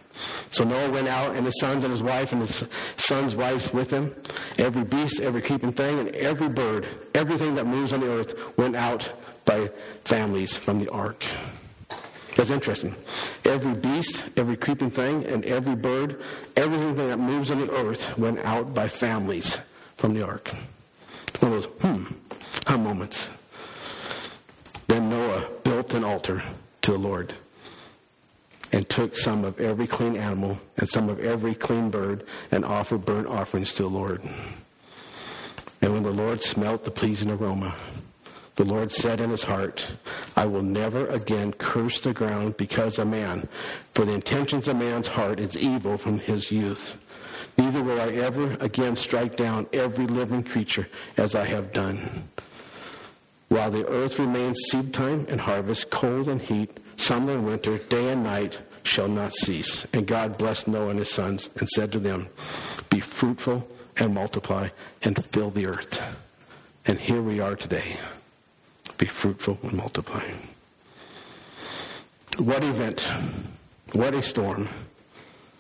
So 0.50 0.64
Noah 0.64 0.90
went 0.90 1.08
out, 1.08 1.36
and 1.36 1.44
his 1.44 1.58
sons 1.60 1.84
and 1.84 1.92
his 1.92 2.02
wife, 2.02 2.32
and 2.32 2.40
his 2.40 2.64
sons' 2.96 3.36
wives 3.36 3.72
with 3.72 3.90
him. 3.90 4.14
Every 4.58 4.84
beast, 4.84 5.20
every 5.20 5.42
creeping 5.42 5.72
thing, 5.72 5.98
and 5.98 6.08
every 6.16 6.48
bird, 6.48 6.86
everything 7.14 7.54
that 7.54 7.66
moves 7.66 7.92
on 7.92 8.00
the 8.00 8.10
earth 8.10 8.56
went 8.56 8.76
out 8.76 9.10
by 9.44 9.70
families 10.04 10.56
from 10.56 10.78
the 10.78 10.90
ark. 10.90 11.24
That's 12.36 12.50
interesting. 12.50 12.94
Every 13.44 13.74
beast, 13.74 14.24
every 14.36 14.56
creeping 14.56 14.90
thing, 14.90 15.24
and 15.24 15.44
every 15.44 15.74
bird, 15.74 16.22
everything 16.54 16.96
that 16.96 17.18
moves 17.18 17.50
on 17.50 17.58
the 17.58 17.70
earth 17.72 18.16
went 18.16 18.38
out 18.40 18.74
by 18.74 18.86
families 18.86 19.58
from 19.96 20.14
the 20.14 20.24
ark. 20.24 20.48
One 21.40 21.52
of 21.52 21.62
those 21.62 21.72
hmm, 21.80 22.82
moments. 22.82 23.30
Then 24.88 25.10
Noah 25.10 25.48
built 25.62 25.94
an 25.94 26.02
altar 26.02 26.42
to 26.82 26.92
the 26.92 26.98
Lord 26.98 27.32
and 28.72 28.88
took 28.88 29.16
some 29.16 29.44
of 29.44 29.60
every 29.60 29.86
clean 29.86 30.16
animal 30.16 30.58
and 30.76 30.88
some 30.88 31.08
of 31.08 31.20
every 31.20 31.54
clean 31.54 31.90
bird 31.90 32.24
and 32.50 32.64
offered 32.64 33.04
burnt 33.04 33.26
offerings 33.26 33.72
to 33.74 33.82
the 33.84 33.88
Lord. 33.88 34.22
And 35.80 35.92
when 35.92 36.02
the 36.02 36.10
Lord 36.10 36.42
smelt 36.42 36.84
the 36.84 36.90
pleasing 36.90 37.30
aroma, 37.30 37.74
the 38.56 38.64
Lord 38.64 38.90
said 38.90 39.20
in 39.20 39.30
his 39.30 39.44
heart, 39.44 39.86
I 40.36 40.46
will 40.46 40.62
never 40.62 41.06
again 41.06 41.52
curse 41.52 42.00
the 42.00 42.12
ground 42.12 42.56
because 42.56 42.98
of 42.98 43.06
man, 43.06 43.46
for 43.94 44.04
the 44.04 44.12
intentions 44.12 44.66
of 44.66 44.76
man's 44.76 45.06
heart 45.06 45.38
is 45.38 45.56
evil 45.56 45.96
from 45.96 46.18
his 46.18 46.50
youth. 46.50 46.96
Neither 47.56 47.82
will 47.82 48.00
I 48.00 48.08
ever 48.08 48.56
again 48.60 48.96
strike 48.96 49.36
down 49.36 49.68
every 49.72 50.06
living 50.06 50.42
creature 50.42 50.88
as 51.16 51.34
I 51.34 51.44
have 51.44 51.72
done. 51.72 52.28
While 53.48 53.70
the 53.70 53.86
earth 53.88 54.18
remains 54.18 54.58
seed 54.70 54.92
time 54.92 55.26
and 55.28 55.40
harvest, 55.40 55.90
cold 55.90 56.28
and 56.28 56.40
heat, 56.40 56.78
summer 56.96 57.32
and 57.32 57.46
winter, 57.46 57.78
day 57.78 58.12
and 58.12 58.22
night 58.22 58.58
shall 58.82 59.08
not 59.08 59.34
cease. 59.34 59.86
And 59.92 60.06
God 60.06 60.36
blessed 60.36 60.68
Noah 60.68 60.90
and 60.90 60.98
his 60.98 61.10
sons 61.10 61.48
and 61.56 61.68
said 61.68 61.92
to 61.92 61.98
them, 61.98 62.28
Be 62.90 63.00
fruitful 63.00 63.66
and 63.96 64.14
multiply 64.14 64.68
and 65.02 65.24
fill 65.26 65.50
the 65.50 65.66
earth. 65.66 66.02
And 66.86 66.98
here 66.98 67.22
we 67.22 67.40
are 67.40 67.56
today. 67.56 67.96
Be 68.98 69.06
fruitful 69.06 69.58
and 69.62 69.74
multiply. 69.74 70.24
What 72.38 72.62
event, 72.64 73.06
what 73.92 74.14
a 74.14 74.22
storm, 74.22 74.68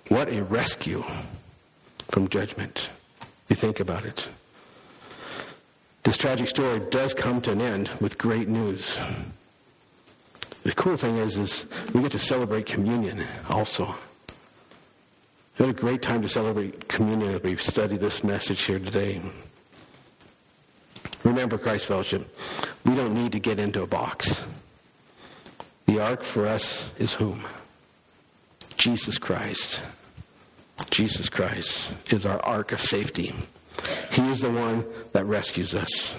what 0.08 0.28
a 0.28 0.42
rescue 0.44 1.04
from 2.08 2.28
judgment. 2.28 2.88
You 3.48 3.56
think 3.56 3.80
about 3.80 4.04
it. 4.04 4.28
This 6.02 6.16
tragic 6.16 6.48
story 6.48 6.80
does 6.90 7.12
come 7.14 7.40
to 7.42 7.52
an 7.52 7.60
end 7.60 7.90
with 8.00 8.18
great 8.18 8.48
news. 8.48 8.98
The 10.62 10.72
cool 10.72 10.96
thing 10.96 11.18
is, 11.18 11.38
is 11.38 11.66
we 11.92 12.02
get 12.02 12.12
to 12.12 12.18
celebrate 12.18 12.66
communion 12.66 13.26
also. 13.48 13.94
What 15.56 15.70
a 15.70 15.72
great 15.72 16.02
time 16.02 16.22
to 16.22 16.28
celebrate 16.28 16.88
communion 16.88 17.34
as 17.34 17.42
we 17.42 17.56
study 17.56 17.96
this 17.96 18.22
message 18.22 18.62
here 18.62 18.78
today. 18.78 19.20
Remember, 21.24 21.58
Christ 21.58 21.86
Fellowship, 21.86 22.28
we 22.84 22.94
don't 22.94 23.12
need 23.12 23.32
to 23.32 23.40
get 23.40 23.58
into 23.58 23.82
a 23.82 23.86
box. 23.86 24.40
The 25.86 26.00
ark 26.00 26.22
for 26.22 26.46
us 26.46 26.88
is 26.98 27.12
whom? 27.12 27.44
Jesus 28.76 29.18
Christ. 29.18 29.82
Jesus 30.90 31.28
Christ 31.28 31.92
is 32.12 32.24
our 32.24 32.40
ark 32.44 32.72
of 32.72 32.80
safety. 32.80 33.34
He 34.10 34.22
is 34.30 34.40
the 34.40 34.50
one 34.50 34.86
that 35.12 35.24
rescues 35.26 35.74
us. 35.74 36.16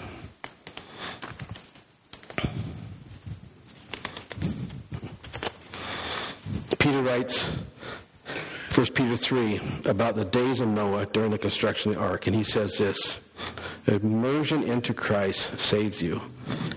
Peter 6.77 7.01
writes, 7.01 7.57
1 8.73 8.85
Peter 8.93 9.17
3, 9.17 9.59
about 9.85 10.15
the 10.15 10.23
days 10.23 10.59
of 10.59 10.67
Noah 10.69 11.05
during 11.07 11.31
the 11.31 11.37
construction 11.37 11.91
of 11.91 11.97
the 11.97 12.03
ark, 12.03 12.27
and 12.27 12.35
he 12.35 12.43
says 12.43 12.77
this 12.77 13.19
Immersion 13.87 14.63
into 14.63 14.93
Christ 14.93 15.59
saves 15.59 16.01
you. 16.01 16.21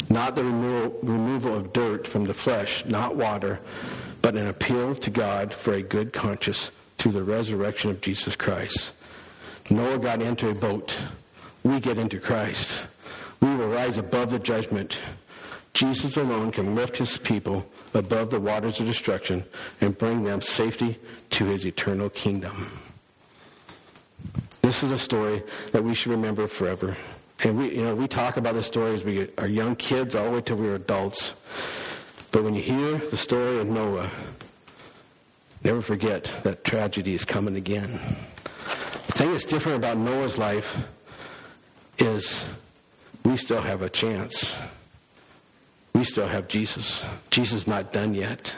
Not 0.09 0.35
the 0.35 0.45
removal, 0.45 0.99
removal 1.03 1.57
of 1.57 1.73
dirt 1.73 2.07
from 2.07 2.25
the 2.25 2.35
flesh, 2.35 2.85
not 2.87 3.17
water, 3.17 3.61
but 4.23 4.35
an 4.35 4.49
appeal 4.49 4.95
to 4.97 5.11
God 5.11 5.53
for 5.53 5.75
a 5.75 5.83
good 5.83 6.13
conscience 6.13 6.71
through 6.99 7.13
the 7.13 7.23
resurrection 7.23 7.91
of 7.91 8.01
Jesus 8.01 8.37
Christ. 8.37 8.93
Noah 9.73 9.99
got 9.99 10.21
into 10.21 10.51
a 10.51 10.55
boat. 10.55 10.99
We 11.65 11.81
get 11.81 11.97
into 11.97 12.21
Christ. 12.21 12.83
We 13.41 13.55
will 13.57 13.69
rise 13.69 13.97
above 13.97 14.31
the 14.31 14.39
judgment. 14.39 14.99
Jesus 15.73 16.19
alone 16.19 16.53
can 16.53 16.75
lift 16.75 16.99
his 16.99 17.17
people 17.17 17.65
above 17.95 18.29
the 18.29 18.39
waters 18.39 18.81
of 18.81 18.87
destruction 18.87 19.45
and 19.81 19.97
bring 19.97 20.25
them 20.25 20.43
safety 20.43 20.99
to 21.31 21.47
his 21.47 21.65
eternal 21.65 22.11
kingdom. 22.11 22.71
This 24.61 24.83
is 24.83 24.91
a 24.91 24.99
story 24.99 25.43
that 25.73 25.83
we 25.83 25.95
should 25.95 26.13
remember 26.13 26.47
forever. 26.49 26.95
And 27.43 27.59
we, 27.59 27.75
you 27.75 27.83
know, 27.83 27.95
we 27.95 28.07
talk 28.07 28.37
about 28.37 28.55
this 28.55 28.67
story 28.67 28.95
as 28.95 29.05
we 29.05 29.29
are 29.39 29.49
young 29.49 29.75
kids 29.75 30.15
all 30.15 30.27
the 30.27 30.31
way 30.33 30.41
till 30.43 30.57
we 30.57 30.69
are 30.69 30.75
adults. 30.75 31.33
But 32.31 32.45
when 32.45 32.55
you 32.55 32.63
hear 32.63 32.99
the 32.99 33.17
story 33.17 33.59
of 33.59 33.67
Noah, 33.67 34.11
never 35.65 35.81
forget 35.81 36.25
that 36.43 36.63
tragedy 36.63 37.15
is 37.15 37.25
coming 37.25 37.57
again. 37.57 37.99
The 39.07 39.13
thing 39.13 39.33
that's 39.33 39.45
different 39.45 39.79
about 39.79 39.99
Noah's 39.99 40.39
life 40.39 40.77
is 41.99 42.47
we 43.25 43.37
still 43.37 43.61
have 43.61 43.83
a 43.83 43.91
chance. 43.91 44.55
We 45.95 46.05
still 46.05 46.27
have 46.27 46.49
Jesus. 46.49 47.05
Jesus 47.31 47.63
is 47.63 47.67
not 47.67 47.93
done 47.93 48.15
yet. 48.15 48.57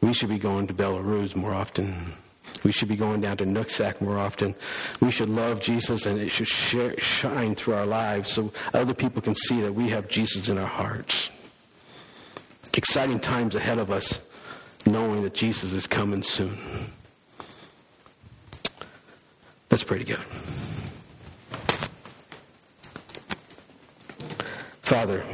We 0.00 0.12
should 0.12 0.28
be 0.28 0.38
going 0.38 0.66
to 0.68 0.74
Belarus 0.74 1.36
more 1.36 1.54
often. 1.54 2.14
We 2.62 2.72
should 2.72 2.88
be 2.88 2.96
going 2.96 3.20
down 3.20 3.36
to 3.38 3.44
Nooksack 3.44 4.00
more 4.00 4.18
often. 4.18 4.54
We 5.00 5.10
should 5.10 5.28
love 5.28 5.60
Jesus 5.60 6.06
and 6.06 6.18
it 6.18 6.30
should 6.30 6.48
share, 6.48 6.98
shine 6.98 7.54
through 7.54 7.74
our 7.74 7.86
lives 7.86 8.32
so 8.32 8.52
other 8.72 8.94
people 8.94 9.20
can 9.20 9.34
see 9.34 9.60
that 9.60 9.72
we 9.72 9.88
have 9.90 10.08
Jesus 10.08 10.48
in 10.48 10.58
our 10.58 10.66
hearts. 10.66 11.30
Exciting 12.72 13.20
times 13.20 13.54
ahead 13.54 13.78
of 13.78 13.90
us 13.90 14.20
knowing 14.86 15.22
that 15.22 15.34
Jesus 15.34 15.72
is 15.72 15.86
coming 15.86 16.22
soon. 16.22 16.58
That's 19.74 19.82
pretty 19.82 20.04
good. 20.04 20.20
Father, 24.82 25.24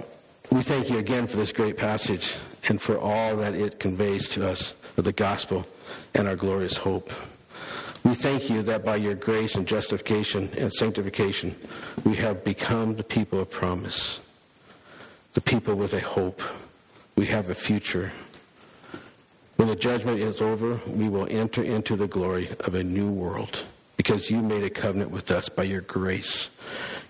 we 0.50 0.62
thank 0.62 0.88
you 0.88 0.96
again 0.96 1.26
for 1.26 1.36
this 1.36 1.52
great 1.52 1.76
passage 1.76 2.36
and 2.66 2.80
for 2.80 2.98
all 2.98 3.36
that 3.36 3.54
it 3.54 3.78
conveys 3.78 4.30
to 4.30 4.48
us 4.48 4.72
of 4.96 5.04
the 5.04 5.12
gospel 5.12 5.66
and 6.14 6.26
our 6.26 6.36
glorious 6.36 6.78
hope. 6.78 7.12
We 8.02 8.14
thank 8.14 8.48
you 8.48 8.62
that 8.62 8.82
by 8.82 8.96
your 8.96 9.14
grace 9.14 9.56
and 9.56 9.66
justification 9.66 10.48
and 10.56 10.72
sanctification, 10.72 11.54
we 12.06 12.16
have 12.16 12.42
become 12.42 12.96
the 12.96 13.04
people 13.04 13.40
of 13.40 13.50
promise, 13.50 14.20
the 15.34 15.42
people 15.42 15.74
with 15.74 15.92
a 15.92 16.00
hope. 16.00 16.42
We 17.14 17.26
have 17.26 17.50
a 17.50 17.54
future. 17.54 18.10
When 19.56 19.68
the 19.68 19.76
judgment 19.76 20.18
is 20.18 20.40
over, 20.40 20.80
we 20.86 21.10
will 21.10 21.26
enter 21.28 21.62
into 21.62 21.94
the 21.94 22.08
glory 22.08 22.48
of 22.60 22.74
a 22.74 22.82
new 22.82 23.10
world 23.10 23.64
because 24.00 24.30
you 24.30 24.40
made 24.40 24.64
a 24.64 24.70
covenant 24.70 25.10
with 25.10 25.30
us 25.30 25.50
by 25.50 25.62
your 25.62 25.82
grace, 25.82 26.48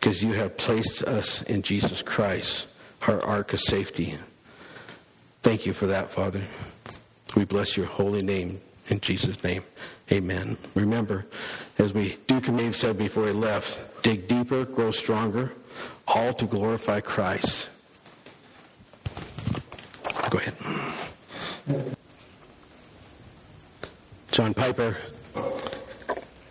because 0.01 0.25
you 0.25 0.33
have 0.33 0.57
placed 0.57 1.05
us 1.05 1.41
in 1.43 1.63
Jesus 1.63 2.03
Christ, 2.03 2.67
our 3.07 3.25
ark 3.25 3.53
of 3.53 3.61
safety. 3.61 4.17
Thank 5.45 5.67
you 5.67 5.73
for 5.73 5.87
that, 5.87 6.11
Father. 6.11 6.43
We 7.37 7.45
bless 7.45 7.77
your 7.77 7.87
holy 7.87 8.23
name 8.23 8.61
in 8.89 8.99
Jesus' 8.99 9.41
name. 9.45 9.63
Amen. 10.11 10.59
Remember, 10.75 11.27
as 11.79 11.95
we 11.95 12.19
Duke 12.27 12.49
and 12.49 12.75
said 12.75 12.99
before 12.99 13.29
he 13.29 13.33
left, 13.35 14.03
dig 14.03 14.27
deeper, 14.27 14.65
grow 14.65 14.91
stronger, 14.91 15.53
all 16.09 16.35
to 16.35 16.45
glorify 16.45 16.99
Christ. 16.99 17.69
Go 20.29 20.39
ahead. 20.39 20.57
John 24.33 24.55
Piper 24.55 24.97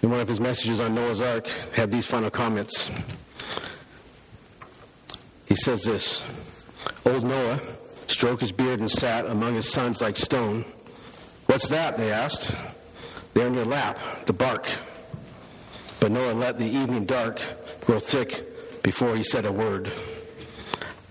in 0.01 0.09
one 0.09 0.19
of 0.19 0.27
his 0.27 0.39
messages 0.39 0.79
on 0.79 0.95
Noah's 0.95 1.21
Ark, 1.21 1.47
had 1.73 1.91
these 1.91 2.05
final 2.05 2.29
comments. 2.29 2.89
He 5.45 5.55
says 5.55 5.83
this 5.83 6.23
Old 7.05 7.23
Noah 7.23 7.59
stroked 8.07 8.41
his 8.41 8.51
beard 8.51 8.79
and 8.79 8.89
sat 8.89 9.25
among 9.25 9.55
his 9.55 9.69
sons 9.69 10.01
like 10.01 10.17
stone. 10.17 10.65
What's 11.47 11.67
that? 11.69 11.97
they 11.97 12.11
asked. 12.11 12.55
They're 13.33 13.47
in 13.47 13.53
your 13.53 13.65
lap, 13.65 13.99
the 14.25 14.33
bark. 14.33 14.67
But 15.99 16.11
Noah 16.11 16.33
let 16.33 16.59
the 16.59 16.65
evening 16.65 17.05
dark 17.05 17.41
grow 17.81 17.99
thick 17.99 18.83
before 18.83 19.15
he 19.15 19.23
said 19.23 19.45
a 19.45 19.51
word. 19.51 19.91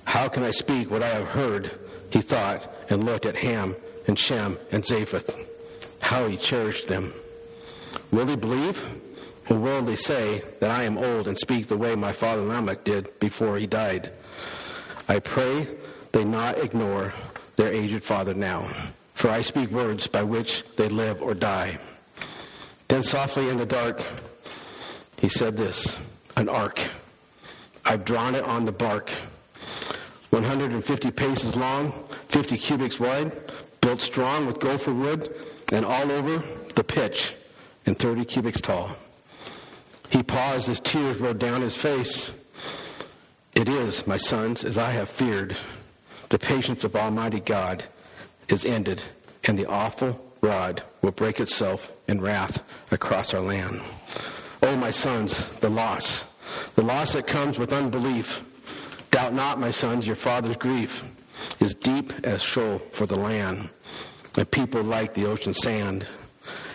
How 0.05 0.29
can 0.29 0.43
I 0.43 0.51
speak 0.51 0.91
what 0.91 1.03
I 1.03 1.09
have 1.09 1.29
heard? 1.29 1.71
He 2.11 2.21
thought 2.21 2.73
and 2.89 3.05
looked 3.05 3.27
at 3.27 3.37
Ham 3.37 3.77
and 4.07 4.19
Shem 4.19 4.59
and 4.73 4.85
Japheth. 4.85 5.37
How 6.01 6.27
he 6.27 6.37
cherished 6.37 6.89
them. 6.89 7.13
Will 8.11 8.25
they 8.25 8.37
believe? 8.37 8.85
Or 9.51 9.59
will 9.59 9.83
they 9.83 9.97
say 9.97 10.43
that 10.61 10.71
I 10.71 10.85
am 10.85 10.99
old 10.99 11.27
and 11.27 11.37
speak 11.37 11.69
the 11.69 11.77
way 11.77 11.95
my 11.95 12.13
father 12.13 12.43
Lamech 12.43 12.85
did 12.85 13.19
before 13.19 13.59
he 13.59 13.67
died? 13.67 14.13
I 15.09 15.21
pray 15.21 15.67
they 16.13 16.25
not 16.25 16.59
ignore 16.59 17.15
their 17.57 17.73
aged 17.73 18.05
father 18.05 18.35
now, 18.35 18.69
for 19.15 19.31
I 19.31 19.41
speak 19.41 19.71
words 19.71 20.07
by 20.07 20.23
which 20.23 20.65
they 20.77 20.89
live 20.89 21.23
or 21.23 21.35
die. 21.35 21.79
Then 22.89 23.03
softly 23.03 23.49
in 23.49 23.57
the 23.57 23.67
dark, 23.67 24.03
he 25.19 25.29
said 25.29 25.57
this, 25.57 25.99
an 26.37 26.49
ark. 26.49 26.81
I've 27.85 28.05
drawn 28.05 28.35
it 28.35 28.45
on 28.45 28.65
the 28.65 28.73
bark. 28.73 29.11
150 30.31 31.11
paces 31.11 31.57
long, 31.57 31.93
50 32.29 32.59
cubits 32.59 33.01
wide, 33.01 33.33
built 33.81 34.01
strong 34.01 34.47
with 34.47 34.61
gopher 34.61 34.93
wood, 34.93 35.35
and 35.73 35.85
all 35.85 36.13
over 36.13 36.43
the 36.75 36.85
pitch, 36.85 37.35
and 37.89 37.99
30 37.99 38.27
cubits 38.27 38.61
tall. 38.61 38.91
He 40.11 40.23
paused 40.23 40.69
as 40.69 40.79
tears 40.79 41.17
rolled 41.17 41.39
down 41.39 41.63
his 41.63 41.75
face. 41.75 42.31
It 43.55 43.67
is, 43.67 44.07
my 44.07 44.19
sons, 44.19 44.63
as 44.63 44.77
I 44.77 44.91
have 44.91 45.09
feared. 45.09 45.57
The 46.29 46.39
patience 46.39 46.85
of 46.85 46.95
Almighty 46.95 47.41
God 47.41 47.83
is 48.49 48.67
ended, 48.67 49.03
and 49.45 49.59
the 49.59 49.65
awful 49.65 50.23
rod 50.43 50.83
will 51.01 51.13
break 51.13 51.41
itself 51.41 51.91
in 52.07 52.21
wrath 52.21 52.63
across 52.91 53.33
our 53.33 53.41
land. 53.41 53.81
Oh, 54.63 54.77
my 54.77 54.91
sons, 54.91 55.49
the 55.61 55.71
loss, 55.71 56.27
the 56.75 56.83
loss 56.83 57.15
that 57.15 57.27
comes 57.27 57.59
with 57.59 57.73
unbelief. 57.73 58.45
Doubt 59.11 59.33
not, 59.33 59.59
my 59.59 59.71
sons, 59.71 60.07
your 60.07 60.17
father's 60.17 60.59
grief 60.59 61.11
is 61.59 61.73
deep 61.73 62.13
as 62.23 62.43
Sheol 62.43 62.81
for 62.93 63.07
the 63.07 63.17
land, 63.17 63.71
and 64.37 64.51
people 64.51 64.83
like 64.83 65.15
the 65.15 65.25
ocean 65.25 65.55
sand. 65.55 66.07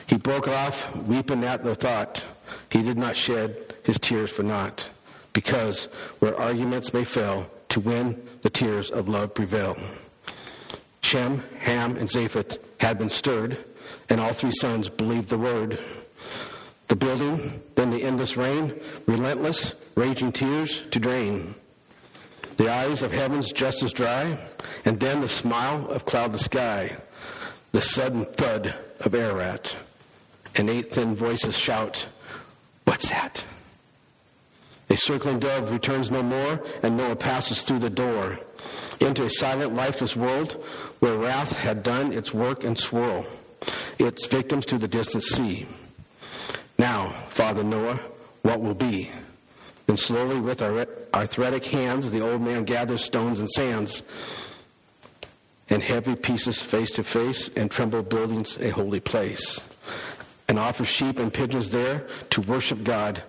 He 0.07 0.17
broke 0.17 0.47
off, 0.47 0.95
weeping 0.95 1.43
at 1.43 1.63
the 1.63 1.75
thought. 1.75 2.23
He 2.69 2.81
did 2.81 2.97
not 2.97 3.15
shed 3.15 3.75
his 3.83 3.99
tears 3.99 4.29
for 4.29 4.43
naught, 4.43 4.89
because 5.31 5.85
where 6.19 6.39
arguments 6.39 6.93
may 6.93 7.03
fail, 7.03 7.49
to 7.69 7.79
win 7.79 8.27
the 8.41 8.49
tears 8.49 8.91
of 8.91 9.09
love 9.09 9.33
prevail. 9.33 9.77
Shem, 11.01 11.43
Ham, 11.59 11.97
and 11.97 12.09
Japheth 12.09 12.57
had 12.79 12.97
been 12.97 13.09
stirred, 13.09 13.57
and 14.09 14.19
all 14.19 14.33
three 14.33 14.51
sons 14.51 14.89
believed 14.89 15.29
the 15.29 15.37
word. 15.37 15.79
The 16.87 16.95
building, 16.95 17.61
then 17.75 17.89
the 17.89 18.03
endless 18.03 18.37
rain, 18.37 18.79
relentless, 19.07 19.73
raging 19.95 20.31
tears 20.31 20.83
to 20.91 20.99
drain. 20.99 21.55
The 22.57 22.71
eyes 22.71 23.01
of 23.01 23.11
heavens 23.11 23.51
just 23.51 23.81
as 23.81 23.93
dry, 23.93 24.37
and 24.85 24.99
then 24.99 25.21
the 25.21 25.27
smile 25.27 25.89
of 25.89 26.05
cloudless 26.05 26.45
sky, 26.45 26.95
the 27.71 27.81
sudden 27.81 28.25
thud 28.25 28.75
of 28.99 29.15
Ararat, 29.15 29.75
and 30.55 30.69
eight 30.69 30.91
thin 30.91 31.15
voices 31.15 31.57
shout, 31.57 32.07
What's 32.85 33.09
that? 33.09 33.43
A 34.89 34.97
circling 34.97 35.39
dove 35.39 35.71
returns 35.71 36.11
no 36.11 36.21
more, 36.21 36.63
and 36.83 36.97
Noah 36.97 37.15
passes 37.15 37.61
through 37.61 37.79
the 37.79 37.89
door 37.89 38.37
into 38.99 39.25
a 39.25 39.29
silent, 39.29 39.73
lifeless 39.73 40.15
world 40.15 40.63
where 40.99 41.17
wrath 41.17 41.55
had 41.55 41.83
done 41.83 42.13
its 42.13 42.33
work 42.33 42.63
and 42.63 42.77
swirl 42.77 43.25
its 43.97 44.25
victims 44.25 44.65
to 44.67 44.77
the 44.77 44.87
distant 44.87 45.23
sea. 45.23 45.65
Now, 46.77 47.09
Father 47.29 47.63
Noah, 47.63 47.99
what 48.41 48.61
will 48.61 48.73
be? 48.73 49.09
Then 49.87 49.97
slowly, 49.97 50.39
with 50.39 50.61
arthritic 50.61 51.65
hands, 51.65 52.11
the 52.11 52.21
old 52.21 52.41
man 52.41 52.63
gathers 52.65 53.03
stones 53.03 53.39
and 53.39 53.49
sands 53.49 54.03
and 55.69 55.81
heavy 55.81 56.15
pieces 56.15 56.61
face 56.61 56.91
to 56.91 57.03
face 57.03 57.49
and 57.55 57.71
tremble 57.71 58.03
buildings 58.03 58.57
a 58.59 58.69
holy 58.69 58.99
place 58.99 59.61
and 60.47 60.59
offers 60.59 60.87
sheep 60.87 61.19
and 61.19 61.33
pigeons 61.33 61.69
there 61.69 62.05
to 62.31 62.41
worship 62.41 62.83
God 62.83 63.21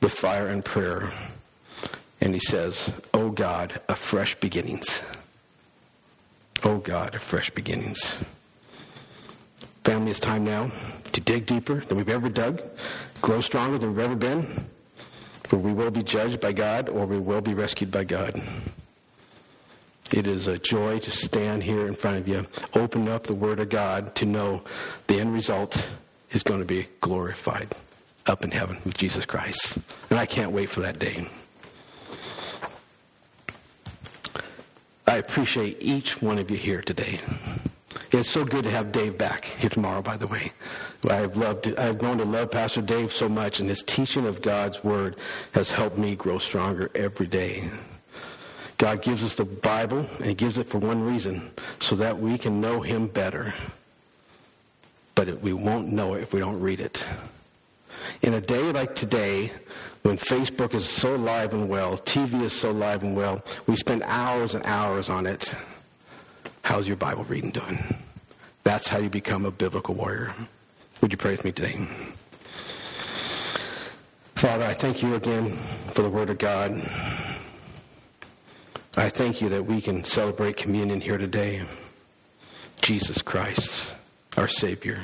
with 0.00 0.12
fire 0.12 0.48
and 0.48 0.64
prayer. 0.64 1.10
And 2.20 2.34
he 2.34 2.40
says, 2.40 2.92
O 3.14 3.22
oh 3.22 3.30
God 3.30 3.80
of 3.88 3.98
fresh 3.98 4.34
beginnings. 4.36 5.02
O 6.64 6.72
oh 6.72 6.78
God 6.78 7.14
of 7.14 7.22
fresh 7.22 7.50
beginnings. 7.50 8.18
Family, 9.84 10.10
it's 10.10 10.20
time 10.20 10.44
now 10.44 10.70
to 11.12 11.20
dig 11.20 11.46
deeper 11.46 11.80
than 11.80 11.96
we've 11.96 12.08
ever 12.08 12.28
dug, 12.28 12.62
grow 13.22 13.40
stronger 13.40 13.78
than 13.78 13.90
we've 13.90 14.04
ever 14.04 14.14
been, 14.14 14.66
for 15.44 15.56
we 15.56 15.72
will 15.72 15.90
be 15.90 16.02
judged 16.02 16.40
by 16.40 16.52
God 16.52 16.88
or 16.88 17.06
we 17.06 17.18
will 17.18 17.40
be 17.40 17.54
rescued 17.54 17.90
by 17.90 18.04
God. 18.04 18.40
It 20.12 20.26
is 20.26 20.48
a 20.48 20.58
joy 20.58 20.98
to 20.98 21.10
stand 21.10 21.62
here 21.62 21.86
in 21.86 21.94
front 21.94 22.18
of 22.18 22.28
you, 22.28 22.46
open 22.74 23.08
up 23.08 23.26
the 23.26 23.34
Word 23.34 23.60
of 23.60 23.68
God 23.68 24.14
to 24.16 24.26
know 24.26 24.62
the 25.06 25.20
end 25.20 25.32
result 25.32 25.90
is 26.32 26.42
going 26.42 26.60
to 26.60 26.66
be 26.66 26.88
glorified 27.00 27.68
up 28.26 28.44
in 28.44 28.50
heaven 28.50 28.78
with 28.84 28.96
Jesus 28.96 29.24
Christ. 29.24 29.78
And 30.10 30.18
I 30.18 30.26
can't 30.26 30.52
wait 30.52 30.70
for 30.70 30.80
that 30.80 30.98
day. 30.98 31.26
I 35.06 35.16
appreciate 35.16 35.78
each 35.80 36.22
one 36.22 36.38
of 36.38 36.50
you 36.50 36.56
here 36.56 36.82
today. 36.82 37.18
It's 38.12 38.30
so 38.30 38.44
good 38.44 38.64
to 38.64 38.70
have 38.70 38.92
Dave 38.92 39.18
back 39.18 39.44
here 39.44 39.70
tomorrow, 39.70 40.02
by 40.02 40.16
the 40.16 40.26
way. 40.26 40.52
I've 41.08 41.36
loved 41.36 41.72
I've 41.76 41.98
grown 41.98 42.18
to 42.18 42.24
love 42.24 42.50
Pastor 42.50 42.82
Dave 42.82 43.12
so 43.12 43.28
much, 43.28 43.60
and 43.60 43.68
his 43.68 43.82
teaching 43.82 44.26
of 44.26 44.42
God's 44.42 44.82
Word 44.84 45.16
has 45.52 45.70
helped 45.70 45.96
me 45.96 46.14
grow 46.14 46.38
stronger 46.38 46.90
every 46.94 47.26
day. 47.26 47.70
God 48.78 49.02
gives 49.02 49.22
us 49.22 49.34
the 49.34 49.44
Bible, 49.44 50.06
and 50.18 50.26
He 50.26 50.34
gives 50.34 50.58
it 50.58 50.68
for 50.70 50.78
one 50.78 51.02
reason, 51.02 51.50
so 51.80 51.96
that 51.96 52.18
we 52.18 52.38
can 52.38 52.60
know 52.60 52.80
Him 52.80 53.08
better. 53.08 53.52
But 55.20 55.42
we 55.42 55.52
won't 55.52 55.88
know 55.88 56.14
it 56.14 56.22
if 56.22 56.32
we 56.32 56.40
don't 56.40 56.58
read 56.62 56.80
it. 56.80 57.06
In 58.22 58.32
a 58.32 58.40
day 58.40 58.72
like 58.72 58.94
today, 58.94 59.52
when 60.00 60.16
Facebook 60.16 60.72
is 60.72 60.88
so 60.88 61.14
live 61.14 61.52
and 61.52 61.68
well, 61.68 61.98
TV 61.98 62.40
is 62.40 62.54
so 62.54 62.70
live 62.70 63.02
and 63.02 63.14
well, 63.14 63.44
we 63.66 63.76
spend 63.76 64.02
hours 64.04 64.54
and 64.54 64.64
hours 64.64 65.10
on 65.10 65.26
it. 65.26 65.54
How's 66.64 66.88
your 66.88 66.96
Bible 66.96 67.24
reading 67.24 67.50
doing? 67.50 67.84
That's 68.64 68.88
how 68.88 68.96
you 68.96 69.10
become 69.10 69.44
a 69.44 69.50
biblical 69.50 69.94
warrior. 69.94 70.32
Would 71.02 71.12
you 71.12 71.18
pray 71.18 71.32
with 71.32 71.44
me 71.44 71.52
today? 71.52 71.86
Father, 74.36 74.64
I 74.64 74.72
thank 74.72 75.02
you 75.02 75.16
again 75.16 75.58
for 75.92 76.00
the 76.00 76.08
Word 76.08 76.30
of 76.30 76.38
God. 76.38 76.70
I 78.96 79.10
thank 79.10 79.42
you 79.42 79.50
that 79.50 79.66
we 79.66 79.82
can 79.82 80.02
celebrate 80.02 80.56
communion 80.56 80.98
here 80.98 81.18
today. 81.18 81.64
Jesus 82.80 83.20
Christ, 83.20 83.92
our 84.36 84.48
Savior. 84.48 85.00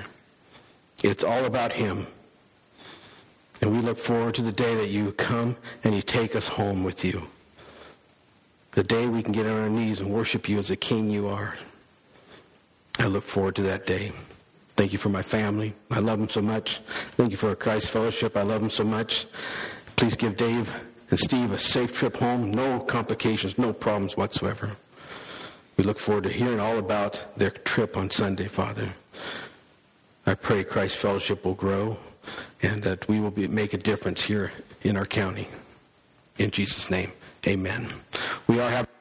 It's 1.03 1.25
all 1.25 1.45
about 1.45 1.73
Him. 1.73 2.07
And 3.61 3.73
we 3.73 3.79
look 3.81 3.99
forward 3.99 4.35
to 4.35 4.43
the 4.43 4.53
day 4.53 4.75
that 4.75 4.91
you 4.91 5.13
come 5.13 5.57
and 5.83 5.95
you 5.95 6.03
take 6.03 6.37
us 6.37 6.49
home 6.49 6.85
with 6.85 7.05
you. 7.05 7.27
The 8.73 8.83
day 8.83 9.07
we 9.07 9.23
can 9.23 9.33
get 9.33 9.47
on 9.47 9.61
our 9.61 9.71
knees 9.71 10.01
and 10.01 10.11
worship 10.11 10.49
you 10.49 10.59
as 10.59 10.69
the 10.69 10.77
King 10.77 11.11
you 11.11 11.29
are. 11.29 11.55
I 12.99 13.07
look 13.07 13.25
forward 13.25 13.57
to 13.57 13.63
that 13.63 13.87
day. 13.87 14.13
Thank 14.77 14.93
you 14.93 14.99
for 14.99 15.09
my 15.09 15.23
family. 15.23 15.75
I 15.91 16.01
love 16.01 16.19
them 16.19 16.29
so 16.29 16.43
much. 16.43 16.81
Thank 17.13 17.31
you 17.31 17.39
for 17.39 17.55
Christ 17.55 17.89
Fellowship. 17.89 18.37
I 18.37 18.43
love 18.43 18.61
them 18.61 18.71
so 18.71 18.85
much. 18.85 19.27
Please 19.97 20.15
give 20.15 20.37
Dave 20.37 20.75
and 21.09 21.19
Steve 21.19 21.53
a 21.53 21.59
safe 21.59 21.93
trip 21.95 22.17
home. 22.17 22.51
No 22.51 22.81
complications, 22.81 23.57
no 23.57 23.73
problems 23.73 24.17
whatsoever. 24.17 24.77
We 25.79 25.85
look 25.85 25.99
forward 25.99 26.25
to 26.25 26.31
hearing 26.31 26.61
all 26.61 26.79
about 26.79 27.25
their 27.37 27.51
trip 27.51 27.97
on 27.97 28.11
Sunday, 28.11 28.49
Father. 28.49 28.93
I 30.27 30.35
pray 30.35 30.65
Christ 30.65 30.97
Fellowship 30.97 31.45
will 31.45 31.55
grow 31.55 31.97
and 32.63 32.83
that 32.83 33.07
we 33.09 33.21
will 33.21 33.31
be, 33.31 33.47
make 33.47 33.75
a 33.75 33.79
difference 33.79 34.23
here 34.23 34.53
in 34.83 34.97
our 34.97 35.07
county. 35.07 35.49
In 36.39 36.51
Jesus' 36.51 36.91
name, 36.91 37.13
amen. 37.47 37.91
We 38.47 38.61
are 38.61 38.69
having 38.69 38.96